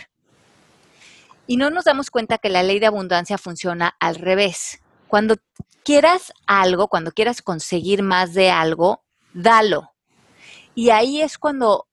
Y 1.49 1.57
no 1.57 1.71
nos 1.71 1.85
damos 1.85 2.11
cuenta 2.11 2.39
que 2.39 2.49
la 2.49 2.63
ley 2.63 2.79
de 2.81 2.87
abundancia 2.87 3.39
funciona 3.39 3.97
al 4.01 4.17
revés. 4.17 4.81
Cuando 5.09 5.37
quieras 5.85 6.33
algo, 6.47 6.89
cuando 6.89 7.13
quieras 7.13 7.43
conseguir 7.43 8.03
más 8.03 8.35
de 8.35 8.51
algo, 8.51 9.05
dalo. 9.33 9.93
Y 10.75 10.91
ahí 10.91 11.23
es 11.23 11.39
cuando 11.39 11.87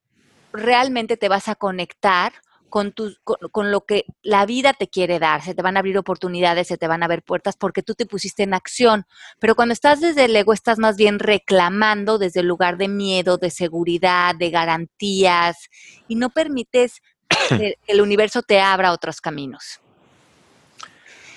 realmente 0.51 1.17
te 1.17 1.29
vas 1.29 1.47
a 1.47 1.55
conectar 1.55 2.33
con, 2.73 2.91
con, 3.23 3.37
con 3.51 3.71
lo 3.71 3.85
que 3.85 4.05
la 4.23 4.47
vida 4.47 4.73
te 4.73 4.87
quiere 4.87 5.19
dar. 5.19 5.43
Se 5.43 5.53
te 5.53 5.61
van 5.61 5.77
a 5.77 5.79
abrir 5.79 5.95
oportunidades, 5.95 6.67
se 6.67 6.77
te 6.79 6.87
van 6.87 7.03
a 7.03 7.05
abrir 7.05 7.21
puertas 7.21 7.55
porque 7.55 7.83
tú 7.83 7.93
te 7.93 8.07
pusiste 8.07 8.41
en 8.41 8.55
acción. 8.55 9.05
Pero 9.37 9.53
cuando 9.53 9.73
estás 9.73 10.01
desde 10.01 10.25
el 10.25 10.35
ego, 10.35 10.53
estás 10.53 10.79
más 10.79 10.97
bien 10.97 11.19
reclamando 11.19 12.17
desde 12.17 12.39
el 12.39 12.47
lugar 12.47 12.77
de 12.77 12.87
miedo, 12.87 13.37
de 13.37 13.51
seguridad, 13.51 14.33
de 14.33 14.49
garantías 14.49 15.69
y 16.07 16.15
no 16.15 16.31
permites 16.31 17.03
que 17.49 17.77
el 17.85 18.01
universo 18.01 18.41
te 18.41 18.59
abra 18.59 18.91
otros 18.91 19.21
caminos. 19.21 19.82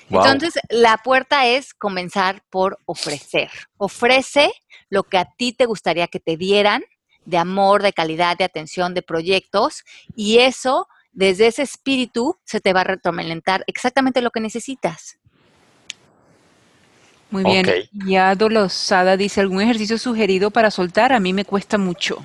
Wow. 0.08 0.24
Entonces, 0.24 0.60
la 0.68 0.98
puerta 0.98 1.46
es 1.46 1.74
comenzar 1.74 2.42
por 2.50 2.78
ofrecer. 2.86 3.50
Ofrece 3.76 4.52
lo 4.88 5.02
que 5.02 5.18
a 5.18 5.24
ti 5.24 5.52
te 5.52 5.66
gustaría 5.66 6.06
que 6.06 6.20
te 6.20 6.36
dieran, 6.36 6.84
de 7.24 7.38
amor, 7.38 7.82
de 7.82 7.92
calidad, 7.92 8.36
de 8.38 8.44
atención, 8.44 8.94
de 8.94 9.02
proyectos, 9.02 9.84
y 10.14 10.38
eso, 10.38 10.86
desde 11.12 11.48
ese 11.48 11.62
espíritu, 11.62 12.38
se 12.44 12.60
te 12.60 12.72
va 12.72 12.82
a 12.82 12.84
retroalimentar 12.84 13.64
exactamente 13.66 14.20
lo 14.20 14.30
que 14.30 14.40
necesitas. 14.40 15.18
Muy 17.30 17.42
bien. 17.42 17.66
Ya 18.06 18.34
Dolosada 18.34 19.16
dice, 19.16 19.40
¿algún 19.40 19.60
ejercicio 19.60 19.98
sugerido 19.98 20.50
para 20.50 20.70
soltar? 20.70 21.12
A 21.12 21.20
mí 21.20 21.32
me 21.32 21.44
cuesta 21.44 21.78
mucho. 21.78 22.24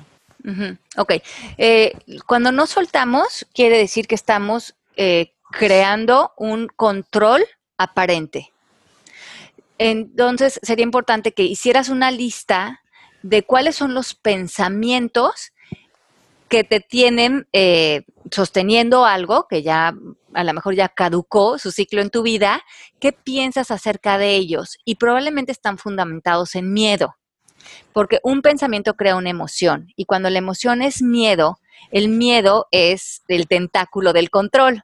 Ok. 0.96 1.14
Eh, 1.58 1.92
cuando 2.26 2.52
no 2.52 2.66
soltamos, 2.66 3.46
quiere 3.52 3.78
decir 3.78 4.06
que 4.06 4.14
estamos 4.14 4.74
eh, 4.96 5.32
creando 5.50 6.32
un 6.36 6.68
control 6.68 7.44
aparente. 7.82 8.52
Entonces, 9.78 10.60
sería 10.62 10.84
importante 10.84 11.32
que 11.32 11.42
hicieras 11.42 11.88
una 11.88 12.10
lista 12.10 12.82
de 13.22 13.42
cuáles 13.42 13.76
son 13.76 13.94
los 13.94 14.14
pensamientos 14.14 15.52
que 16.48 16.64
te 16.64 16.80
tienen 16.80 17.48
eh, 17.52 18.02
sosteniendo 18.30 19.06
algo 19.06 19.46
que 19.48 19.62
ya 19.62 19.94
a 20.34 20.44
lo 20.44 20.52
mejor 20.52 20.74
ya 20.74 20.88
caducó 20.88 21.58
su 21.58 21.70
ciclo 21.70 22.00
en 22.00 22.10
tu 22.10 22.22
vida, 22.22 22.62
¿qué 23.00 23.12
piensas 23.12 23.70
acerca 23.70 24.18
de 24.18 24.34
ellos? 24.34 24.78
Y 24.84 24.96
probablemente 24.96 25.52
están 25.52 25.78
fundamentados 25.78 26.54
en 26.54 26.72
miedo, 26.72 27.16
porque 27.92 28.18
un 28.22 28.42
pensamiento 28.42 28.94
crea 28.94 29.16
una 29.16 29.30
emoción 29.30 29.88
y 29.96 30.04
cuando 30.04 30.30
la 30.30 30.38
emoción 30.38 30.82
es 30.82 31.02
miedo, 31.02 31.58
el 31.90 32.08
miedo 32.08 32.66
es 32.70 33.22
el 33.28 33.46
tentáculo 33.48 34.12
del 34.12 34.30
control. 34.30 34.82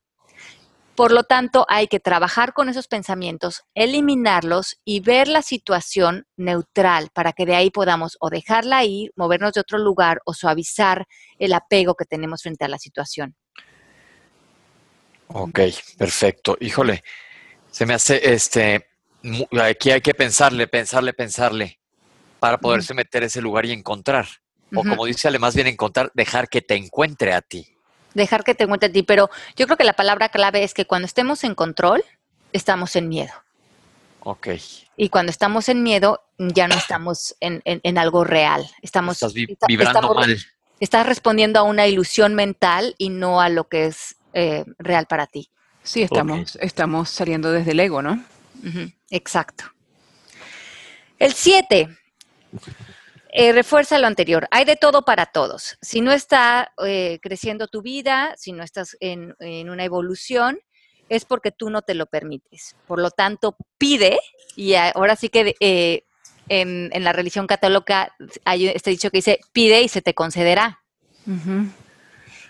Por 0.98 1.12
lo 1.12 1.22
tanto, 1.22 1.64
hay 1.68 1.86
que 1.86 2.00
trabajar 2.00 2.52
con 2.52 2.68
esos 2.68 2.88
pensamientos, 2.88 3.62
eliminarlos 3.76 4.80
y 4.84 4.98
ver 4.98 5.28
la 5.28 5.42
situación 5.42 6.26
neutral 6.36 7.10
para 7.14 7.32
que 7.32 7.46
de 7.46 7.54
ahí 7.54 7.70
podamos 7.70 8.16
o 8.18 8.30
dejarla 8.30 8.82
ir, 8.82 9.12
movernos 9.14 9.52
de 9.52 9.60
otro 9.60 9.78
lugar 9.78 10.18
o 10.24 10.34
suavizar 10.34 11.06
el 11.38 11.52
apego 11.52 11.94
que 11.94 12.04
tenemos 12.04 12.42
frente 12.42 12.64
a 12.64 12.68
la 12.68 12.78
situación. 12.78 13.36
Ok, 15.28 15.60
perfecto. 15.96 16.56
Híjole, 16.58 17.04
se 17.70 17.86
me 17.86 17.94
hace, 17.94 18.32
este, 18.32 18.88
aquí 19.62 19.92
hay 19.92 20.00
que 20.00 20.14
pensarle, 20.14 20.66
pensarle, 20.66 21.12
pensarle 21.12 21.78
para 22.40 22.58
poderse 22.58 22.92
meter 22.92 23.22
ese 23.22 23.40
lugar 23.40 23.66
y 23.66 23.70
encontrar. 23.70 24.26
O 24.74 24.82
como 24.82 25.04
dice 25.04 25.28
Ale, 25.28 25.38
más 25.38 25.54
bien 25.54 25.68
encontrar, 25.68 26.10
dejar 26.14 26.48
que 26.48 26.60
te 26.60 26.74
encuentre 26.74 27.34
a 27.34 27.40
ti 27.40 27.77
dejar 28.14 28.44
que 28.44 28.54
te 28.54 28.64
encuentre 28.64 28.88
a 28.88 28.92
ti, 28.92 29.02
pero 29.02 29.30
yo 29.56 29.66
creo 29.66 29.76
que 29.76 29.84
la 29.84 29.92
palabra 29.92 30.28
clave 30.28 30.64
es 30.64 30.74
que 30.74 30.86
cuando 30.86 31.06
estemos 31.06 31.44
en 31.44 31.54
control, 31.54 32.04
estamos 32.52 32.96
en 32.96 33.08
miedo. 33.08 33.32
Ok. 34.20 34.48
Y 34.96 35.08
cuando 35.08 35.30
estamos 35.30 35.68
en 35.68 35.82
miedo, 35.82 36.22
ya 36.38 36.68
no 36.68 36.74
estamos 36.74 37.36
en, 37.40 37.98
algo 37.98 38.24
real. 38.24 38.68
Estamos 38.82 39.22
Estás 39.22 39.32
vibrando 39.66 40.14
mal. 40.14 40.36
Estás 40.80 41.06
respondiendo 41.06 41.58
a 41.58 41.62
una 41.62 41.86
ilusión 41.86 42.34
mental 42.34 42.94
y 42.98 43.10
no 43.10 43.40
a 43.40 43.48
lo 43.48 43.68
que 43.68 43.86
es 43.86 44.16
eh, 44.32 44.64
real 44.78 45.06
para 45.06 45.26
ti. 45.26 45.50
Sí, 45.82 46.02
estamos, 46.02 46.56
estamos 46.60 47.10
saliendo 47.10 47.50
desde 47.50 47.72
el 47.72 47.80
ego, 47.80 48.02
¿no? 48.02 48.22
exacto. 49.10 49.64
El 51.18 51.32
7 51.32 51.88
eh, 53.30 53.52
refuerza 53.52 53.98
lo 53.98 54.06
anterior. 54.06 54.48
Hay 54.50 54.64
de 54.64 54.76
todo 54.76 55.04
para 55.04 55.26
todos. 55.26 55.76
Si 55.82 56.00
no 56.00 56.12
está 56.12 56.72
eh, 56.84 57.18
creciendo 57.22 57.68
tu 57.68 57.82
vida, 57.82 58.34
si 58.36 58.52
no 58.52 58.62
estás 58.62 58.96
en, 59.00 59.34
una 59.68 59.84
evolución, 59.84 60.58
es 61.08 61.24
porque 61.24 61.52
tú 61.52 61.70
no 61.70 61.82
te 61.82 61.94
lo 61.94 62.06
permites. 62.06 62.76
Por 62.86 63.00
lo 63.00 63.10
tanto, 63.10 63.56
pide, 63.76 64.18
y 64.56 64.74
ahora 64.74 65.16
sí 65.16 65.28
que 65.28 65.54
eh, 65.60 66.04
en, 66.48 67.04
la 67.04 67.12
religión 67.12 67.46
católica 67.46 68.14
hay 68.44 68.68
este 68.68 68.90
dicho 68.90 69.10
que 69.10 69.18
dice, 69.18 69.40
pide 69.52 69.82
y 69.82 69.88
se 69.88 70.02
te 70.02 70.14
concederá. 70.14 70.80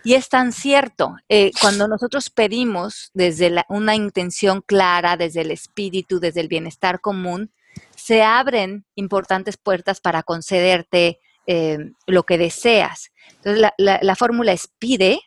Y 0.04 0.14
es 0.14 0.28
tan 0.28 0.52
cierto, 0.52 1.16
cuando 1.60 1.88
nosotros 1.88 2.30
pedimos 2.30 3.10
desde 3.12 3.64
una 3.68 3.96
intención 3.96 4.62
clara, 4.62 5.16
desde 5.16 5.40
el 5.40 5.50
espíritu, 5.50 6.20
desde 6.20 6.40
el 6.40 6.46
bienestar 6.46 7.00
común, 7.00 7.50
se 7.96 8.22
abren 8.22 8.86
importantes 8.94 9.56
puertas 9.56 10.00
para 10.00 10.22
concederte 10.22 11.20
eh, 11.46 11.78
lo 12.06 12.24
que 12.24 12.38
deseas. 12.38 13.10
Entonces, 13.36 13.70
la, 13.78 14.16
fórmula 14.16 14.52
es 14.52 14.68
pide, 14.78 15.20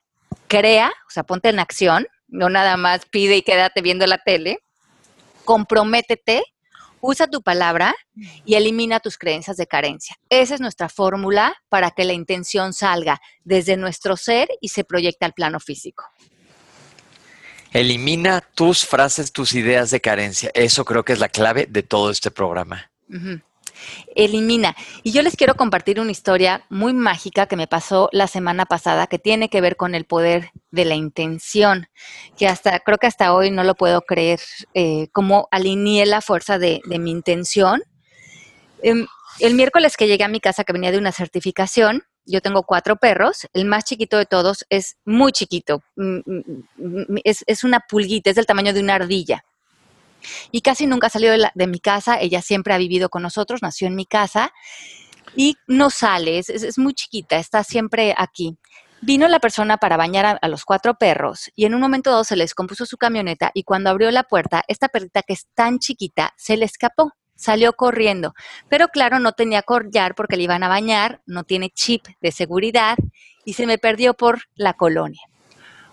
crea, 0.48 0.90
o 1.08 1.10
sea, 1.10 1.24
ponte 1.24 1.50
en 1.50 1.60
acción, 1.60 2.08
no 2.28 2.50
nada 2.50 2.78
más 2.78 3.06
pide 3.06 3.38
y 3.38 3.42
quédate 3.42 3.82
viendo 3.82 4.08
la 4.08 4.18
tele, 4.18 4.60
comprométete, 5.46 6.44
usa 7.02 7.28
tu 7.28 7.42
palabra 7.42 7.96
y 8.46 8.56
elimina 8.56 9.00
tus 9.00 9.18
creencias 9.18 9.58
de 9.58 9.68
carencia. 9.68 10.16
Esa 10.30 10.56
es 10.56 10.62
nuestra 10.62 10.90
fórmula 10.90 11.56
para 11.70 11.92
que 11.92 12.06
la 12.06 12.14
intención 12.14 12.74
salga 12.74 13.20
desde 13.44 13.76
nuestro 13.78 14.16
ser 14.16 14.50
y 14.62 14.70
se 14.70 14.84
proyecte 14.84 15.26
al 15.26 15.34
plano 15.34 15.60
físico. 15.60 16.06
Elimina 17.72 18.42
tus 18.42 18.86
frases, 18.86 19.32
tus 19.32 19.54
ideas 19.54 19.92
de 19.92 20.02
carencia. 20.02 20.52
Eso 20.54 20.84
creo 20.84 21.06
que 21.06 21.14
es 21.14 21.20
la 21.20 21.30
clave 21.30 21.68
de 21.70 21.84
todo 21.84 22.12
este 22.12 22.30
programa. 22.30 22.92
Elimina. 24.16 24.76
Y 25.04 25.12
yo 25.12 25.22
les 25.22 25.36
quiero 25.36 25.56
compartir 25.56 26.00
una 26.00 26.12
historia 26.12 26.66
muy 26.70 26.94
mágica 26.94 27.48
que 27.48 27.56
me 27.56 27.68
pasó 27.68 28.10
la 28.12 28.28
semana 28.28 28.66
pasada 28.66 29.08
que 29.08 29.20
tiene 29.20 29.50
que 29.50 29.62
ver 29.62 29.78
con 29.78 29.96
el 29.96 30.06
poder 30.06 30.52
de 30.70 30.86
la 30.86 30.96
intención, 30.96 31.88
que 32.38 32.48
hasta 32.48 32.80
creo 32.80 32.98
que 32.98 33.08
hasta 33.08 33.34
hoy 33.34 33.52
no 33.52 33.64
lo 33.64 33.76
puedo 33.76 34.02
creer, 34.02 34.42
eh, 34.74 35.08
cómo 35.14 35.48
alineé 35.52 36.06
la 36.06 36.22
fuerza 36.22 36.60
de, 36.60 36.82
mi 36.86 37.12
intención. 37.12 37.82
Em, 38.84 39.08
el 39.40 39.56
miércoles 39.56 39.96
que 39.96 40.08
llegué 40.08 40.26
a 40.26 40.30
mi 40.30 40.42
casa, 40.42 40.66
que 40.66 40.74
venía 40.74 40.92
de 40.92 40.98
una 40.98 41.12
certificación, 41.12 42.04
yo 42.26 42.42
tengo 42.42 42.64
cuatro 42.64 42.96
perros, 42.96 43.48
el 43.54 43.66
más 43.66 43.84
chiquito 43.84 44.18
de 44.18 44.26
todos 44.26 44.66
es 44.70 44.98
muy 45.06 45.32
chiquito, 45.32 45.82
mm, 45.96 46.18
mm, 46.26 46.44
mm, 46.78 47.18
es, 47.24 47.64
una 47.64 47.80
pulguita, 47.80 48.30
es 48.30 48.36
del 48.36 48.46
tamaño 48.46 48.74
de 48.74 48.82
una 48.82 48.96
ardilla. 48.96 49.44
Y 50.52 50.62
casi 50.62 50.86
nunca 50.86 51.10
salió 51.10 51.32
de, 51.32 51.50
de, 51.54 51.68
mi 51.68 51.80
casa, 51.80 52.20
ella 52.20 52.42
siempre 52.42 52.74
ha 52.74 52.78
vivido 52.78 53.10
con 53.10 53.24
nosotros, 53.24 53.62
nació 53.64 53.88
en 53.88 53.96
mi 53.96 54.06
casa 54.06 54.54
y 55.36 55.56
no 55.68 55.90
sale, 55.90 56.40
es, 56.40 56.78
muy 56.78 56.94
chiquita, 56.94 57.38
está 57.38 57.64
siempre 57.64 58.14
aquí. 58.18 58.58
Vino 59.02 59.28
la 59.28 59.40
persona 59.40 59.78
para 59.78 59.98
bañar 59.98 60.26
a, 60.26 60.32
a, 60.32 60.48
los 60.48 60.64
cuatro 60.64 60.94
perros 60.94 61.50
y 61.56 61.66
en 61.66 61.74
un 61.74 61.82
momento 61.82 62.12
dado 62.12 62.24
se 62.24 62.36
les 62.36 62.54
compuso 62.54 62.86
su 62.86 62.98
camioneta 62.98 63.50
y 63.56 63.64
cuando 63.64 63.90
abrió 63.90 64.12
la 64.12 64.24
puerta, 64.24 64.64
esta 64.68 64.90
perrita 64.90 65.24
que 65.24 65.34
es 65.34 65.48
tan 65.56 65.80
chiquita 65.80 66.34
se 66.38 66.56
le 66.56 66.66
escapó 66.66 67.12
salió 67.42 67.74
corriendo. 67.74 68.34
Pero 68.70 68.90
claro, 68.90 69.20
no 69.20 69.34
tenía 69.34 69.64
collar 69.64 70.14
porque 70.14 70.38
le 70.38 70.44
iban 70.44 70.64
a 70.64 70.68
bañar, 70.68 71.22
no 71.26 71.44
tiene 71.44 71.72
chip 71.72 72.06
de 72.22 72.32
seguridad 72.32 72.98
y 73.44 73.54
se 73.54 73.66
me 73.66 73.80
perdió 73.80 74.14
por 74.14 74.44
la 74.56 74.74
colonia. 74.74 75.22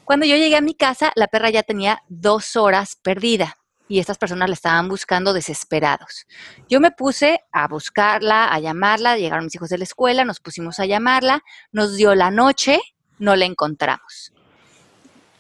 Cuando 0.04 0.26
yo 0.26 0.36
llegué 0.36 0.56
a 0.56 0.60
mi 0.60 0.74
casa, 0.74 1.10
la 1.16 1.26
perra 1.26 1.50
ya 1.50 1.62
tenía 1.62 2.02
dos 2.08 2.56
horas 2.56 2.96
perdida 3.02 3.56
y 3.88 3.98
estas 3.98 4.18
personas 4.18 4.50
la 4.50 4.54
estaban 4.54 4.88
buscando 4.88 5.32
desesperados. 5.32 6.26
Yo 6.68 6.80
me 6.80 6.90
puse 6.90 7.40
a 7.50 7.66
buscarla, 7.66 8.52
a 8.52 8.60
llamarla, 8.60 9.16
llegaron 9.16 9.46
mis 9.46 9.54
hijos 9.54 9.70
de 9.70 9.78
la 9.78 9.84
escuela, 9.84 10.26
nos 10.26 10.40
pusimos 10.40 10.78
a 10.80 10.86
llamarla, 10.86 11.42
nos 11.72 11.96
dio 11.96 12.14
la 12.14 12.30
noche, 12.30 12.78
no 13.18 13.34
la 13.36 13.46
encontramos. 13.46 14.34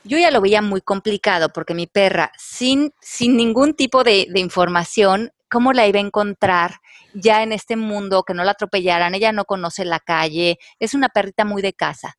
Yo 0.04 0.16
ya 0.16 0.30
lo 0.30 0.40
veía 0.40 0.62
muy 0.62 0.80
complicado 0.80 1.50
porque 1.50 1.74
mi 1.74 1.86
perra, 1.86 2.32
sin, 2.38 2.94
sin 3.02 3.36
ningún 3.36 3.74
tipo 3.74 4.04
de, 4.04 4.26
de 4.30 4.40
información, 4.40 5.32
cómo 5.48 5.72
la 5.72 5.86
iba 5.86 5.98
a 5.98 6.02
encontrar 6.02 6.76
ya 7.14 7.42
en 7.42 7.52
este 7.52 7.76
mundo, 7.76 8.22
que 8.22 8.34
no 8.34 8.44
la 8.44 8.52
atropellaran, 8.52 9.14
ella 9.14 9.32
no 9.32 9.44
conoce 9.44 9.84
la 9.84 10.00
calle, 10.00 10.58
es 10.78 10.94
una 10.94 11.08
perrita 11.08 11.44
muy 11.44 11.62
de 11.62 11.72
casa. 11.72 12.16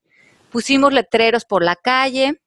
Pusimos 0.51 0.93
letreros 0.93 1.45
por 1.45 1.63
la 1.63 1.75
calle 1.75 2.41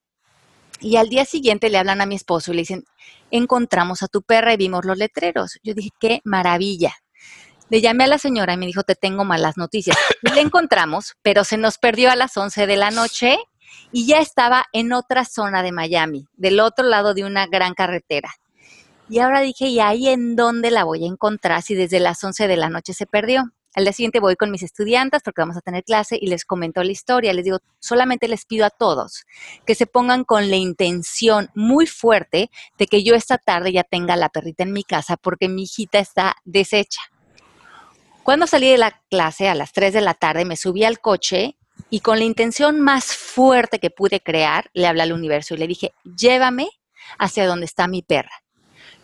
y 0.80 0.97
al 0.97 1.09
día 1.09 1.24
siguiente 1.24 1.70
le 1.70 1.78
hablan 1.78 2.01
a 2.01 2.07
mi 2.07 2.16
esposo 2.16 2.53
y 2.53 2.57
le 2.57 2.62
dicen, 2.62 2.85
encontramos 3.30 4.03
a 4.03 4.09
tu 4.09 4.22
perra 4.22 4.53
y 4.53 4.57
vimos 4.57 4.85
los 4.85 4.99
letreros. 4.99 5.59
Yo 5.62 5.74
dije, 5.74 5.91
qué 6.01 6.20
maravilla. 6.24 6.93
Le 7.70 7.80
llamé 7.80 8.05
a 8.05 8.09
la 8.09 8.18
señora 8.18 8.55
y 8.55 8.57
me 8.57 8.66
dijo, 8.66 8.83
te 8.83 8.97
tengo 8.97 9.24
malas 9.24 9.57
noticias. 9.57 9.97
Y 10.22 10.30
la 10.30 10.41
encontramos, 10.41 11.14
pero 11.22 11.45
se 11.45 11.57
nos 11.57 11.78
perdió 11.78 12.11
a 12.11 12.16
las 12.16 12.37
11 12.37 12.66
de 12.66 12.76
la 12.76 12.91
noche 12.91 13.39
y 13.93 14.07
ya 14.07 14.18
estaba 14.18 14.66
en 14.72 14.93
otra 14.93 15.24
zona 15.24 15.62
de 15.62 15.72
Miami, 15.72 16.26
del 16.35 16.61
otro 16.61 16.85
lado 16.85 17.14
de 17.14 17.24
una 17.24 17.47
gran 17.47 17.74
carretera. 17.74 18.30
Y 19.12 19.18
ahora 19.18 19.42
dije, 19.42 19.66
¿y 19.66 19.78
ahí 19.78 20.08
en 20.08 20.36
dónde 20.36 20.70
la 20.70 20.84
voy 20.84 21.04
a 21.04 21.06
encontrar 21.06 21.60
si 21.60 21.74
desde 21.74 22.00
las 22.00 22.24
11 22.24 22.48
de 22.48 22.56
la 22.56 22.70
noche 22.70 22.94
se 22.94 23.04
perdió? 23.04 23.52
Al 23.74 23.84
día 23.84 23.92
siguiente 23.92 24.20
voy 24.20 24.36
con 24.36 24.50
mis 24.50 24.62
estudiantes 24.62 25.20
porque 25.22 25.42
vamos 25.42 25.58
a 25.58 25.60
tener 25.60 25.84
clase 25.84 26.16
y 26.18 26.28
les 26.28 26.46
comento 26.46 26.82
la 26.82 26.92
historia. 26.92 27.34
Les 27.34 27.44
digo, 27.44 27.58
solamente 27.78 28.26
les 28.26 28.46
pido 28.46 28.64
a 28.64 28.70
todos 28.70 29.24
que 29.66 29.74
se 29.74 29.86
pongan 29.86 30.24
con 30.24 30.48
la 30.48 30.56
intención 30.56 31.50
muy 31.54 31.86
fuerte 31.86 32.50
de 32.78 32.86
que 32.86 33.04
yo 33.04 33.14
esta 33.14 33.36
tarde 33.36 33.70
ya 33.70 33.84
tenga 33.84 34.16
la 34.16 34.30
perrita 34.30 34.62
en 34.62 34.72
mi 34.72 34.82
casa 34.82 35.18
porque 35.18 35.46
mi 35.46 35.64
hijita 35.64 35.98
está 35.98 36.36
deshecha. 36.46 37.02
Cuando 38.22 38.46
salí 38.46 38.70
de 38.70 38.78
la 38.78 38.98
clase 39.10 39.46
a 39.46 39.54
las 39.54 39.74
3 39.74 39.92
de 39.92 40.00
la 40.00 40.14
tarde, 40.14 40.46
me 40.46 40.56
subí 40.56 40.84
al 40.84 41.00
coche 41.00 41.58
y 41.90 42.00
con 42.00 42.18
la 42.18 42.24
intención 42.24 42.80
más 42.80 43.14
fuerte 43.14 43.78
que 43.78 43.90
pude 43.90 44.20
crear, 44.20 44.70
le 44.72 44.86
hablé 44.86 45.02
al 45.02 45.12
universo 45.12 45.52
y 45.52 45.58
le 45.58 45.66
dije, 45.66 45.92
llévame 46.02 46.70
hacia 47.18 47.46
donde 47.46 47.66
está 47.66 47.86
mi 47.88 48.00
perra. 48.00 48.42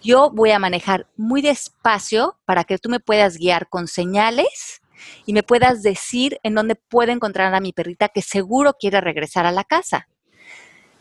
Yo 0.03 0.31
voy 0.31 0.53
a 0.53 0.59
manejar 0.59 1.07
muy 1.17 1.43
despacio 1.43 2.39
para 2.45 2.65
que 2.65 2.79
tú 2.79 2.89
me 2.89 3.01
puedas 3.01 3.37
guiar 3.37 3.69
con 3.69 3.89
señales 3.89 4.81
y 5.27 5.33
me 5.33 5.43
puedas 5.43 5.83
decir 5.83 6.39
en 6.43 6.55
dónde 6.55 6.77
puedo 6.77 7.11
encontrar 7.11 7.55
a 7.55 7.61
mi 7.61 7.73
perrita 7.73 8.09
que 8.09 8.23
seguro 8.23 8.75
quiere 8.75 9.01
regresar 9.01 9.47
a 9.47 9.53
la 9.53 9.65
casa. 9.65 10.09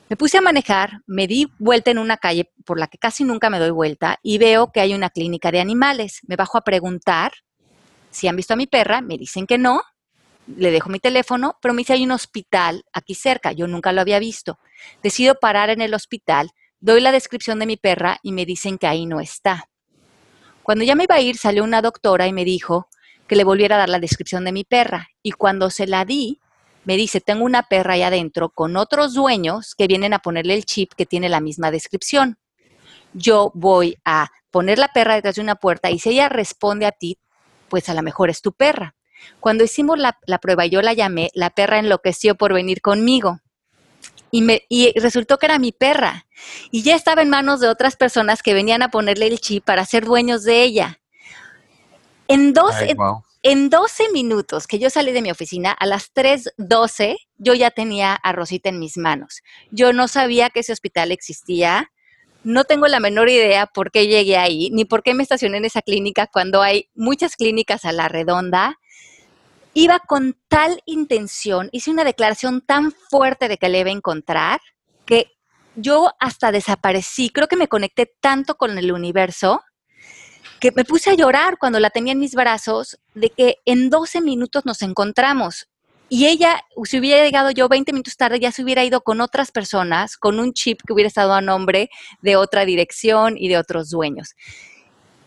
Me 0.09 0.15
puse 0.15 0.37
a 0.37 0.41
manejar, 0.41 1.01
me 1.05 1.27
di 1.27 1.51
vuelta 1.59 1.91
en 1.91 1.97
una 1.97 2.17
calle 2.17 2.51
por 2.65 2.79
la 2.79 2.87
que 2.87 2.97
casi 2.97 3.23
nunca 3.23 3.49
me 3.49 3.59
doy 3.59 3.71
vuelta 3.71 4.19
y 4.23 4.37
veo 4.37 4.71
que 4.71 4.79
hay 4.79 4.93
una 4.93 5.09
clínica 5.09 5.51
de 5.51 5.59
animales. 5.59 6.21
Me 6.27 6.37
bajo 6.37 6.57
a 6.57 6.63
preguntar 6.63 7.33
si 8.09 8.27
han 8.27 8.35
visto 8.35 8.53
a 8.53 8.57
mi 8.57 8.67
perra, 8.67 9.01
me 9.01 9.17
dicen 9.17 9.45
que 9.45 9.57
no, 9.57 9.83
le 10.47 10.71
dejo 10.71 10.89
mi 10.89 10.99
teléfono, 10.99 11.57
pero 11.61 11.73
me 11.73 11.81
dice 11.81 11.93
hay 11.93 12.05
un 12.05 12.11
hospital 12.11 12.85
aquí 12.93 13.15
cerca, 13.15 13.51
yo 13.51 13.67
nunca 13.67 13.91
lo 13.91 14.01
había 14.01 14.17
visto. 14.17 14.59
Decido 15.03 15.35
parar 15.35 15.69
en 15.69 15.81
el 15.81 15.93
hospital, 15.93 16.51
doy 16.79 17.01
la 17.01 17.11
descripción 17.11 17.59
de 17.59 17.65
mi 17.65 17.77
perra 17.77 18.19
y 18.23 18.31
me 18.31 18.45
dicen 18.45 18.77
que 18.77 18.87
ahí 18.87 19.05
no 19.05 19.19
está. 19.19 19.69
Cuando 20.63 20.83
ya 20.83 20.95
me 20.95 21.05
iba 21.05 21.15
a 21.15 21.21
ir, 21.21 21.37
salió 21.37 21.63
una 21.63 21.81
doctora 21.81 22.27
y 22.27 22.33
me 22.33 22.45
dijo 22.45 22.89
que 23.27 23.35
le 23.35 23.43
volviera 23.43 23.75
a 23.75 23.79
dar 23.79 23.89
la 23.89 23.99
descripción 23.99 24.45
de 24.45 24.51
mi 24.51 24.63
perra. 24.63 25.07
Y 25.23 25.31
cuando 25.31 25.69
se 25.69 25.87
la 25.87 26.05
di, 26.05 26.39
me 26.83 26.95
dice, 26.95 27.21
tengo 27.21 27.43
una 27.43 27.63
perra 27.63 27.93
ahí 27.93 28.03
adentro 28.03 28.49
con 28.49 28.77
otros 28.77 29.13
dueños 29.13 29.75
que 29.75 29.87
vienen 29.87 30.13
a 30.13 30.19
ponerle 30.19 30.53
el 30.53 30.65
chip 30.65 30.93
que 30.93 31.05
tiene 31.05 31.29
la 31.29 31.41
misma 31.41 31.71
descripción. 31.71 32.37
Yo 33.13 33.51
voy 33.53 33.97
a 34.05 34.31
poner 34.51 34.79
la 34.79 34.87
perra 34.89 35.15
detrás 35.15 35.35
de 35.35 35.41
una 35.41 35.55
puerta 35.55 35.91
y 35.91 35.99
si 35.99 36.11
ella 36.11 36.29
responde 36.29 36.85
a 36.85 36.91
ti, 36.91 37.19
pues 37.67 37.89
a 37.89 37.93
lo 37.93 38.01
mejor 38.03 38.29
es 38.29 38.41
tu 38.41 38.53
perra. 38.53 38.95
Cuando 39.39 39.63
hicimos 39.63 39.97
la, 39.99 40.17
prueba 40.41 40.65
y 40.65 40.69
yo 40.69 40.81
la 40.81 40.93
llamé, 40.93 41.29
la 41.33 41.49
perra 41.49 41.79
enloqueció 41.79 42.35
por 42.35 42.53
venir 42.53 42.81
conmigo. 42.81 43.39
Y, 44.31 44.41
me, 44.41 44.63
y 44.69 44.97
resultó 44.99 45.37
que 45.37 45.45
era 45.45 45.59
mi 45.59 45.71
perra. 45.71 46.27
Y 46.71 46.83
ya 46.83 46.95
estaba 46.95 47.21
en 47.21 47.29
manos 47.29 47.59
de 47.59 47.69
otras 47.69 47.95
personas 47.95 48.43
que 48.43 48.53
venían 48.53 48.81
a 48.81 48.91
ponerle 48.91 49.27
el 49.27 49.39
chip 49.39 49.63
para 49.63 49.85
ser 49.85 50.05
dueños 50.05 50.43
de 50.43 50.63
ella. 50.63 50.99
En 52.27 52.53
dos, 52.53 52.75
en 53.43 53.69
12 53.69 54.11
minutos 54.11 54.67
que 54.67 54.79
yo 54.79 54.89
salí 54.89 55.13
de 55.13 55.21
mi 55.21 55.31
oficina, 55.31 55.71
a 55.71 55.85
las 55.85 56.13
3.12, 56.13 57.17
yo 57.37 57.53
ya 57.53 57.71
tenía 57.71 58.13
a 58.13 58.33
Rosita 58.33 58.67
en 58.69 58.79
mis 58.79 58.97
manos. 58.97 59.41
Yo 59.71 59.93
no 59.93 60.09
sabía 60.09 60.49
que 60.49 60.59
ese 60.59 60.73
hospital 60.73 61.11
existía. 61.11 61.91
No 62.43 62.65
tengo 62.65 62.87
la 62.87 62.99
menor 62.99 63.29
idea 63.29 63.65
por 63.65 63.91
qué 63.91 64.07
llegué 64.07 64.37
ahí, 64.37 64.69
ni 64.71 64.83
por 64.83 65.03
qué 65.03 65.13
me 65.13 65.23
estacioné 65.23 65.57
en 65.57 65.65
esa 65.65 65.81
clínica 65.81 66.27
cuando 66.27 66.61
hay 66.61 66.89
muchas 66.93 67.35
clínicas 67.35 67.85
a 67.85 67.93
la 67.93 68.09
redonda. 68.09 68.79
Iba 69.79 69.99
con 69.99 70.35
tal 70.47 70.81
intención, 70.87 71.69
hice 71.71 71.91
una 71.91 72.03
declaración 72.03 72.61
tan 72.61 72.91
fuerte 72.91 73.47
de 73.47 73.59
que 73.59 73.69
le 73.69 73.81
iba 73.81 73.89
a 73.89 73.93
encontrar, 73.93 74.59
que 75.05 75.37
yo 75.75 76.13
hasta 76.19 76.51
desaparecí. 76.51 77.29
Creo 77.29 77.47
que 77.47 77.57
me 77.57 77.67
conecté 77.67 78.11
tanto 78.19 78.55
con 78.55 78.75
el 78.75 78.91
universo 78.91 79.61
que 80.59 80.71
me 80.71 80.83
puse 80.83 81.11
a 81.11 81.13
llorar 81.13 81.59
cuando 81.59 81.79
la 81.79 81.91
tenía 81.91 82.13
en 82.13 82.19
mis 82.19 82.33
brazos 82.33 82.97
de 83.13 83.29
que 83.29 83.57
en 83.65 83.91
12 83.91 84.19
minutos 84.21 84.65
nos 84.65 84.81
encontramos. 84.81 85.69
Y 86.09 86.25
ella, 86.25 86.59
si 86.83 86.97
hubiera 86.97 87.23
llegado 87.23 87.51
yo 87.51 87.69
20 87.69 87.93
minutos 87.93 88.17
tarde, 88.17 88.39
ya 88.39 88.51
se 88.51 88.63
hubiera 88.63 88.83
ido 88.83 89.01
con 89.01 89.21
otras 89.21 89.51
personas, 89.51 90.17
con 90.17 90.39
un 90.39 90.53
chip 90.53 90.81
que 90.87 90.93
hubiera 90.93 91.07
estado 91.07 91.33
a 91.33 91.41
nombre 91.41 91.91
de 92.23 92.35
otra 92.35 92.65
dirección 92.65 93.37
y 93.37 93.47
de 93.47 93.59
otros 93.59 93.91
dueños. 93.91 94.33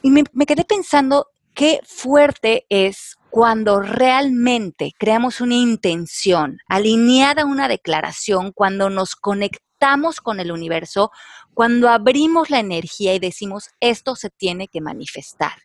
Y 0.03 0.11
me, 0.11 0.25
me 0.33 0.45
quedé 0.45 0.65
pensando 0.65 1.29
qué 1.55 1.81
fuerte 1.85 2.67
es 2.69 3.17
cuando 3.31 3.81
realmente 3.81 4.93
creamos 4.99 5.41
una 5.41 5.55
intención 5.55 6.59
alineada 6.69 7.43
a 7.43 7.47
una 7.47 7.69
declaración, 7.69 8.53
cuando 8.53 8.91
nos 8.91 9.15
conectamos 9.15 10.21
con 10.21 10.41
el 10.41 10.53
universo, 10.53 11.11
cuando 11.55 11.89
abrimos 11.89 12.51
la 12.51 12.59
energía 12.59 13.15
y 13.15 13.19
decimos, 13.19 13.71
esto 13.81 14.17
se 14.17 14.31
tiene 14.31 14.69
que 14.69 14.81
manifestar. 14.81 15.63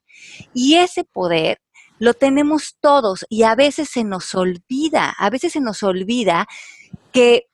Y 0.54 0.76
ese 0.76 1.04
poder 1.04 1.60
lo 1.98 2.14
tenemos 2.14 2.76
todos 2.80 3.26
y 3.30 3.44
a 3.44 3.56
veces 3.56 3.90
se 3.90 4.04
nos 4.04 4.36
olvida, 4.36 5.14
a 5.18 5.30
veces 5.30 5.54
se 5.54 5.62
nos 5.62 5.82
olvida 5.84 6.48
que 7.12 7.48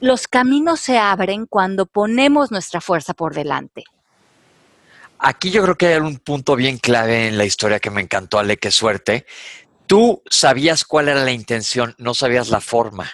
los 0.00 0.28
caminos 0.28 0.80
se 0.80 0.98
abren 0.98 1.46
cuando 1.46 1.86
ponemos 1.86 2.50
nuestra 2.50 2.80
fuerza 2.80 3.14
por 3.14 3.34
delante. 3.34 3.84
Aquí 5.22 5.50
yo 5.50 5.62
creo 5.62 5.76
que 5.76 5.86
hay 5.88 6.00
un 6.00 6.18
punto 6.18 6.56
bien 6.56 6.78
clave 6.78 7.28
en 7.28 7.36
la 7.36 7.44
historia 7.44 7.78
que 7.78 7.90
me 7.90 8.00
encantó, 8.00 8.38
Ale, 8.38 8.56
qué 8.56 8.70
suerte. 8.70 9.26
Tú 9.86 10.22
sabías 10.30 10.84
cuál 10.84 11.08
era 11.08 11.24
la 11.24 11.32
intención, 11.32 11.94
no 11.98 12.14
sabías 12.14 12.48
la 12.48 12.60
forma 12.60 13.10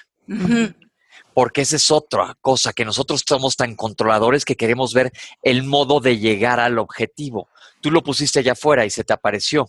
porque 1.36 1.60
esa 1.60 1.76
es 1.76 1.90
otra 1.90 2.34
cosa, 2.40 2.72
que 2.72 2.86
nosotros 2.86 3.22
somos 3.28 3.56
tan 3.56 3.76
controladores 3.76 4.46
que 4.46 4.56
queremos 4.56 4.94
ver 4.94 5.12
el 5.42 5.64
modo 5.64 6.00
de 6.00 6.16
llegar 6.16 6.60
al 6.60 6.78
objetivo. 6.78 7.50
Tú 7.82 7.90
lo 7.90 8.02
pusiste 8.02 8.38
allá 8.38 8.52
afuera 8.52 8.86
y 8.86 8.90
se 8.90 9.04
te 9.04 9.12
apareció. 9.12 9.68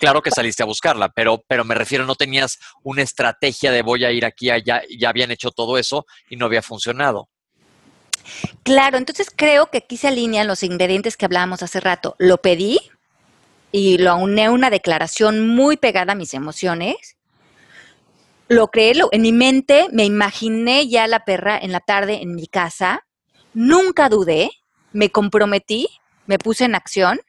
Claro 0.00 0.22
que 0.22 0.30
saliste 0.30 0.62
a 0.62 0.66
buscarla, 0.66 1.10
pero, 1.10 1.44
pero 1.46 1.62
me 1.66 1.74
refiero, 1.74 2.06
no 2.06 2.14
tenías 2.14 2.58
una 2.82 3.02
estrategia 3.02 3.70
de 3.70 3.82
voy 3.82 4.06
a 4.06 4.12
ir 4.12 4.24
aquí, 4.24 4.48
allá, 4.48 4.80
ya 4.98 5.10
habían 5.10 5.30
hecho 5.30 5.50
todo 5.50 5.76
eso 5.76 6.06
y 6.30 6.36
no 6.36 6.46
había 6.46 6.62
funcionado. 6.62 7.28
Claro, 8.62 8.98
entonces 8.98 9.28
creo 9.34 9.70
que 9.70 9.78
aquí 9.78 9.96
se 9.96 10.08
alinean 10.08 10.46
los 10.46 10.62
ingredientes 10.62 11.16
que 11.16 11.24
hablábamos 11.24 11.62
hace 11.62 11.80
rato. 11.80 12.16
Lo 12.18 12.38
pedí 12.38 12.78
y 13.72 13.98
lo 13.98 14.10
auné 14.10 14.48
una 14.48 14.70
declaración 14.70 15.48
muy 15.48 15.76
pegada 15.76 16.12
a 16.12 16.16
mis 16.16 16.34
emociones 16.34 17.16
lo 18.48 18.68
creé, 18.68 18.92
en 19.12 19.22
mi 19.22 19.32
mente 19.32 19.88
me 19.92 20.04
imaginé 20.04 20.88
ya 20.88 21.06
la 21.06 21.24
perra 21.24 21.58
en 21.58 21.72
la 21.72 21.80
tarde 21.80 22.20
en 22.22 22.34
mi 22.34 22.46
casa, 22.46 23.06
nunca 23.54 24.08
dudé, 24.08 24.50
me 24.92 25.10
comprometí, 25.10 25.88
me 26.26 26.38
puse 26.38 26.64
en 26.64 26.74
acción 26.74 27.20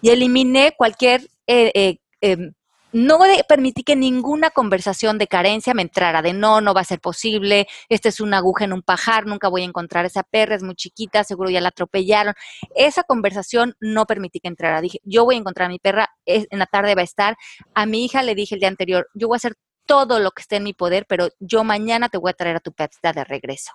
y 0.00 0.10
eliminé 0.10 0.74
cualquier, 0.76 1.22
eh, 1.46 1.72
eh, 1.74 1.98
em, 2.20 2.52
no 2.92 3.18
permití 3.48 3.82
que 3.82 3.96
ninguna 3.96 4.50
conversación 4.50 5.18
de 5.18 5.26
carencia 5.26 5.74
me 5.74 5.82
entrara, 5.82 6.22
de 6.22 6.32
no, 6.32 6.60
no 6.60 6.74
va 6.74 6.82
a 6.82 6.84
ser 6.84 7.00
posible, 7.00 7.66
esta 7.88 8.08
es 8.08 8.20
una 8.20 8.38
aguja 8.38 8.64
en 8.64 8.72
un 8.72 8.82
pajar, 8.82 9.26
nunca 9.26 9.48
voy 9.48 9.62
a 9.62 9.66
encontrar 9.66 10.04
esa 10.04 10.22
perra, 10.22 10.54
es 10.54 10.62
muy 10.62 10.74
chiquita, 10.74 11.24
seguro 11.24 11.50
ya 11.50 11.60
la 11.60 11.68
atropellaron. 11.68 12.34
Esa 12.74 13.02
conversación 13.02 13.74
no 13.80 14.06
permití 14.06 14.40
que 14.40 14.48
entrara. 14.48 14.80
Dije, 14.80 14.98
yo 15.04 15.24
voy 15.24 15.36
a 15.36 15.38
encontrar 15.38 15.66
a 15.66 15.70
mi 15.70 15.78
perra, 15.78 16.08
en 16.26 16.58
la 16.58 16.66
tarde 16.66 16.94
va 16.94 17.00
a 17.02 17.04
estar. 17.04 17.36
A 17.74 17.86
mi 17.86 18.04
hija 18.04 18.22
le 18.22 18.34
dije 18.34 18.54
el 18.54 18.60
día 18.60 18.68
anterior, 18.68 19.08
yo 19.14 19.28
voy 19.28 19.36
a 19.36 19.38
hacer 19.38 19.54
todo 19.86 20.20
lo 20.20 20.30
que 20.30 20.42
esté 20.42 20.56
en 20.56 20.64
mi 20.64 20.74
poder, 20.74 21.06
pero 21.08 21.28
yo 21.40 21.64
mañana 21.64 22.08
te 22.08 22.18
voy 22.18 22.30
a 22.30 22.34
traer 22.34 22.56
a 22.56 22.60
tu 22.60 22.72
perrita 22.72 23.12
de 23.12 23.24
regreso. 23.24 23.72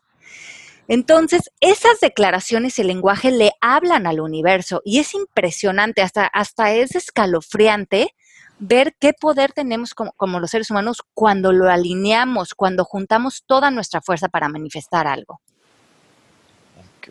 Entonces, 0.87 1.51
esas 1.59 1.99
declaraciones, 1.99 2.79
el 2.79 2.87
lenguaje 2.87 3.31
le 3.31 3.51
hablan 3.59 4.07
al 4.07 4.21
universo 4.21 4.81
y 4.85 4.99
es 4.99 5.13
impresionante, 5.13 6.01
hasta, 6.01 6.25
hasta 6.27 6.73
es 6.73 6.95
escalofriante 6.95 8.15
ver 8.59 8.95
qué 8.99 9.13
poder 9.13 9.53
tenemos 9.53 9.93
como, 9.93 10.11
como, 10.13 10.39
los 10.39 10.51
seres 10.51 10.71
humanos 10.71 11.03
cuando 11.13 11.51
lo 11.51 11.69
alineamos, 11.69 12.53
cuando 12.53 12.83
juntamos 12.85 13.43
toda 13.45 13.71
nuestra 13.71 14.01
fuerza 14.01 14.29
para 14.29 14.49
manifestar 14.49 15.07
algo. 15.07 15.41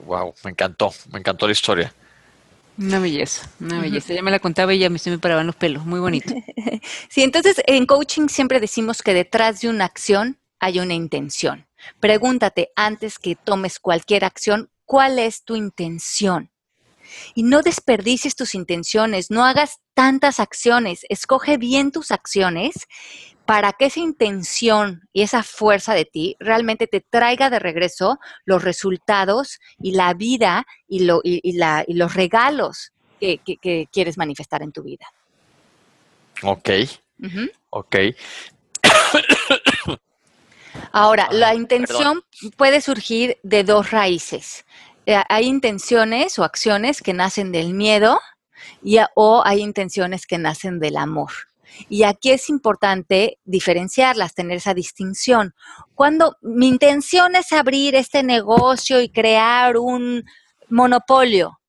Wow, 0.04 0.34
me 0.44 0.50
encantó, 0.50 0.90
me 1.10 1.18
encantó 1.18 1.46
la 1.46 1.52
historia. 1.52 1.94
Una 2.78 2.98
belleza, 2.98 3.48
una 3.58 3.80
belleza. 3.80 4.12
Ya 4.12 4.22
me 4.22 4.30
la 4.30 4.38
contaba 4.38 4.74
y 4.74 4.78
ya 4.78 4.90
me 4.90 4.98
se 4.98 5.10
me 5.10 5.18
paraban 5.18 5.46
los 5.46 5.56
pelos, 5.56 5.86
muy 5.86 5.98
bonito. 5.98 6.34
sí, 7.08 7.22
entonces 7.22 7.56
en 7.66 7.86
coaching 7.86 8.28
siempre 8.28 8.60
decimos 8.60 9.02
que 9.02 9.14
detrás 9.14 9.62
de 9.62 9.70
una 9.70 9.86
acción 9.86 10.38
hay 10.60 10.80
una 10.80 10.92
intención. 10.92 11.66
Pregúntate 12.00 12.70
antes 12.76 13.18
que 13.18 13.34
tomes 13.34 13.78
cualquier 13.78 14.24
acción, 14.24 14.70
¿cuál 14.84 15.18
es 15.18 15.44
tu 15.44 15.56
intención? 15.56 16.50
Y 17.34 17.42
no 17.42 17.62
desperdicies 17.62 18.36
tus 18.36 18.54
intenciones, 18.54 19.30
no 19.30 19.44
hagas 19.44 19.80
tantas 19.94 20.40
acciones, 20.40 21.06
escoge 21.08 21.56
bien 21.58 21.92
tus 21.92 22.10
acciones 22.10 22.86
para 23.46 23.72
que 23.72 23.86
esa 23.86 24.00
intención 24.00 25.08
y 25.12 25.22
esa 25.22 25.42
fuerza 25.42 25.94
de 25.94 26.04
ti 26.04 26.36
realmente 26.40 26.88
te 26.88 27.00
traiga 27.00 27.48
de 27.48 27.60
regreso 27.60 28.18
los 28.44 28.62
resultados 28.62 29.60
y 29.78 29.92
la 29.92 30.12
vida 30.14 30.66
y, 30.88 31.04
los 31.04 32.14
regalos 32.14 32.92
que, 33.20 33.40
quieres 33.92 34.18
manifestar 34.18 34.62
en 34.62 34.72
tu 34.72 34.82
vida. 34.82 35.06
Ok. 36.42 36.70
Ok. 37.70 37.96
Ahora, 40.92 41.28
la 41.30 41.54
intención 41.54 42.22
puede 42.56 42.80
surgir 42.80 43.38
de 43.42 43.64
dos 43.64 43.90
raíces. 43.90 44.64
Eh, 45.06 45.22
hay 45.28 45.46
intenciones 45.46 46.38
o 46.38 46.44
acciones 46.44 47.00
que 47.00 47.12
nacen 47.12 47.52
del 47.52 47.74
miedo 47.74 48.20
y, 48.82 48.98
o 49.14 49.42
hay 49.44 49.60
intenciones 49.60 50.26
que 50.26 50.38
nacen 50.38 50.80
del 50.80 50.96
amor. 50.96 51.30
Y 51.88 52.02
aquí 52.02 52.30
es 52.30 52.48
importante 52.48 53.38
diferenciarlas, 53.44 54.34
tener 54.34 54.56
esa 54.56 54.74
distinción. 54.74 55.54
Cuando 55.94 56.36
mi 56.42 56.68
intención 56.68 57.36
es 57.36 57.52
abrir 57.52 57.94
este 57.94 58.22
negocio 58.22 59.00
y 59.00 59.08
crear 59.08 59.76
un 59.76 60.24
monopolio, 60.68 61.60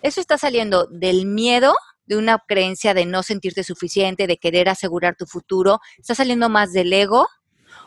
eso 0.00 0.20
está 0.20 0.38
saliendo 0.38 0.86
del 0.86 1.26
miedo, 1.26 1.74
de 2.06 2.16
una 2.16 2.38
creencia 2.46 2.94
de 2.94 3.04
no 3.04 3.22
sentirte 3.22 3.64
suficiente, 3.64 4.26
de 4.26 4.38
querer 4.38 4.68
asegurar 4.68 5.16
tu 5.16 5.26
futuro, 5.26 5.80
está 5.98 6.14
saliendo 6.14 6.48
más 6.48 6.72
del 6.72 6.92
ego 6.92 7.28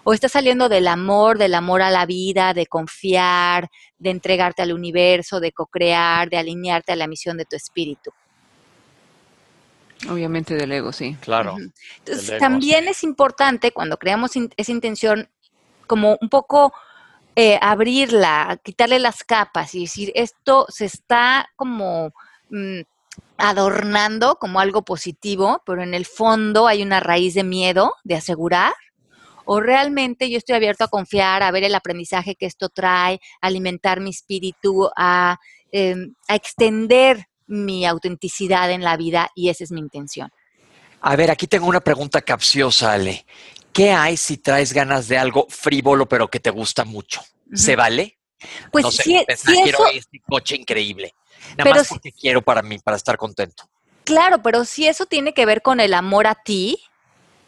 o 0.03 0.13
está 0.13 0.29
saliendo 0.29 0.69
del 0.69 0.87
amor, 0.87 1.37
del 1.37 1.55
amor 1.55 1.81
a 1.81 1.91
la 1.91 2.05
vida, 2.05 2.53
de 2.53 2.65
confiar, 2.67 3.69
de 3.99 4.09
entregarte 4.09 4.61
al 4.61 4.73
universo, 4.73 5.39
de 5.39 5.51
co-crear, 5.51 6.29
de 6.29 6.37
alinearte 6.37 6.93
a 6.93 6.95
la 6.95 7.07
misión 7.07 7.37
de 7.37 7.45
tu 7.45 7.55
espíritu. 7.55 8.11
Obviamente 10.09 10.55
del 10.55 10.71
ego, 10.71 10.93
sí. 10.93 11.17
Claro. 11.19 11.57
Entonces, 11.97 12.39
también 12.39 12.87
es 12.87 13.03
importante 13.03 13.71
cuando 13.71 13.97
creamos 13.97 14.31
esa 14.55 14.71
intención 14.71 15.27
como 15.87 16.17
un 16.21 16.29
poco 16.29 16.73
eh, 17.35 17.59
abrirla, 17.61 18.59
quitarle 18.63 18.99
las 18.99 19.23
capas 19.23 19.75
y 19.75 19.81
decir, 19.81 20.11
esto 20.15 20.65
se 20.69 20.85
está 20.85 21.49
como 21.55 22.13
mm, 22.49 22.81
adornando 23.37 24.35
como 24.35 24.59
algo 24.59 24.83
positivo, 24.83 25.61
pero 25.65 25.83
en 25.83 25.93
el 25.93 26.05
fondo 26.05 26.67
hay 26.67 26.81
una 26.81 26.99
raíz 26.99 27.33
de 27.33 27.43
miedo, 27.43 27.95
de 28.03 28.15
asegurar, 28.15 28.73
o 29.51 29.59
realmente 29.59 30.29
yo 30.29 30.37
estoy 30.37 30.55
abierto 30.55 30.83
a 30.83 30.89
confiar, 30.89 31.41
a 31.41 31.49
ver 31.49 31.63
el 31.63 31.73
aprendizaje 31.73 32.35
que 32.35 32.45
esto 32.45 32.69
trae, 32.69 33.19
a 33.41 33.47
alimentar 33.47 33.99
mi 33.99 34.11
espíritu, 34.11 34.91
a, 34.95 35.39
em, 35.71 36.13
a 36.27 36.35
extender 36.35 37.25
mi 37.47 37.83
autenticidad 37.87 38.69
en 38.69 38.83
la 38.83 38.95
vida 38.95 39.31
y 39.33 39.49
esa 39.49 39.63
es 39.63 39.71
mi 39.71 39.79
intención. 39.79 40.29
A 41.01 41.15
ver, 41.15 41.31
aquí 41.31 41.47
tengo 41.47 41.65
una 41.65 41.79
pregunta 41.79 42.21
capciosa, 42.21 42.93
Ale. 42.93 43.25
¿Qué 43.73 43.89
hay 43.89 44.17
si 44.17 44.37
traes 44.37 44.71
ganas 44.71 45.07
de 45.07 45.17
algo 45.17 45.47
frívolo 45.49 46.07
pero 46.07 46.27
que 46.27 46.39
te 46.39 46.51
gusta 46.51 46.85
mucho? 46.85 47.19
¿Se 47.51 47.75
vale? 47.75 48.19
Pues 48.71 48.85
no 48.85 48.91
sí, 48.91 49.25
quiero 49.45 49.79
este 49.91 50.21
coche 50.27 50.57
increíble. 50.57 51.15
Nada 51.57 51.71
más 51.71 51.87
porque 51.89 52.11
quiero 52.11 52.43
para 52.43 52.61
mí, 52.61 52.77
para 52.77 52.97
estar 52.97 53.17
contento. 53.17 53.67
Claro, 54.03 54.43
pero 54.43 54.63
si 54.63 54.87
eso 54.87 55.07
tiene 55.07 55.33
que 55.33 55.47
ver 55.47 55.63
con 55.63 55.79
el 55.79 55.95
amor 55.95 56.27
a 56.27 56.35
ti, 56.35 56.83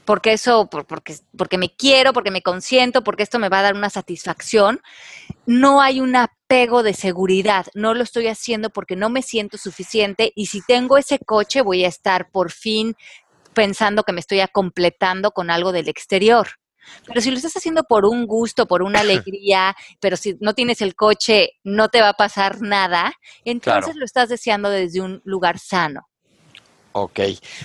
porque 0.05 0.33
eso, 0.33 0.69
porque, 0.69 1.15
porque 1.37 1.57
me 1.57 1.69
quiero, 1.69 2.13
porque 2.13 2.31
me 2.31 2.41
consiento, 2.41 3.03
porque 3.03 3.23
esto 3.23 3.39
me 3.39 3.49
va 3.49 3.59
a 3.59 3.63
dar 3.63 3.75
una 3.75 3.89
satisfacción, 3.89 4.81
no 5.45 5.81
hay 5.81 5.99
un 6.01 6.15
apego 6.15 6.83
de 6.83 6.93
seguridad, 6.93 7.67
no 7.73 7.93
lo 7.93 8.03
estoy 8.03 8.27
haciendo 8.27 8.69
porque 8.69 8.95
no 8.95 9.09
me 9.09 9.21
siento 9.21 9.57
suficiente 9.57 10.31
y 10.35 10.47
si 10.47 10.61
tengo 10.61 10.97
ese 10.97 11.19
coche 11.19 11.61
voy 11.61 11.85
a 11.85 11.87
estar 11.87 12.29
por 12.31 12.51
fin 12.51 12.95
pensando 13.53 14.03
que 14.03 14.13
me 14.13 14.19
estoy 14.19 14.41
completando 14.51 15.31
con 15.31 15.49
algo 15.49 15.71
del 15.71 15.89
exterior. 15.89 16.47
Pero 17.05 17.21
si 17.21 17.29
lo 17.29 17.37
estás 17.37 17.55
haciendo 17.55 17.83
por 17.83 18.05
un 18.05 18.25
gusto, 18.25 18.65
por 18.65 18.81
una 18.81 18.99
alegría, 19.01 19.75
pero 19.99 20.17
si 20.17 20.37
no 20.39 20.53
tienes 20.53 20.81
el 20.81 20.95
coche, 20.95 21.51
no 21.63 21.89
te 21.89 22.01
va 22.01 22.09
a 22.09 22.13
pasar 22.13 22.61
nada, 22.61 23.13
entonces 23.45 23.95
lo 23.95 24.05
estás 24.05 24.29
deseando 24.29 24.69
desde 24.69 25.01
un 25.01 25.21
lugar 25.23 25.59
sano. 25.59 26.07
Ok, 26.93 27.19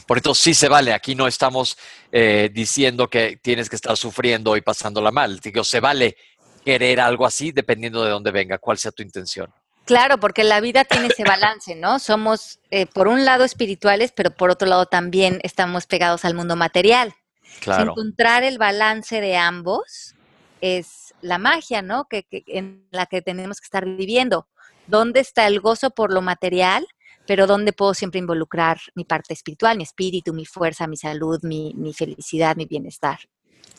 por 0.06 0.18
eso 0.18 0.34
sí 0.34 0.54
se 0.54 0.68
vale. 0.68 0.92
Aquí 0.92 1.14
no 1.14 1.26
estamos 1.26 1.76
eh, 2.12 2.50
diciendo 2.52 3.08
que 3.08 3.38
tienes 3.42 3.68
que 3.68 3.76
estar 3.76 3.96
sufriendo 3.96 4.56
y 4.56 4.60
pasándola 4.60 5.10
mal. 5.10 5.40
Digo, 5.40 5.64
se 5.64 5.80
vale 5.80 6.16
querer 6.64 7.00
algo 7.00 7.26
así 7.26 7.52
dependiendo 7.52 8.04
de 8.04 8.10
dónde 8.10 8.30
venga, 8.30 8.58
cuál 8.58 8.78
sea 8.78 8.92
tu 8.92 9.02
intención. 9.02 9.52
Claro, 9.84 10.18
porque 10.18 10.42
la 10.42 10.60
vida 10.60 10.84
tiene 10.84 11.06
ese 11.06 11.22
balance, 11.22 11.76
¿no? 11.76 12.00
Somos, 12.00 12.58
eh, 12.70 12.86
por 12.86 13.06
un 13.06 13.24
lado, 13.24 13.44
espirituales, 13.44 14.12
pero 14.12 14.32
por 14.32 14.50
otro 14.50 14.66
lado 14.68 14.86
también 14.86 15.38
estamos 15.44 15.86
pegados 15.86 16.24
al 16.24 16.34
mundo 16.34 16.56
material. 16.56 17.14
Claro. 17.60 17.92
Encontrar 17.92 18.42
el 18.42 18.58
balance 18.58 19.20
de 19.20 19.36
ambos 19.36 20.14
es 20.60 21.14
la 21.20 21.38
magia, 21.38 21.82
¿no? 21.82 22.06
Que, 22.08 22.24
que, 22.24 22.42
en 22.48 22.86
la 22.90 23.06
que 23.06 23.22
tenemos 23.22 23.60
que 23.60 23.66
estar 23.66 23.84
viviendo. 23.84 24.48
¿Dónde 24.88 25.20
está 25.20 25.46
el 25.46 25.60
gozo 25.60 25.90
por 25.90 26.12
lo 26.12 26.20
material? 26.20 26.86
Pero 27.26 27.46
dónde 27.46 27.72
puedo 27.72 27.94
siempre 27.94 28.20
involucrar 28.20 28.78
mi 28.94 29.04
parte 29.04 29.34
espiritual, 29.34 29.76
mi 29.76 29.82
espíritu, 29.82 30.32
mi 30.32 30.46
fuerza, 30.46 30.86
mi 30.86 30.96
salud, 30.96 31.40
mi, 31.42 31.74
mi 31.74 31.92
felicidad, 31.92 32.56
mi 32.56 32.66
bienestar. 32.66 33.18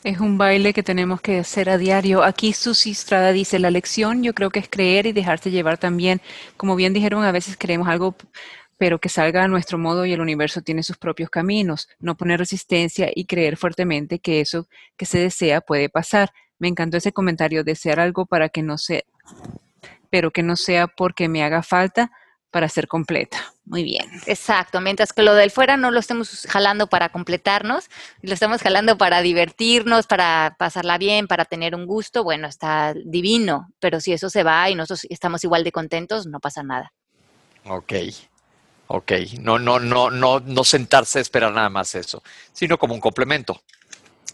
Es 0.04 0.20
un 0.20 0.38
baile 0.38 0.72
que 0.72 0.84
tenemos 0.84 1.20
que 1.20 1.38
hacer 1.38 1.68
a 1.68 1.76
diario. 1.76 2.22
Aquí 2.22 2.52
Susi 2.52 2.92
Estrada 2.92 3.32
dice, 3.32 3.58
la 3.58 3.70
lección 3.70 4.22
yo 4.22 4.32
creo 4.32 4.50
que 4.50 4.60
es 4.60 4.68
creer 4.68 5.06
y 5.06 5.12
dejarse 5.12 5.50
llevar 5.50 5.76
también. 5.76 6.20
Como 6.56 6.76
bien 6.76 6.92
dijeron, 6.92 7.24
a 7.24 7.32
veces 7.32 7.56
creemos 7.58 7.88
algo, 7.88 8.14
pero 8.76 9.00
que 9.00 9.08
salga 9.08 9.42
a 9.42 9.48
nuestro 9.48 9.76
modo 9.76 10.06
y 10.06 10.12
el 10.12 10.20
universo 10.20 10.62
tiene 10.62 10.84
sus 10.84 10.98
propios 10.98 11.30
caminos. 11.30 11.88
No 11.98 12.16
poner 12.16 12.38
resistencia 12.38 13.10
y 13.12 13.26
creer 13.26 13.56
fuertemente 13.56 14.20
que 14.20 14.40
eso 14.40 14.68
que 14.96 15.04
se 15.04 15.18
desea 15.18 15.60
puede 15.60 15.88
pasar. 15.88 16.30
Me 16.60 16.68
encantó 16.68 16.96
ese 16.96 17.12
comentario, 17.12 17.64
desear 17.64 17.98
algo 17.98 18.24
para 18.24 18.48
que 18.48 18.62
no 18.62 18.78
sea, 18.78 19.02
pero 20.10 20.30
que 20.30 20.44
no 20.44 20.54
sea 20.54 20.86
porque 20.86 21.28
me 21.28 21.42
haga 21.42 21.62
falta, 21.64 22.12
para 22.50 22.68
ser 22.68 22.88
completa. 22.88 23.52
Muy 23.64 23.82
bien. 23.82 24.06
Exacto, 24.26 24.80
mientras 24.80 25.12
que 25.12 25.22
lo 25.22 25.34
del 25.34 25.50
fuera 25.50 25.76
no 25.76 25.90
lo 25.90 26.00
estemos 26.00 26.46
jalando 26.48 26.86
para 26.86 27.10
completarnos, 27.10 27.90
lo 28.22 28.32
estamos 28.32 28.62
jalando 28.62 28.96
para 28.96 29.20
divertirnos, 29.20 30.06
para 30.06 30.56
pasarla 30.58 30.96
bien, 30.96 31.26
para 31.26 31.44
tener 31.44 31.74
un 31.74 31.86
gusto, 31.86 32.24
bueno, 32.24 32.48
está 32.48 32.94
divino, 32.94 33.70
pero 33.78 34.00
si 34.00 34.12
eso 34.12 34.30
se 34.30 34.42
va 34.42 34.70
y 34.70 34.74
nosotros 34.74 35.06
estamos 35.10 35.44
igual 35.44 35.64
de 35.64 35.72
contentos, 35.72 36.26
no 36.26 36.40
pasa 36.40 36.62
nada. 36.62 36.92
Ok. 37.66 37.92
Ok, 38.90 39.12
no, 39.40 39.58
no, 39.58 39.78
no, 39.78 40.10
no, 40.10 40.40
no 40.40 40.64
sentarse 40.64 41.18
a 41.18 41.22
esperar 41.22 41.52
nada 41.52 41.68
más 41.68 41.94
eso, 41.94 42.22
sino 42.54 42.78
como 42.78 42.94
un 42.94 43.00
complemento. 43.00 43.60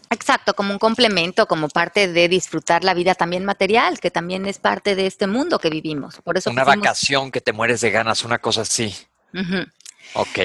Exacto, 0.09 0.53
como 0.53 0.71
un 0.71 0.79
complemento, 0.79 1.47
como 1.47 1.67
parte 1.67 2.07
de 2.07 2.27
disfrutar 2.27 2.83
la 2.83 2.93
vida 2.93 3.15
también 3.15 3.43
material, 3.43 3.99
que 3.99 4.11
también 4.11 4.45
es 4.45 4.59
parte 4.59 4.95
de 4.95 5.07
este 5.07 5.27
mundo 5.27 5.59
que 5.59 5.69
vivimos. 5.69 6.17
Por 6.23 6.37
eso 6.37 6.51
una 6.51 6.63
vacación 6.63 7.31
que 7.31 7.41
te 7.41 7.53
mueres 7.53 7.81
de 7.81 7.91
ganas, 7.91 8.23
una 8.23 8.39
cosa 8.39 8.61
así. 8.61 8.95
Ok. 10.13 10.39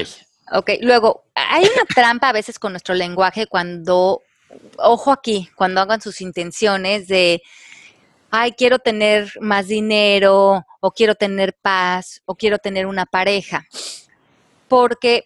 Ok, 0.53 0.71
luego, 0.81 1.25
hay 1.35 1.63
una 1.63 1.85
trampa 1.95 2.31
a 2.31 2.33
veces 2.33 2.59
con 2.59 2.73
nuestro 2.73 2.95
lenguaje 2.95 3.47
cuando, 3.47 4.23
ojo 4.79 5.13
aquí, 5.13 5.49
cuando 5.55 5.81
hagan 5.81 6.01
sus 6.01 6.21
intenciones 6.21 7.07
de, 7.07 7.43
ay, 8.31 8.53
quiero 8.53 8.79
tener 8.79 9.33
más 9.41 9.69
dinero, 9.69 10.67
o 10.81 10.91
quiero 10.91 11.15
tener 11.15 11.55
paz, 11.55 12.23
o 12.25 12.35
quiero 12.35 12.59
tener 12.59 12.87
una 12.87 13.05
pareja. 13.05 13.67
Porque 14.69 15.25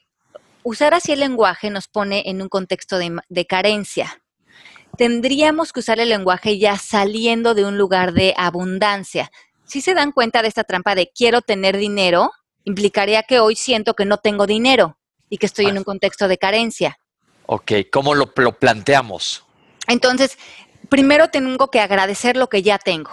usar 0.65 0.93
así 0.93 1.13
el 1.13 1.21
lenguaje 1.21 1.71
nos 1.71 1.87
pone 1.87 2.25
en 2.27 2.43
un 2.43 2.49
contexto 2.49 2.99
de, 2.99 3.17
de 3.29 3.47
carencia 3.47 4.21
tendríamos 4.97 5.73
que 5.73 5.81
usar 5.81 6.01
el 6.01 6.09
lenguaje 6.09 6.59
ya 6.59 6.77
saliendo 6.77 7.55
de 7.55 7.65
un 7.65 7.79
lugar 7.79 8.13
de 8.13 8.35
abundancia. 8.37 9.31
Si 9.65 9.81
se 9.81 9.95
dan 9.95 10.13
cuenta 10.13 10.43
de 10.43 10.49
esta 10.49 10.65
trampa 10.65 10.95
de 10.95 11.11
quiero 11.15 11.43
tener 11.43 11.77
dinero, 11.77 12.33
implicaría 12.65 13.23
que 13.23 13.41
hoy 13.41 13.57
siento 13.57 13.95
que 13.95 14.05
no 14.05 14.19
tengo 14.19 14.47
dinero 14.47 14.99
y 15.29 15.39
que 15.39 15.47
estoy 15.47 15.67
en 15.67 15.79
un 15.79 15.85
contexto 15.85 16.29
de 16.29 16.39
carencia. 16.39 16.99
Ok, 17.47 17.73
¿cómo 17.93 18.15
lo, 18.15 18.33
lo 18.37 18.53
planteamos? 18.59 19.45
Entonces, 19.87 20.39
primero 20.89 21.29
tengo 21.29 21.71
que 21.71 21.81
agradecer 21.81 22.37
lo 22.37 22.49
que 22.49 22.63
ya 22.63 22.79
tengo. 22.79 23.11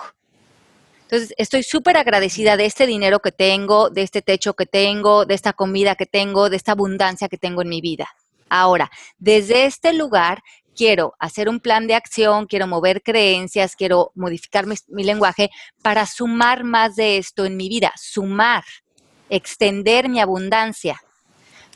Entonces, 1.04 1.34
estoy 1.38 1.64
súper 1.64 1.98
agradecida 1.98 2.56
de 2.56 2.66
este 2.66 2.88
dinero 2.88 3.20
que 3.20 3.34
tengo, 3.34 3.90
de 3.90 4.04
este 4.04 4.22
techo 4.22 4.54
que 4.54 4.66
tengo, 4.66 5.26
de 5.26 5.34
esta 5.34 5.52
comida 5.52 5.96
que 5.96 6.06
tengo, 6.06 6.50
de 6.50 6.56
esta 6.56 6.72
abundancia 6.72 7.28
que 7.28 7.38
tengo 7.38 7.62
en 7.62 7.68
mi 7.70 7.82
vida. 7.82 8.08
Ahora, 8.48 8.92
desde 9.18 9.66
este 9.66 9.94
lugar, 9.94 10.44
quiero 10.82 11.14
hacer 11.20 11.48
un 11.48 11.60
plan 11.60 11.86
de 11.86 11.94
acción, 11.94 12.48
quiero 12.48 12.66
mover 12.66 13.04
creencias, 13.04 13.76
quiero 13.76 14.12
modificar 14.16 14.66
mi, 14.66 15.04
lenguaje 15.04 15.52
para 15.84 16.08
sumar 16.08 16.64
más 16.64 16.96
de 16.96 17.20
esto 17.20 17.46
en 17.46 17.56
mi 17.56 17.70
vida, 17.70 17.94
sumar, 17.98 18.64
extender 19.30 20.10
mi 20.10 20.20
abundancia. 20.20 21.00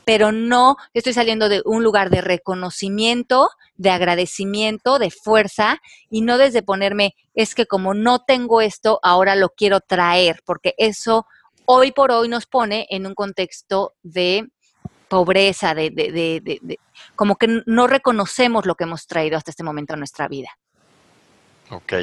Pero 0.05 0.31
no 0.31 0.77
estoy 0.95 1.13
saliendo 1.13 1.49
de 1.49 1.61
un 1.65 1.83
lugar 1.83 2.09
de 2.09 2.21
reconocimiento, 2.21 3.51
de 3.75 3.91
agradecimiento, 3.91 4.97
de 4.97 5.11
fuerza, 5.11 5.77
y 6.09 6.21
no 6.21 6.39
desde 6.39 6.63
ponerme, 6.63 7.13
es 7.35 7.53
que 7.53 7.67
como 7.67 7.93
no 7.93 8.23
tengo 8.23 8.59
esto, 8.59 8.99
ahora 9.03 9.35
lo 9.35 9.49
quiero 9.49 9.81
traer, 9.81 10.41
porque 10.47 10.73
eso 10.79 11.27
hoy 11.65 11.91
por 11.91 12.11
hoy 12.11 12.27
nos 12.27 12.47
pone 12.47 12.87
en 12.89 13.05
un 13.05 13.13
contexto 13.13 13.93
de 14.01 14.49
pobreza, 15.07 15.73
de, 15.73 15.89
de, 15.89 16.11
de, 16.41 16.79
como 17.15 17.35
que 17.37 17.61
no 17.65 17.87
reconocemos 17.87 18.65
lo 18.65 18.75
que 18.75 18.83
hemos 18.83 19.07
traído 19.07 19.37
hasta 19.37 19.51
este 19.51 19.63
momento 19.63 19.93
en 19.93 19.99
nuestra 19.99 20.27
vida. 20.27 20.49
Ok, 21.69 21.93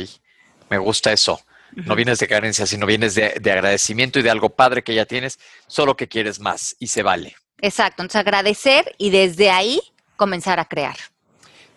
me 0.70 0.78
gusta 0.78 1.12
eso. 1.12 1.40
No 1.74 1.96
vienes 1.96 2.18
de 2.18 2.28
carencia, 2.28 2.66
sino 2.66 2.84
vienes 2.84 3.14
de, 3.14 3.26
agradecimiento 3.50 4.18
y 4.18 4.22
de 4.22 4.30
algo 4.30 4.50
padre 4.50 4.82
que 4.82 4.94
ya 4.94 5.06
tienes, 5.06 5.38
solo 5.66 5.96
que 5.96 6.08
quieres 6.08 6.38
más 6.38 6.76
y 6.78 6.88
se 6.88 7.02
vale. 7.02 7.34
Exacto, 7.60 8.02
entonces 8.02 8.20
agradecer 8.20 8.94
y 8.98 9.10
desde 9.10 9.50
ahí 9.50 9.80
comenzar 10.16 10.60
a 10.60 10.66
crear. 10.66 10.96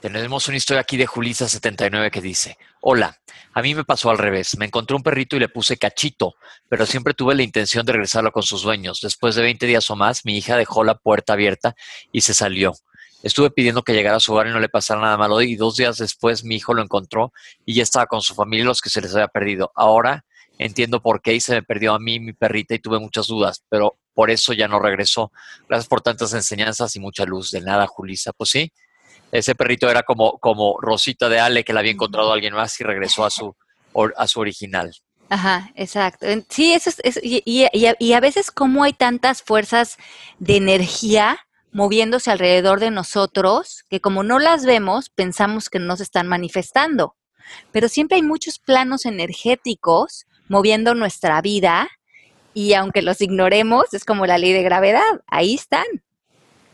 Tenemos 0.05 0.47
una 0.47 0.57
historia 0.57 0.81
aquí 0.81 0.97
de 0.97 1.07
Julisa79 1.07 2.11
que 2.11 2.21
dice, 2.21 2.59
hola, 2.81 3.17
a 3.53 3.61
mí 3.63 3.73
me 3.73 3.83
pasó 3.83 4.11
al 4.11 4.19
revés, 4.19 4.55
me 4.55 4.65
encontré 4.65 4.95
un 4.95 5.01
perrito 5.01 5.35
y 5.35 5.39
le 5.39 5.49
puse 5.49 5.77
cachito, 5.77 6.35
pero 6.69 6.85
siempre 6.85 7.15
tuve 7.15 7.33
la 7.33 7.41
intención 7.41 7.83
de 7.87 7.93
regresarlo 7.93 8.31
con 8.31 8.43
sus 8.43 8.61
dueños. 8.61 9.01
Después 9.01 9.33
de 9.33 9.41
20 9.41 9.65
días 9.65 9.89
o 9.89 9.95
más, 9.95 10.23
mi 10.23 10.37
hija 10.37 10.57
dejó 10.57 10.83
la 10.83 10.93
puerta 10.93 11.33
abierta 11.33 11.75
y 12.11 12.21
se 12.21 12.35
salió. 12.35 12.73
Estuve 13.23 13.49
pidiendo 13.49 13.81
que 13.81 13.93
llegara 13.93 14.17
a 14.17 14.19
su 14.19 14.31
hogar 14.31 14.45
y 14.45 14.51
no 14.51 14.59
le 14.59 14.69
pasara 14.69 15.01
nada 15.01 15.17
malo 15.17 15.41
y 15.41 15.55
dos 15.55 15.75
días 15.75 15.97
después 15.97 16.43
mi 16.43 16.57
hijo 16.57 16.75
lo 16.75 16.83
encontró 16.83 17.33
y 17.65 17.73
ya 17.73 17.81
estaba 17.81 18.05
con 18.05 18.21
su 18.21 18.35
familia 18.35 18.65
los 18.65 18.81
que 18.81 18.91
se 18.91 19.01
les 19.01 19.15
había 19.15 19.27
perdido. 19.27 19.71
Ahora 19.73 20.23
entiendo 20.59 21.01
por 21.01 21.23
qué 21.23 21.33
y 21.33 21.39
se 21.39 21.55
me 21.55 21.63
perdió 21.63 21.95
a 21.95 21.99
mí 21.99 22.19
mi 22.19 22.33
perrita 22.33 22.75
y 22.75 22.79
tuve 22.79 22.99
muchas 22.99 23.25
dudas, 23.25 23.63
pero 23.69 23.97
por 24.13 24.29
eso 24.29 24.53
ya 24.53 24.67
no 24.67 24.77
regresó. 24.77 25.31
Gracias 25.67 25.87
por 25.87 26.01
tantas 26.01 26.31
enseñanzas 26.35 26.95
y 26.95 26.99
mucha 26.99 27.25
luz. 27.25 27.49
De 27.49 27.61
nada, 27.61 27.87
Julisa. 27.87 28.33
Pues 28.33 28.51
sí, 28.51 28.71
ese 29.37 29.55
perrito 29.55 29.89
era 29.89 30.03
como, 30.03 30.37
como 30.39 30.77
Rosita 30.79 31.29
de 31.29 31.39
Ale 31.39 31.63
que 31.63 31.73
la 31.73 31.81
había 31.81 31.91
encontrado 31.91 32.31
alguien 32.31 32.53
más 32.53 32.79
y 32.79 32.83
regresó 32.83 33.25
a 33.25 33.29
su, 33.29 33.55
a 34.15 34.27
su 34.27 34.39
original. 34.39 34.91
Ajá, 35.29 35.71
exacto. 35.75 36.27
Sí, 36.49 36.73
eso 36.73 36.91
es, 37.03 37.19
y, 37.23 37.41
y, 37.45 38.13
a 38.13 38.19
veces 38.19 38.51
como 38.51 38.83
hay 38.83 38.93
tantas 38.93 39.41
fuerzas 39.41 39.97
de 40.39 40.57
energía 40.57 41.39
moviéndose 41.71 42.31
alrededor 42.31 42.79
de 42.79 42.91
nosotros, 42.91 43.83
que 43.89 43.99
como 43.99 44.23
no 44.23 44.39
las 44.39 44.65
vemos, 44.65 45.09
pensamos 45.09 45.69
que 45.69 45.79
no 45.79 45.97
se 45.97 46.03
están 46.03 46.27
manifestando. 46.27 47.15
Pero 47.71 47.89
siempre 47.89 48.15
hay 48.15 48.23
muchos 48.23 48.59
planos 48.59 49.05
energéticos 49.05 50.25
moviendo 50.47 50.93
nuestra 50.93 51.41
vida 51.41 51.89
y 52.53 52.73
aunque 52.73 53.01
los 53.01 53.19
ignoremos, 53.19 53.93
es 53.93 54.05
como 54.05 54.25
la 54.25 54.37
ley 54.37 54.53
de 54.53 54.63
gravedad, 54.63 55.01
ahí 55.27 55.55
están. 55.55 55.85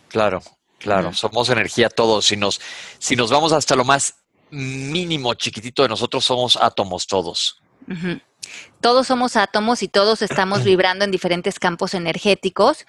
Claro, 0.09 0.41
claro, 0.81 1.13
somos 1.13 1.49
energía 1.49 1.89
todos. 1.89 2.25
Si 2.25 2.37
nos, 2.37 2.59
si 2.99 3.15
nos 3.15 3.31
vamos 3.31 3.53
hasta 3.53 3.75
lo 3.75 3.85
más 3.85 4.15
mínimo, 4.49 5.33
chiquitito 5.33 5.83
de 5.83 5.89
nosotros, 5.89 6.25
somos 6.25 6.57
átomos 6.57 7.07
todos. 7.07 7.61
Todos 8.81 9.07
somos 9.07 9.35
átomos 9.35 9.83
y 9.83 9.87
todos 9.87 10.21
estamos 10.21 10.63
vibrando 10.65 11.05
en 11.05 11.11
diferentes 11.11 11.59
campos 11.59 11.93
energéticos. 11.93 12.85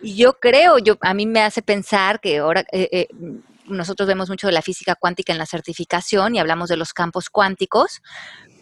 Y 0.00 0.16
yo 0.16 0.34
creo, 0.34 0.78
yo, 0.78 0.96
a 1.00 1.14
mí 1.14 1.26
me 1.26 1.40
hace 1.40 1.62
pensar 1.62 2.20
que 2.20 2.38
ahora 2.38 2.64
eh, 2.72 2.88
eh, 2.92 3.08
nosotros 3.64 4.06
vemos 4.06 4.28
mucho 4.28 4.46
de 4.46 4.52
la 4.52 4.62
física 4.62 4.94
cuántica 4.94 5.32
en 5.32 5.38
la 5.38 5.46
certificación 5.46 6.34
y 6.34 6.38
hablamos 6.38 6.68
de 6.68 6.76
los 6.76 6.92
campos 6.92 7.30
cuánticos, 7.30 8.00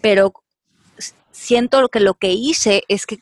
pero 0.00 0.32
siento 1.30 1.88
que 1.88 2.00
lo 2.00 2.14
que 2.14 2.32
hice 2.32 2.84
es 2.88 3.06
que 3.06 3.18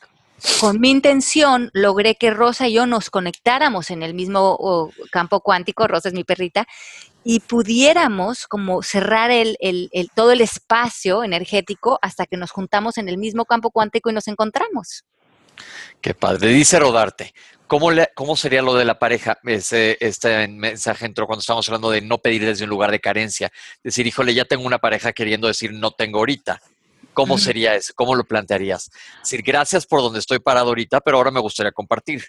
con 0.59 0.79
mi 0.79 0.91
intención 0.91 1.69
logré 1.73 2.15
que 2.15 2.31
Rosa 2.31 2.67
y 2.67 2.73
yo 2.73 2.85
nos 2.85 3.09
conectáramos 3.09 3.89
en 3.89 4.03
el 4.03 4.13
mismo 4.13 4.91
campo 5.11 5.39
cuántico, 5.41 5.87
Rosa 5.87 6.09
es 6.09 6.13
mi 6.13 6.23
perrita, 6.23 6.67
y 7.23 7.39
pudiéramos 7.39 8.45
como 8.45 8.83
cerrar 8.83 9.31
todo 10.13 10.31
el 10.31 10.41
espacio 10.41 11.23
energético 11.23 11.97
hasta 12.01 12.25
que 12.25 12.37
nos 12.37 12.51
juntamos 12.51 12.97
en 12.97 13.09
el 13.09 13.17
mismo 13.17 13.45
campo 13.45 13.71
cuántico 13.71 14.09
y 14.09 14.13
nos 14.13 14.27
encontramos. 14.27 15.03
Qué 16.01 16.13
padre. 16.13 16.49
Dice 16.49 16.79
Rodarte, 16.79 17.33
¿cómo, 17.65 18.35
sería 18.35 18.61
lo 18.61 18.75
de 18.75 18.85
la 18.85 18.99
pareja? 18.99 19.39
Este, 19.43 20.05
este 20.05 20.47
mensaje 20.47 21.05
entró 21.05 21.25
cuando 21.25 21.39
estamos 21.39 21.67
hablando 21.67 21.89
de 21.89 22.01
no 22.01 22.19
pedir 22.19 22.45
desde 22.45 22.65
un 22.65 22.69
lugar 22.69 22.91
de 22.91 22.99
carencia. 22.99 23.51
Decir, 23.83 24.05
híjole, 24.05 24.33
ya 24.33 24.45
tengo 24.45 24.65
una 24.65 24.77
pareja 24.77 25.13
queriendo 25.13 25.47
decir 25.47 25.71
no 25.73 25.91
tengo 25.91 26.19
ahorita. 26.19 26.61
¿Cómo 27.15 27.39
sería 27.39 27.73
eso? 27.73 27.93
¿Cómo 27.95 28.13
lo 28.13 28.23
plantearías? 28.25 28.91
Decir, 29.23 29.41
gracias 29.41 29.87
por 29.87 30.01
donde 30.01 30.19
estoy 30.19 30.37
parado 30.37 30.67
ahorita, 30.67 31.01
pero 31.01 31.17
ahora 31.17 31.31
me 31.31 31.39
gustaría 31.39 31.71
compartir. 31.71 32.25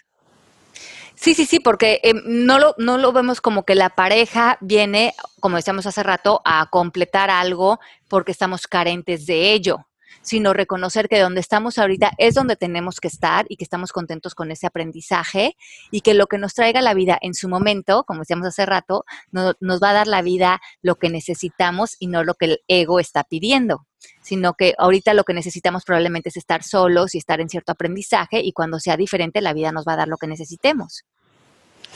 Sí, 1.13 1.33
sí, 1.33 1.45
sí, 1.45 1.59
porque 1.59 1.99
eh, 2.03 2.13
no, 2.25 2.59
lo, 2.59 2.75
no 2.77 2.97
lo 2.97 3.11
vemos 3.11 3.41
como 3.41 3.63
que 3.63 3.75
la 3.75 3.89
pareja 3.89 4.57
viene, 4.61 5.15
como 5.39 5.57
decíamos 5.57 5.85
hace 5.85 6.03
rato, 6.03 6.41
a 6.45 6.69
completar 6.69 7.29
algo 7.29 7.79
porque 8.07 8.31
estamos 8.31 8.67
carentes 8.67 9.25
de 9.25 9.53
ello 9.53 9.86
sino 10.27 10.51
reconocer 10.51 11.07
que 11.07 11.21
donde 11.21 11.39
estamos 11.39 11.77
ahorita 11.77 12.11
es 12.17 12.35
donde 12.35 12.57
tenemos 12.57 12.99
que 12.99 13.07
estar 13.07 13.45
y 13.47 13.55
que 13.55 13.63
estamos 13.63 13.93
contentos 13.93 14.35
con 14.35 14.51
ese 14.51 14.67
aprendizaje 14.67 15.55
y 15.89 16.01
que 16.01 16.13
lo 16.13 16.27
que 16.27 16.37
nos 16.37 16.53
traiga 16.53 16.81
la 16.81 16.93
vida 16.93 17.17
en 17.21 17.33
su 17.33 17.47
momento, 17.47 18.03
como 18.03 18.19
decíamos 18.19 18.45
hace 18.45 18.65
rato, 18.65 19.05
nos 19.31 19.81
va 19.81 19.91
a 19.91 19.93
dar 19.93 20.07
la 20.07 20.21
vida 20.21 20.59
lo 20.81 20.95
que 20.95 21.09
necesitamos 21.09 21.95
y 21.97 22.07
no 22.07 22.25
lo 22.25 22.33
que 22.33 22.45
el 22.45 22.59
ego 22.67 22.99
está 22.99 23.23
pidiendo 23.23 23.85
sino 24.21 24.53
que 24.53 24.73
ahorita 24.77 25.13
lo 25.13 25.23
que 25.23 25.33
necesitamos 25.33 25.83
probablemente 25.83 26.29
es 26.29 26.37
estar 26.37 26.61
solos 26.61 27.15
y 27.15 27.17
estar 27.17 27.41
en 27.41 27.49
cierto 27.49 27.71
aprendizaje 27.71 28.41
y 28.41 28.51
cuando 28.51 28.79
sea 28.79 28.95
diferente 28.95 29.41
la 29.41 29.53
vida 29.53 29.71
nos 29.71 29.87
va 29.87 29.93
a 29.93 29.97
dar 29.97 30.07
lo 30.07 30.17
que 30.17 30.27
necesitemos. 30.27 31.03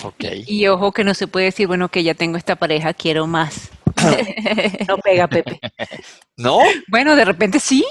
Okay. 0.02 0.44
Y 0.48 0.68
ojo 0.68 0.94
que 0.94 1.04
no 1.04 1.14
se 1.14 1.28
puede 1.28 1.48
decir, 1.48 1.68
bueno, 1.68 1.90
que 1.90 2.04
ya 2.04 2.16
tengo 2.16 2.38
esta 2.38 2.56
pareja, 2.56 2.94
quiero 2.94 3.28
más. 3.28 3.70
no 4.88 4.98
pega, 4.98 5.28
Pepe. 5.28 5.60
¿No? 6.38 6.60
Bueno, 6.88 7.16
de 7.16 7.26
repente 7.26 7.60
sí. 7.60 7.86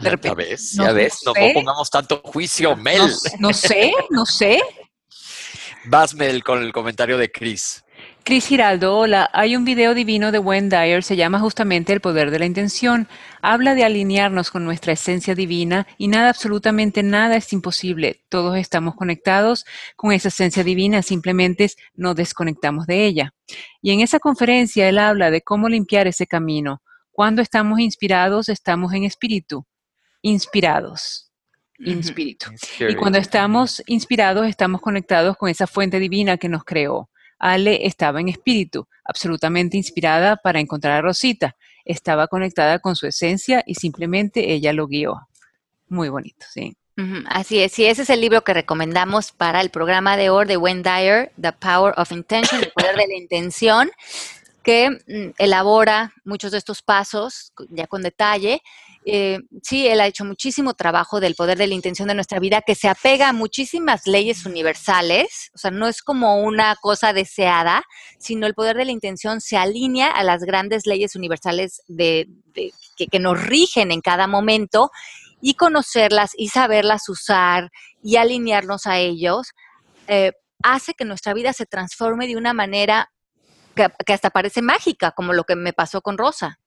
De 0.00 0.10
repente. 0.10 0.28
Ya 0.28 0.34
ves, 0.34 0.72
ya 0.72 0.92
ves, 0.92 1.18
no, 1.24 1.32
pongamos 1.54 1.90
tanto 1.90 2.20
juicio, 2.24 2.76
Mel. 2.76 3.02
No, 3.38 3.52
sé, 3.52 3.92
no 4.10 4.24
sé. 4.24 4.60
Vas, 5.84 6.14
Mel, 6.14 6.44
con 6.44 6.62
el 6.62 6.72
comentario 6.72 7.18
de 7.18 7.30
Chris. 7.30 7.84
Chris 8.24 8.46
Giraldo, 8.46 8.96
hola. 8.96 9.28
Hay 9.32 9.56
un 9.56 9.64
video 9.64 9.94
divino 9.94 10.30
de 10.30 10.38
Wayne 10.38 10.68
Dyer, 10.68 11.02
se 11.02 11.16
llama 11.16 11.40
justamente 11.40 11.92
El 11.92 12.00
poder 12.00 12.30
de 12.30 12.38
la 12.38 12.46
intención. 12.46 13.08
Habla 13.40 13.74
de 13.74 13.84
alinearnos 13.84 14.52
con 14.52 14.64
nuestra 14.64 14.92
esencia 14.92 15.34
divina 15.34 15.88
y 15.98 16.06
nada, 16.06 16.28
absolutamente 16.28 17.02
nada 17.02 17.36
es 17.36 17.52
imposible. 17.52 18.24
Todos 18.28 18.56
estamos 18.58 18.94
conectados 18.94 19.64
con 19.96 20.12
esa 20.12 20.28
esencia 20.28 20.62
divina, 20.62 21.02
simplemente 21.02 21.68
nos 21.94 22.14
desconectamos 22.14 22.86
de 22.86 23.06
ella. 23.06 23.34
Y 23.82 23.90
en 23.90 24.00
esa 24.00 24.20
conferencia 24.20 24.88
él 24.88 24.98
habla 24.98 25.32
de 25.32 25.42
cómo 25.42 25.68
limpiar 25.68 26.06
ese 26.06 26.28
camino. 26.28 26.80
Cuando 27.10 27.42
estamos 27.42 27.80
inspirados, 27.80 28.48
estamos 28.48 28.92
en 28.92 29.02
espíritu. 29.02 29.66
Inspirados 30.22 31.32
espíritu. 31.84 32.46
Y 32.88 32.94
cuando 32.94 33.18
estamos 33.18 33.82
inspirados, 33.86 34.46
estamos 34.46 34.80
conectados 34.80 35.36
con 35.36 35.48
esa 35.48 35.66
fuente 35.66 35.98
divina 35.98 36.36
que 36.36 36.48
nos 36.48 36.64
creó. 36.64 37.10
Ale 37.38 37.86
estaba 37.86 38.20
en 38.20 38.28
espíritu, 38.28 38.86
absolutamente 39.04 39.76
inspirada 39.76 40.36
para 40.36 40.60
encontrar 40.60 40.98
a 40.98 41.02
Rosita. 41.02 41.56
Estaba 41.84 42.28
conectada 42.28 42.78
con 42.78 42.94
su 42.94 43.06
esencia 43.06 43.64
y 43.66 43.74
simplemente 43.74 44.52
ella 44.52 44.72
lo 44.72 44.86
guió. 44.86 45.28
Muy 45.88 46.08
bonito, 46.08 46.46
sí. 46.48 46.76
Así 47.26 47.58
es, 47.58 47.76
y 47.78 47.86
ese 47.86 48.02
es 48.02 48.10
el 48.10 48.20
libro 48.20 48.44
que 48.44 48.54
recomendamos 48.54 49.32
para 49.32 49.60
el 49.60 49.70
programa 49.70 50.16
de 50.16 50.28
hoy 50.30 50.46
de 50.46 50.58
Wayne 50.58 50.82
Dyer, 50.82 51.32
The 51.40 51.52
Power 51.52 51.94
of 51.96 52.12
Intention, 52.12 52.62
el 52.62 52.70
poder 52.70 52.94
de 52.94 53.06
la 53.08 53.16
intención, 53.16 53.90
que 54.62 54.90
mm, 54.90 55.32
elabora 55.38 56.12
muchos 56.24 56.52
de 56.52 56.58
estos 56.58 56.82
pasos 56.82 57.52
ya 57.70 57.86
con 57.86 58.02
detalle 58.02 58.62
eh, 59.04 59.40
sí, 59.62 59.88
él 59.88 60.00
ha 60.00 60.06
hecho 60.06 60.24
muchísimo 60.24 60.74
trabajo 60.74 61.18
del 61.18 61.34
poder 61.34 61.58
de 61.58 61.66
la 61.66 61.74
intención 61.74 62.06
de 62.06 62.14
nuestra 62.14 62.38
vida 62.38 62.62
que 62.62 62.76
se 62.76 62.88
apega 62.88 63.30
a 63.30 63.32
muchísimas 63.32 64.06
leyes 64.06 64.46
universales, 64.46 65.50
o 65.54 65.58
sea, 65.58 65.72
no 65.72 65.88
es 65.88 66.02
como 66.02 66.36
una 66.42 66.76
cosa 66.80 67.12
deseada, 67.12 67.82
sino 68.18 68.46
el 68.46 68.54
poder 68.54 68.76
de 68.76 68.84
la 68.84 68.92
intención 68.92 69.40
se 69.40 69.56
alinea 69.56 70.08
a 70.08 70.22
las 70.22 70.42
grandes 70.42 70.86
leyes 70.86 71.16
universales 71.16 71.82
de, 71.88 72.28
que, 72.96 73.18
nos 73.18 73.42
rigen 73.42 73.90
en 73.90 74.00
cada 74.00 74.28
momento 74.28 74.90
y 75.40 75.54
conocerlas 75.54 76.30
y 76.36 76.48
saberlas 76.48 77.08
usar 77.08 77.70
y 78.02 78.16
alinearnos 78.16 78.86
a 78.86 78.98
ellos 78.98 79.48
eh, 80.06 80.32
hace 80.62 80.94
que 80.94 81.04
nuestra 81.04 81.34
vida 81.34 81.52
se 81.52 81.66
transforme 81.66 82.28
de 82.28 82.36
una 82.36 82.52
manera 82.52 83.10
que 83.74 84.12
hasta 84.12 84.30
parece 84.30 84.62
mágica, 84.62 85.12
como 85.12 85.32
lo 85.32 85.44
que 85.44 85.56
me 85.56 85.72
pasó 85.72 86.02
con 86.02 86.18
Rosa. 86.18 86.60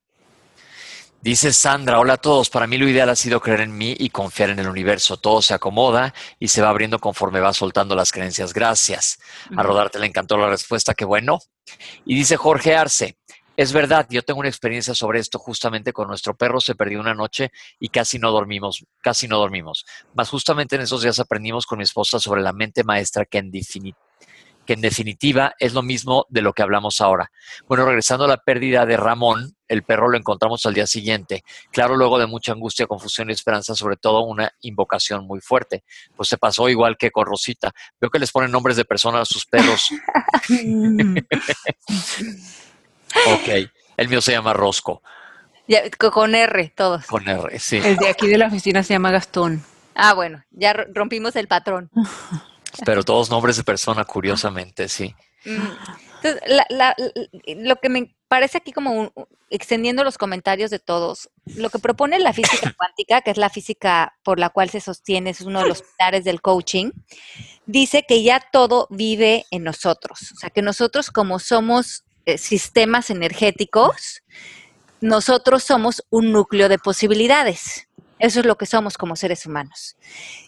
Dice 1.22 1.52
Sandra, 1.52 1.98
hola 1.98 2.14
a 2.14 2.16
todos. 2.18 2.50
Para 2.50 2.66
mí 2.66 2.78
lo 2.78 2.88
ideal 2.88 3.08
ha 3.08 3.16
sido 3.16 3.40
creer 3.40 3.62
en 3.62 3.76
mí 3.76 3.96
y 3.98 4.10
confiar 4.10 4.50
en 4.50 4.58
el 4.60 4.68
universo. 4.68 5.16
Todo 5.16 5.42
se 5.42 5.54
acomoda 5.54 6.14
y 6.38 6.48
se 6.48 6.62
va 6.62 6.68
abriendo 6.68 6.98
conforme 6.98 7.40
va 7.40 7.52
soltando 7.52 7.96
las 7.96 8.12
creencias. 8.12 8.52
Gracias. 8.52 9.18
A 9.56 9.62
Rodarte 9.62 9.98
le 9.98 10.06
encantó 10.06 10.36
la 10.36 10.48
respuesta, 10.48 10.94
qué 10.94 11.04
bueno. 11.04 11.40
Y 12.04 12.14
dice 12.14 12.36
Jorge 12.36 12.76
Arce, 12.76 13.16
es 13.56 13.72
verdad, 13.72 14.06
yo 14.10 14.22
tengo 14.22 14.40
una 14.40 14.50
experiencia 14.50 14.94
sobre 14.94 15.18
esto 15.18 15.38
justamente 15.38 15.92
con 15.92 16.08
nuestro 16.08 16.36
perro, 16.36 16.60
se 16.60 16.74
perdió 16.74 17.00
una 17.00 17.14
noche 17.14 17.50
y 17.80 17.88
casi 17.88 18.18
no 18.18 18.30
dormimos, 18.30 18.84
casi 19.00 19.26
no 19.26 19.38
dormimos. 19.38 19.86
Más 20.14 20.28
justamente 20.28 20.76
en 20.76 20.82
esos 20.82 21.02
días 21.02 21.18
aprendimos 21.18 21.64
con 21.64 21.78
mi 21.78 21.84
esposa 21.84 22.20
sobre 22.20 22.42
la 22.42 22.52
mente 22.52 22.84
maestra 22.84 23.24
que 23.24 23.38
en 23.38 23.50
definitiva 23.50 23.98
que 24.66 24.72
en 24.74 24.80
definitiva 24.80 25.54
es 25.60 25.72
lo 25.72 25.82
mismo 25.82 26.26
de 26.28 26.42
lo 26.42 26.52
que 26.52 26.62
hablamos 26.62 27.00
ahora. 27.00 27.30
Bueno, 27.68 27.86
regresando 27.86 28.24
a 28.24 28.28
la 28.28 28.38
pérdida 28.38 28.84
de 28.84 28.96
Ramón, 28.96 29.55
el 29.68 29.82
perro 29.82 30.08
lo 30.08 30.16
encontramos 30.16 30.64
al 30.66 30.74
día 30.74 30.86
siguiente. 30.86 31.42
Claro, 31.70 31.96
luego 31.96 32.18
de 32.18 32.26
mucha 32.26 32.52
angustia, 32.52 32.86
confusión 32.86 33.30
y 33.30 33.32
esperanza, 33.32 33.74
sobre 33.74 33.96
todo 33.96 34.20
una 34.20 34.52
invocación 34.60 35.26
muy 35.26 35.40
fuerte. 35.40 35.84
Pues 36.16 36.28
se 36.28 36.38
pasó 36.38 36.68
igual 36.68 36.96
que 36.96 37.10
con 37.10 37.26
Rosita. 37.26 37.72
Veo 38.00 38.10
que 38.10 38.18
les 38.18 38.30
ponen 38.30 38.50
nombres 38.50 38.76
de 38.76 38.84
personas 38.84 39.22
a 39.22 39.24
sus 39.24 39.46
perros. 39.46 39.90
ok, 43.26 43.70
el 43.96 44.08
mío 44.08 44.20
se 44.20 44.32
llama 44.32 44.52
Rosco. 44.52 45.02
con 46.12 46.34
R, 46.34 46.72
todos. 46.76 47.06
Con 47.06 47.28
R, 47.28 47.58
sí. 47.58 47.78
El 47.82 47.96
de 47.96 48.08
aquí 48.08 48.28
de 48.28 48.38
la 48.38 48.46
oficina 48.46 48.82
se 48.82 48.94
llama 48.94 49.10
Gastón. 49.10 49.64
Ah, 49.94 50.12
bueno, 50.12 50.44
ya 50.50 50.72
rompimos 50.72 51.36
el 51.36 51.48
patrón. 51.48 51.90
Pero 52.84 53.02
todos 53.02 53.30
nombres 53.30 53.56
de 53.56 53.64
persona, 53.64 54.04
curiosamente, 54.04 54.88
sí. 54.88 55.14
Mm. 55.44 55.56
Entonces, 56.22 56.42
lo 57.56 57.76
que 57.76 57.88
me 57.88 58.15
parece 58.28 58.58
aquí 58.58 58.72
como 58.72 59.12
extendiendo 59.50 60.04
los 60.04 60.18
comentarios 60.18 60.70
de 60.70 60.78
todos, 60.78 61.30
lo 61.44 61.70
que 61.70 61.78
propone 61.78 62.18
la 62.18 62.32
física 62.32 62.72
cuántica, 62.76 63.20
que 63.20 63.30
es 63.30 63.36
la 63.36 63.50
física 63.50 64.16
por 64.22 64.38
la 64.38 64.50
cual 64.50 64.70
se 64.70 64.80
sostiene, 64.80 65.30
es 65.30 65.40
uno 65.40 65.62
de 65.62 65.68
los 65.68 65.82
pilares 65.82 66.24
del 66.24 66.42
coaching, 66.42 66.90
dice 67.66 68.04
que 68.06 68.22
ya 68.22 68.40
todo 68.52 68.88
vive 68.90 69.44
en 69.50 69.64
nosotros. 69.64 70.32
O 70.32 70.36
sea, 70.36 70.50
que 70.50 70.62
nosotros 70.62 71.10
como 71.10 71.38
somos 71.38 72.04
eh, 72.24 72.38
sistemas 72.38 73.10
energéticos, 73.10 74.22
nosotros 75.00 75.62
somos 75.62 76.04
un 76.10 76.32
núcleo 76.32 76.68
de 76.68 76.78
posibilidades. 76.78 77.88
Eso 78.18 78.40
es 78.40 78.46
lo 78.46 78.56
que 78.56 78.66
somos 78.66 78.96
como 78.96 79.14
seres 79.14 79.44
humanos. 79.44 79.96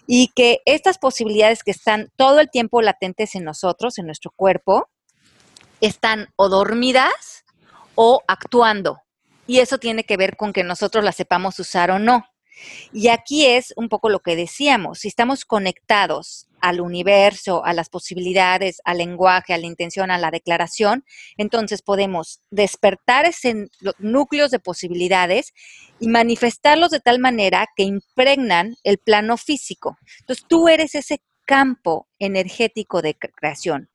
Y 0.06 0.28
que 0.34 0.60
estas 0.64 0.98
posibilidades 0.98 1.62
que 1.62 1.70
están 1.70 2.10
todo 2.16 2.40
el 2.40 2.50
tiempo 2.50 2.80
latentes 2.80 3.34
en 3.34 3.44
nosotros, 3.44 3.98
en 3.98 4.06
nuestro 4.06 4.30
cuerpo, 4.34 4.88
están 5.80 6.32
o 6.36 6.48
dormidas 6.48 7.37
o 8.00 8.22
actuando. 8.28 9.02
Y 9.48 9.58
eso 9.58 9.78
tiene 9.78 10.04
que 10.04 10.16
ver 10.16 10.36
con 10.36 10.52
que 10.52 10.62
nosotros 10.62 11.02
las 11.02 11.16
sepamos 11.16 11.58
usar 11.58 11.90
o 11.90 11.98
no. 11.98 12.24
Y 12.92 13.08
aquí 13.08 13.46
es 13.46 13.72
un 13.76 13.88
poco 13.88 14.08
lo 14.08 14.20
que 14.20 14.36
decíamos, 14.36 15.00
si 15.00 15.08
estamos 15.08 15.44
conectados 15.44 16.46
al 16.60 16.80
universo, 16.80 17.64
a 17.64 17.72
las 17.72 17.88
posibilidades, 17.88 18.80
al 18.84 18.98
lenguaje, 18.98 19.52
a 19.52 19.58
la 19.58 19.66
intención, 19.66 20.12
a 20.12 20.18
la 20.18 20.30
declaración, 20.30 21.04
entonces 21.36 21.82
podemos 21.82 22.40
despertar 22.50 23.26
esos 23.26 23.54
núcleos 23.98 24.52
de 24.52 24.60
posibilidades 24.60 25.52
y 25.98 26.06
manifestarlos 26.06 26.90
de 26.90 27.00
tal 27.00 27.18
manera 27.18 27.66
que 27.74 27.82
impregnan 27.82 28.76
el 28.84 28.98
plano 28.98 29.36
físico. 29.36 29.98
Entonces 30.20 30.44
tú 30.48 30.68
eres 30.68 30.94
ese 30.94 31.20
campo 31.46 32.08
energético 32.20 33.02
de 33.02 33.16
creación. 33.16 33.90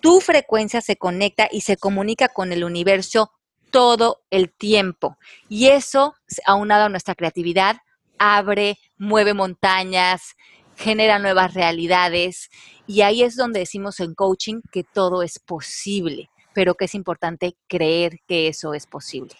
Tu 0.00 0.20
frecuencia 0.20 0.82
se 0.82 0.96
conecta 0.96 1.48
y 1.50 1.62
se 1.62 1.76
comunica 1.76 2.28
con 2.28 2.52
el 2.52 2.64
universo 2.64 3.32
todo 3.76 4.22
el 4.30 4.50
tiempo. 4.50 5.18
Y 5.50 5.66
eso, 5.66 6.14
aunado 6.46 6.84
a 6.84 6.88
nuestra 6.88 7.14
creatividad, 7.14 7.76
abre, 8.18 8.78
mueve 8.96 9.34
montañas, 9.34 10.34
genera 10.78 11.18
nuevas 11.18 11.52
realidades 11.52 12.48
y 12.86 13.02
ahí 13.02 13.22
es 13.22 13.36
donde 13.36 13.60
decimos 13.60 14.00
en 14.00 14.14
coaching 14.14 14.62
que 14.72 14.82
todo 14.82 15.22
es 15.22 15.38
posible, 15.38 16.30
pero 16.54 16.74
que 16.74 16.86
es 16.86 16.94
importante 16.94 17.54
creer 17.68 18.18
que 18.26 18.48
eso 18.48 18.72
es 18.72 18.86
posible. 18.86 19.34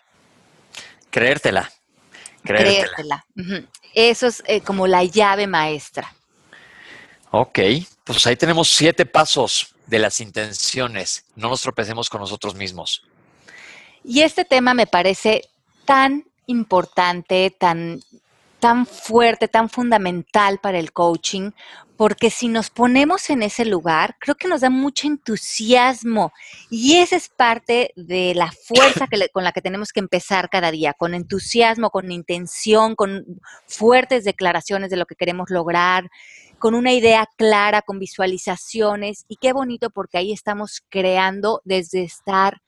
Creértela. 1.08 1.72
Creértela. 2.44 3.24
Eso 3.94 4.26
es 4.26 4.42
eh, 4.46 4.60
como 4.60 4.86
la 4.86 5.02
llave 5.04 5.46
maestra. 5.46 6.14
Ok, 7.30 7.58
pues 8.04 8.26
ahí 8.26 8.36
tenemos 8.36 8.68
siete 8.68 9.06
pasos 9.06 9.74
de 9.86 9.98
las 9.98 10.20
intenciones. 10.20 11.24
No 11.36 11.48
nos 11.48 11.62
tropecemos 11.62 12.10
con 12.10 12.20
nosotros 12.20 12.54
mismos. 12.54 13.02
Y 14.06 14.22
este 14.22 14.44
tema 14.44 14.72
me 14.72 14.86
parece 14.86 15.42
tan 15.84 16.24
importante, 16.46 17.50
tan 17.50 18.00
tan 18.60 18.86
fuerte, 18.86 19.48
tan 19.48 19.68
fundamental 19.68 20.58
para 20.58 20.78
el 20.78 20.92
coaching, 20.92 21.50
porque 21.96 22.30
si 22.30 22.48
nos 22.48 22.70
ponemos 22.70 23.30
en 23.30 23.42
ese 23.42 23.64
lugar, 23.64 24.16
creo 24.18 24.34
que 24.34 24.48
nos 24.48 24.62
da 24.62 24.70
mucho 24.70 25.06
entusiasmo. 25.06 26.32
Y 26.70 26.96
esa 26.96 27.16
es 27.16 27.28
parte 27.28 27.92
de 27.96 28.34
la 28.34 28.50
fuerza 28.50 29.06
con 29.32 29.44
la 29.44 29.52
que 29.52 29.62
tenemos 29.62 29.92
que 29.92 30.00
empezar 30.00 30.48
cada 30.50 30.70
día, 30.70 30.94
con 30.94 31.14
entusiasmo, 31.14 31.90
con 31.90 32.10
intención, 32.10 32.94
con 32.94 33.24
fuertes 33.66 34.24
declaraciones 34.24 34.90
de 34.90 34.96
lo 34.96 35.06
que 35.06 35.16
queremos 35.16 35.50
lograr, 35.50 36.08
con 36.58 36.74
una 36.74 36.92
idea 36.92 37.28
clara, 37.36 37.82
con 37.82 37.98
visualizaciones. 37.98 39.24
Y 39.28 39.36
qué 39.36 39.52
bonito 39.52 39.90
porque 39.90 40.18
ahí 40.18 40.32
estamos 40.32 40.82
creando 40.88 41.60
desde 41.64 42.02
estar 42.02 42.62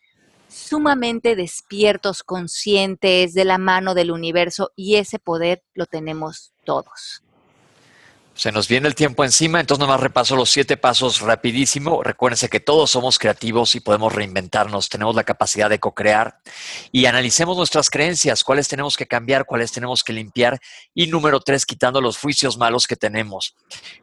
sumamente 0.49 1.37
despiertos, 1.37 2.23
conscientes 2.23 3.35
de 3.35 3.45
la 3.45 3.59
mano 3.59 3.95
del 3.95 4.11
universo 4.11 4.73
y 4.75 4.97
ese 4.97 5.19
poder 5.19 5.63
lo 5.75 5.87
tenemos 5.87 6.53
todos. 6.65 7.23
Se 8.39 8.53
nos 8.53 8.69
viene 8.69 8.87
el 8.87 8.95
tiempo 8.95 9.25
encima, 9.25 9.59
entonces 9.59 9.81
nomás 9.81 9.99
repaso 9.99 10.37
los 10.37 10.49
siete 10.49 10.77
pasos 10.77 11.23
rapidísimo. 11.23 12.05
Recuérdense 12.05 12.49
que 12.49 12.61
todos 12.61 12.89
somos 12.89 13.19
creativos 13.19 13.75
y 13.75 13.81
podemos 13.81 14.15
reinventarnos, 14.15 14.89
tenemos 14.89 15.17
la 15.17 15.25
capacidad 15.25 15.69
de 15.69 15.81
co-crear 15.81 16.39
y 16.93 17.07
analicemos 17.07 17.57
nuestras 17.57 17.91
creencias, 17.91 18.45
cuáles 18.45 18.69
tenemos 18.69 18.97
que 18.97 19.09
cambiar, 19.09 19.45
cuáles 19.45 19.73
tenemos 19.73 20.05
que 20.05 20.13
limpiar. 20.13 20.61
Y 20.95 21.09
número 21.09 21.41
tres, 21.41 21.67
quitando 21.67 22.01
los 22.01 22.17
juicios 22.17 22.57
malos 22.59 22.87
que 22.87 22.95
tenemos. 22.95 23.57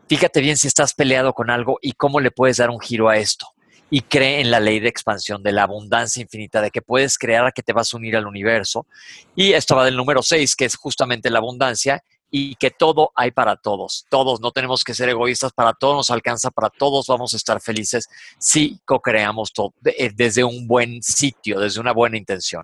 Fíjate 0.10 0.42
bien 0.42 0.58
si 0.58 0.68
estás 0.68 0.94
peleado 0.94 1.32
con 1.32 1.50
algo 1.50 1.80
y 1.82 1.94
cómo 1.94 2.20
le 2.20 2.30
puedes 2.30 2.58
dar 2.58 2.72
un 2.72 2.82
giro 2.82 3.08
a 3.08 3.16
esto 3.16 3.55
y 3.90 4.02
cree 4.02 4.42
en 4.42 4.52
la 4.52 4.60
ley 4.60 4.80
de 4.80 4.90
expansión, 4.90 5.44
de 5.44 5.52
la 5.52 5.64
abundancia 5.64 6.22
infinita, 6.22 6.62
de 6.62 6.72
que 6.72 6.82
puedes 6.82 7.18
crear 7.18 7.46
a 7.46 7.52
que 7.52 7.62
te 7.62 7.74
vas 7.74 7.94
a 7.94 7.98
unir 7.98 8.16
al 8.16 8.28
universo. 8.28 8.88
Y 9.36 9.54
esto 9.54 9.76
va 9.76 9.86
del 9.86 9.96
número 9.96 10.24
6, 10.24 10.56
que 10.56 10.66
es 10.66 10.76
justamente 10.76 11.30
la 11.30 11.40
abundancia 11.40 12.04
y 12.32 12.56
que 12.56 12.72
todo 12.72 13.12
hay 13.16 13.32
para 13.32 13.56
todos. 13.56 14.06
Todos, 14.10 14.42
no 14.42 14.52
tenemos 14.52 14.84
que 14.84 14.94
ser 14.94 15.10
egoístas, 15.10 15.54
para 15.54 15.74
todos 15.74 15.96
nos 15.96 16.12
alcanza, 16.12 16.52
para 16.52 16.70
todos 16.70 17.08
vamos 17.08 17.34
a 17.34 17.38
estar 17.38 17.62
felices 17.62 18.10
si 18.40 18.80
co-creamos 18.86 19.54
todo 19.54 19.74
eh, 19.86 20.12
desde 20.14 20.44
un 20.44 20.68
buen 20.68 21.02
sitio, 21.02 21.60
desde 21.60 21.80
una 21.80 21.94
buena 21.94 22.18
intención. 22.18 22.64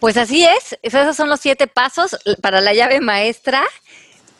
Pues 0.00 0.16
así 0.16 0.44
es, 0.44 0.76
esos 0.82 1.16
son 1.16 1.28
los 1.28 1.40
siete 1.40 1.66
pasos 1.66 2.16
para 2.42 2.60
la 2.60 2.74
llave 2.74 3.00
maestra 3.00 3.64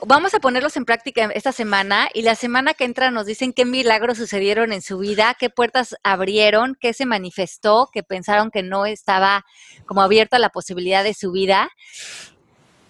Vamos 0.07 0.34
a 0.34 0.40
ponerlos 0.40 0.76
en 0.76 0.84
práctica 0.84 1.30
esta 1.34 1.52
semana 1.52 2.09
y 2.12 2.22
la 2.22 2.34
semana 2.34 2.74
que 2.74 2.84
entra 2.84 3.11
nos 3.11 3.24
dicen 3.24 3.55
qué 3.55 3.64
milagros 3.64 4.18
sucedieron 4.18 4.72
en 4.72 4.82
su 4.82 4.98
vida, 4.98 5.34
qué 5.38 5.48
puertas 5.48 5.96
abrieron, 6.02 6.76
qué 6.78 6.92
se 6.92 7.07
manifestó, 7.07 7.88
que 7.90 8.02
pensaron 8.02 8.50
que 8.50 8.62
no 8.62 8.84
estaba 8.84 9.46
como 9.86 10.02
abierta 10.02 10.38
la 10.38 10.50
posibilidad 10.50 11.05
de 11.05 11.14
su 11.14 11.32
vida. 11.32 11.70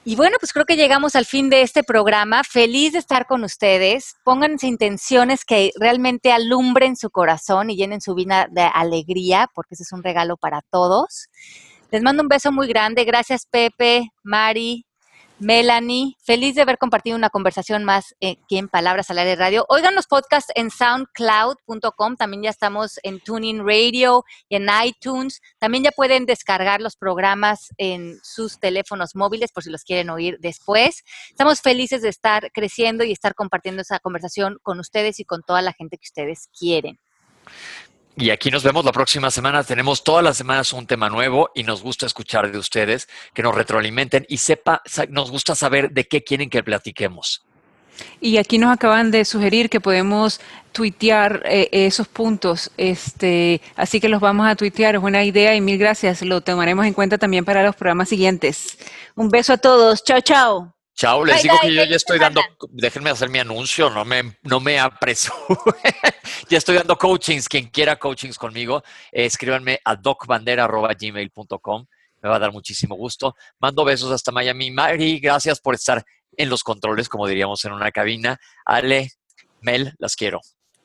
Y 0.04 0.16
bueno, 0.16 0.38
pues 0.40 0.52
creo 0.52 0.64
que 0.64 0.76
llegamos 0.76 1.14
al 1.14 1.24
fin 1.24 1.50
de 1.50 1.62
este 1.62 1.84
programa. 1.84 2.42
Feliz 2.42 2.94
de 2.94 2.98
estar 2.98 3.26
con 3.26 3.44
ustedes. 3.44 4.16
Pónganse 4.24 4.66
intenciones 4.66 5.44
que 5.44 5.70
realmente 5.78 6.32
alumbren 6.32 6.96
su 6.96 7.10
corazón 7.10 7.70
y 7.70 7.76
llenen 7.76 8.00
su 8.00 8.14
vida 8.14 8.48
de 8.50 8.62
alegría, 8.62 9.48
porque 9.54 9.74
ese 9.74 9.84
es 9.84 9.92
un 9.92 10.02
regalo 10.02 10.36
para 10.36 10.62
todos. 10.62 11.28
Les 11.92 12.02
mando 12.02 12.24
un 12.24 12.28
beso 12.28 12.50
muy 12.50 12.66
grande. 12.66 13.04
Gracias, 13.04 13.46
Pepe, 13.46 14.10
Mari, 14.24 14.84
Melanie, 15.40 16.16
feliz 16.22 16.54
de 16.54 16.62
haber 16.62 16.78
compartido 16.78 17.16
una 17.16 17.28
conversación 17.28 17.82
más 17.82 18.14
eh, 18.20 18.36
aquí 18.44 18.56
en 18.56 18.68
Palabras 18.68 19.10
al 19.10 19.18
Aire 19.18 19.34
Radio. 19.34 19.66
Oigan 19.68 19.94
los 19.94 20.06
podcasts 20.06 20.52
en 20.54 20.70
soundcloud.com, 20.70 22.16
también 22.16 22.44
ya 22.44 22.50
estamos 22.50 23.00
en 23.02 23.18
Tuning 23.20 23.66
Radio 23.66 24.24
y 24.48 24.56
en 24.56 24.68
iTunes. 24.84 25.42
También 25.58 25.82
ya 25.82 25.90
pueden 25.90 26.24
descargar 26.24 26.80
los 26.80 26.96
programas 26.96 27.70
en 27.78 28.18
sus 28.22 28.60
teléfonos 28.60 29.16
móviles 29.16 29.50
por 29.50 29.64
si 29.64 29.70
los 29.70 29.82
quieren 29.82 30.08
oír 30.10 30.38
después. 30.40 31.02
Estamos 31.30 31.60
felices 31.60 32.02
de 32.02 32.10
estar 32.10 32.52
creciendo 32.52 33.02
y 33.02 33.10
estar 33.10 33.34
compartiendo 33.34 33.82
esa 33.82 33.98
conversación 33.98 34.58
con 34.62 34.78
ustedes 34.78 35.18
y 35.18 35.24
con 35.24 35.42
toda 35.42 35.62
la 35.62 35.72
gente 35.72 35.98
que 35.98 36.06
ustedes 36.06 36.48
quieren. 36.56 36.98
Y 38.16 38.30
aquí 38.30 38.50
nos 38.50 38.62
vemos 38.62 38.84
la 38.84 38.92
próxima 38.92 39.30
semana. 39.30 39.64
Tenemos 39.64 40.04
todas 40.04 40.22
las 40.22 40.36
semanas 40.36 40.72
un 40.72 40.86
tema 40.86 41.08
nuevo 41.08 41.50
y 41.54 41.64
nos 41.64 41.82
gusta 41.82 42.06
escuchar 42.06 42.50
de 42.52 42.58
ustedes, 42.58 43.08
que 43.32 43.42
nos 43.42 43.54
retroalimenten 43.54 44.24
y 44.28 44.38
sepa, 44.38 44.82
nos 45.08 45.30
gusta 45.30 45.54
saber 45.54 45.90
de 45.90 46.06
qué 46.06 46.22
quieren 46.22 46.48
que 46.48 46.62
platiquemos. 46.62 47.44
Y 48.20 48.38
aquí 48.38 48.58
nos 48.58 48.72
acaban 48.72 49.10
de 49.10 49.24
sugerir 49.24 49.68
que 49.68 49.80
podemos 49.80 50.40
tuitear 50.72 51.42
eh, 51.44 51.68
esos 51.70 52.08
puntos, 52.08 52.72
este, 52.76 53.60
así 53.76 54.00
que 54.00 54.08
los 54.08 54.20
vamos 54.20 54.48
a 54.48 54.56
tuitear, 54.56 54.96
es 54.96 55.00
buena 55.00 55.22
idea 55.22 55.54
y 55.54 55.60
mil 55.60 55.78
gracias, 55.78 56.22
lo 56.22 56.40
tomaremos 56.40 56.86
en 56.86 56.94
cuenta 56.94 57.18
también 57.18 57.44
para 57.44 57.62
los 57.62 57.76
programas 57.76 58.08
siguientes. 58.08 58.78
Un 59.14 59.28
beso 59.28 59.52
a 59.52 59.58
todos, 59.58 60.02
chao, 60.02 60.20
chao. 60.20 60.73
Chao, 60.94 61.24
les 61.24 61.42
digo 61.42 61.56
que 61.60 61.74
yo 61.74 61.84
ya 61.84 61.96
estoy 61.96 62.20
dando, 62.20 62.40
déjenme 62.70 63.10
hacer 63.10 63.28
mi 63.28 63.40
anuncio, 63.40 63.90
no 63.90 64.04
me, 64.04 64.36
no 64.42 64.60
me 64.60 64.78
apreso. 64.78 65.32
ya 66.48 66.58
estoy 66.58 66.76
dando 66.76 66.96
coachings, 66.96 67.48
quien 67.48 67.66
quiera 67.66 67.98
coachings 67.98 68.38
conmigo, 68.38 68.80
escríbanme 69.10 69.80
a 69.84 69.96
docbandera.gmail.com, 69.96 71.86
me 72.22 72.28
va 72.28 72.36
a 72.36 72.38
dar 72.38 72.52
muchísimo 72.52 72.94
gusto. 72.94 73.34
Mando 73.58 73.84
besos 73.84 74.12
hasta 74.12 74.30
Miami. 74.30 74.70
Mari, 74.70 75.18
gracias 75.18 75.58
por 75.60 75.74
estar 75.74 76.04
en 76.36 76.48
los 76.48 76.62
controles, 76.62 77.08
como 77.08 77.26
diríamos 77.26 77.64
en 77.64 77.72
una 77.72 77.90
cabina. 77.90 78.38
Ale, 78.64 79.10
Mel, 79.60 79.94
las 79.98 80.14
quiero. 80.14 80.40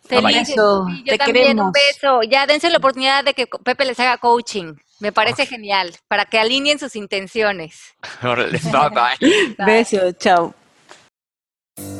Feliz, 0.10 0.56
yo 0.56 0.88
también 1.20 1.60
un 1.60 1.72
beso. 1.72 2.24
Ya 2.24 2.48
dense 2.48 2.70
la 2.72 2.78
oportunidad 2.78 3.24
de 3.24 3.36
que 3.36 3.46
Pepe 3.46 3.86
les 3.86 4.00
haga 4.00 4.18
coaching. 4.18 4.74
Me 5.00 5.12
parece 5.12 5.46
genial, 5.46 5.96
para 6.08 6.26
que 6.26 6.40
alineen 6.40 6.80
sus 6.80 6.96
intenciones. 6.96 7.94
bye 8.24 8.50
bye. 9.58 9.66
Beso, 9.66 10.12
chao. 10.14 10.56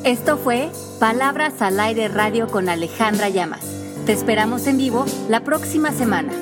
Esto 0.04 0.38
fue 0.38 0.70
Palabras 1.00 1.62
al 1.62 1.80
Aire 1.80 2.08
Radio 2.08 2.48
con 2.48 2.68
Alejandra 2.68 3.30
Llamas. 3.30 3.66
Te 4.06 4.12
esperamos 4.12 4.66
en 4.66 4.78
vivo 4.78 5.06
la 5.30 5.42
próxima 5.42 5.92
semana. 5.92 6.34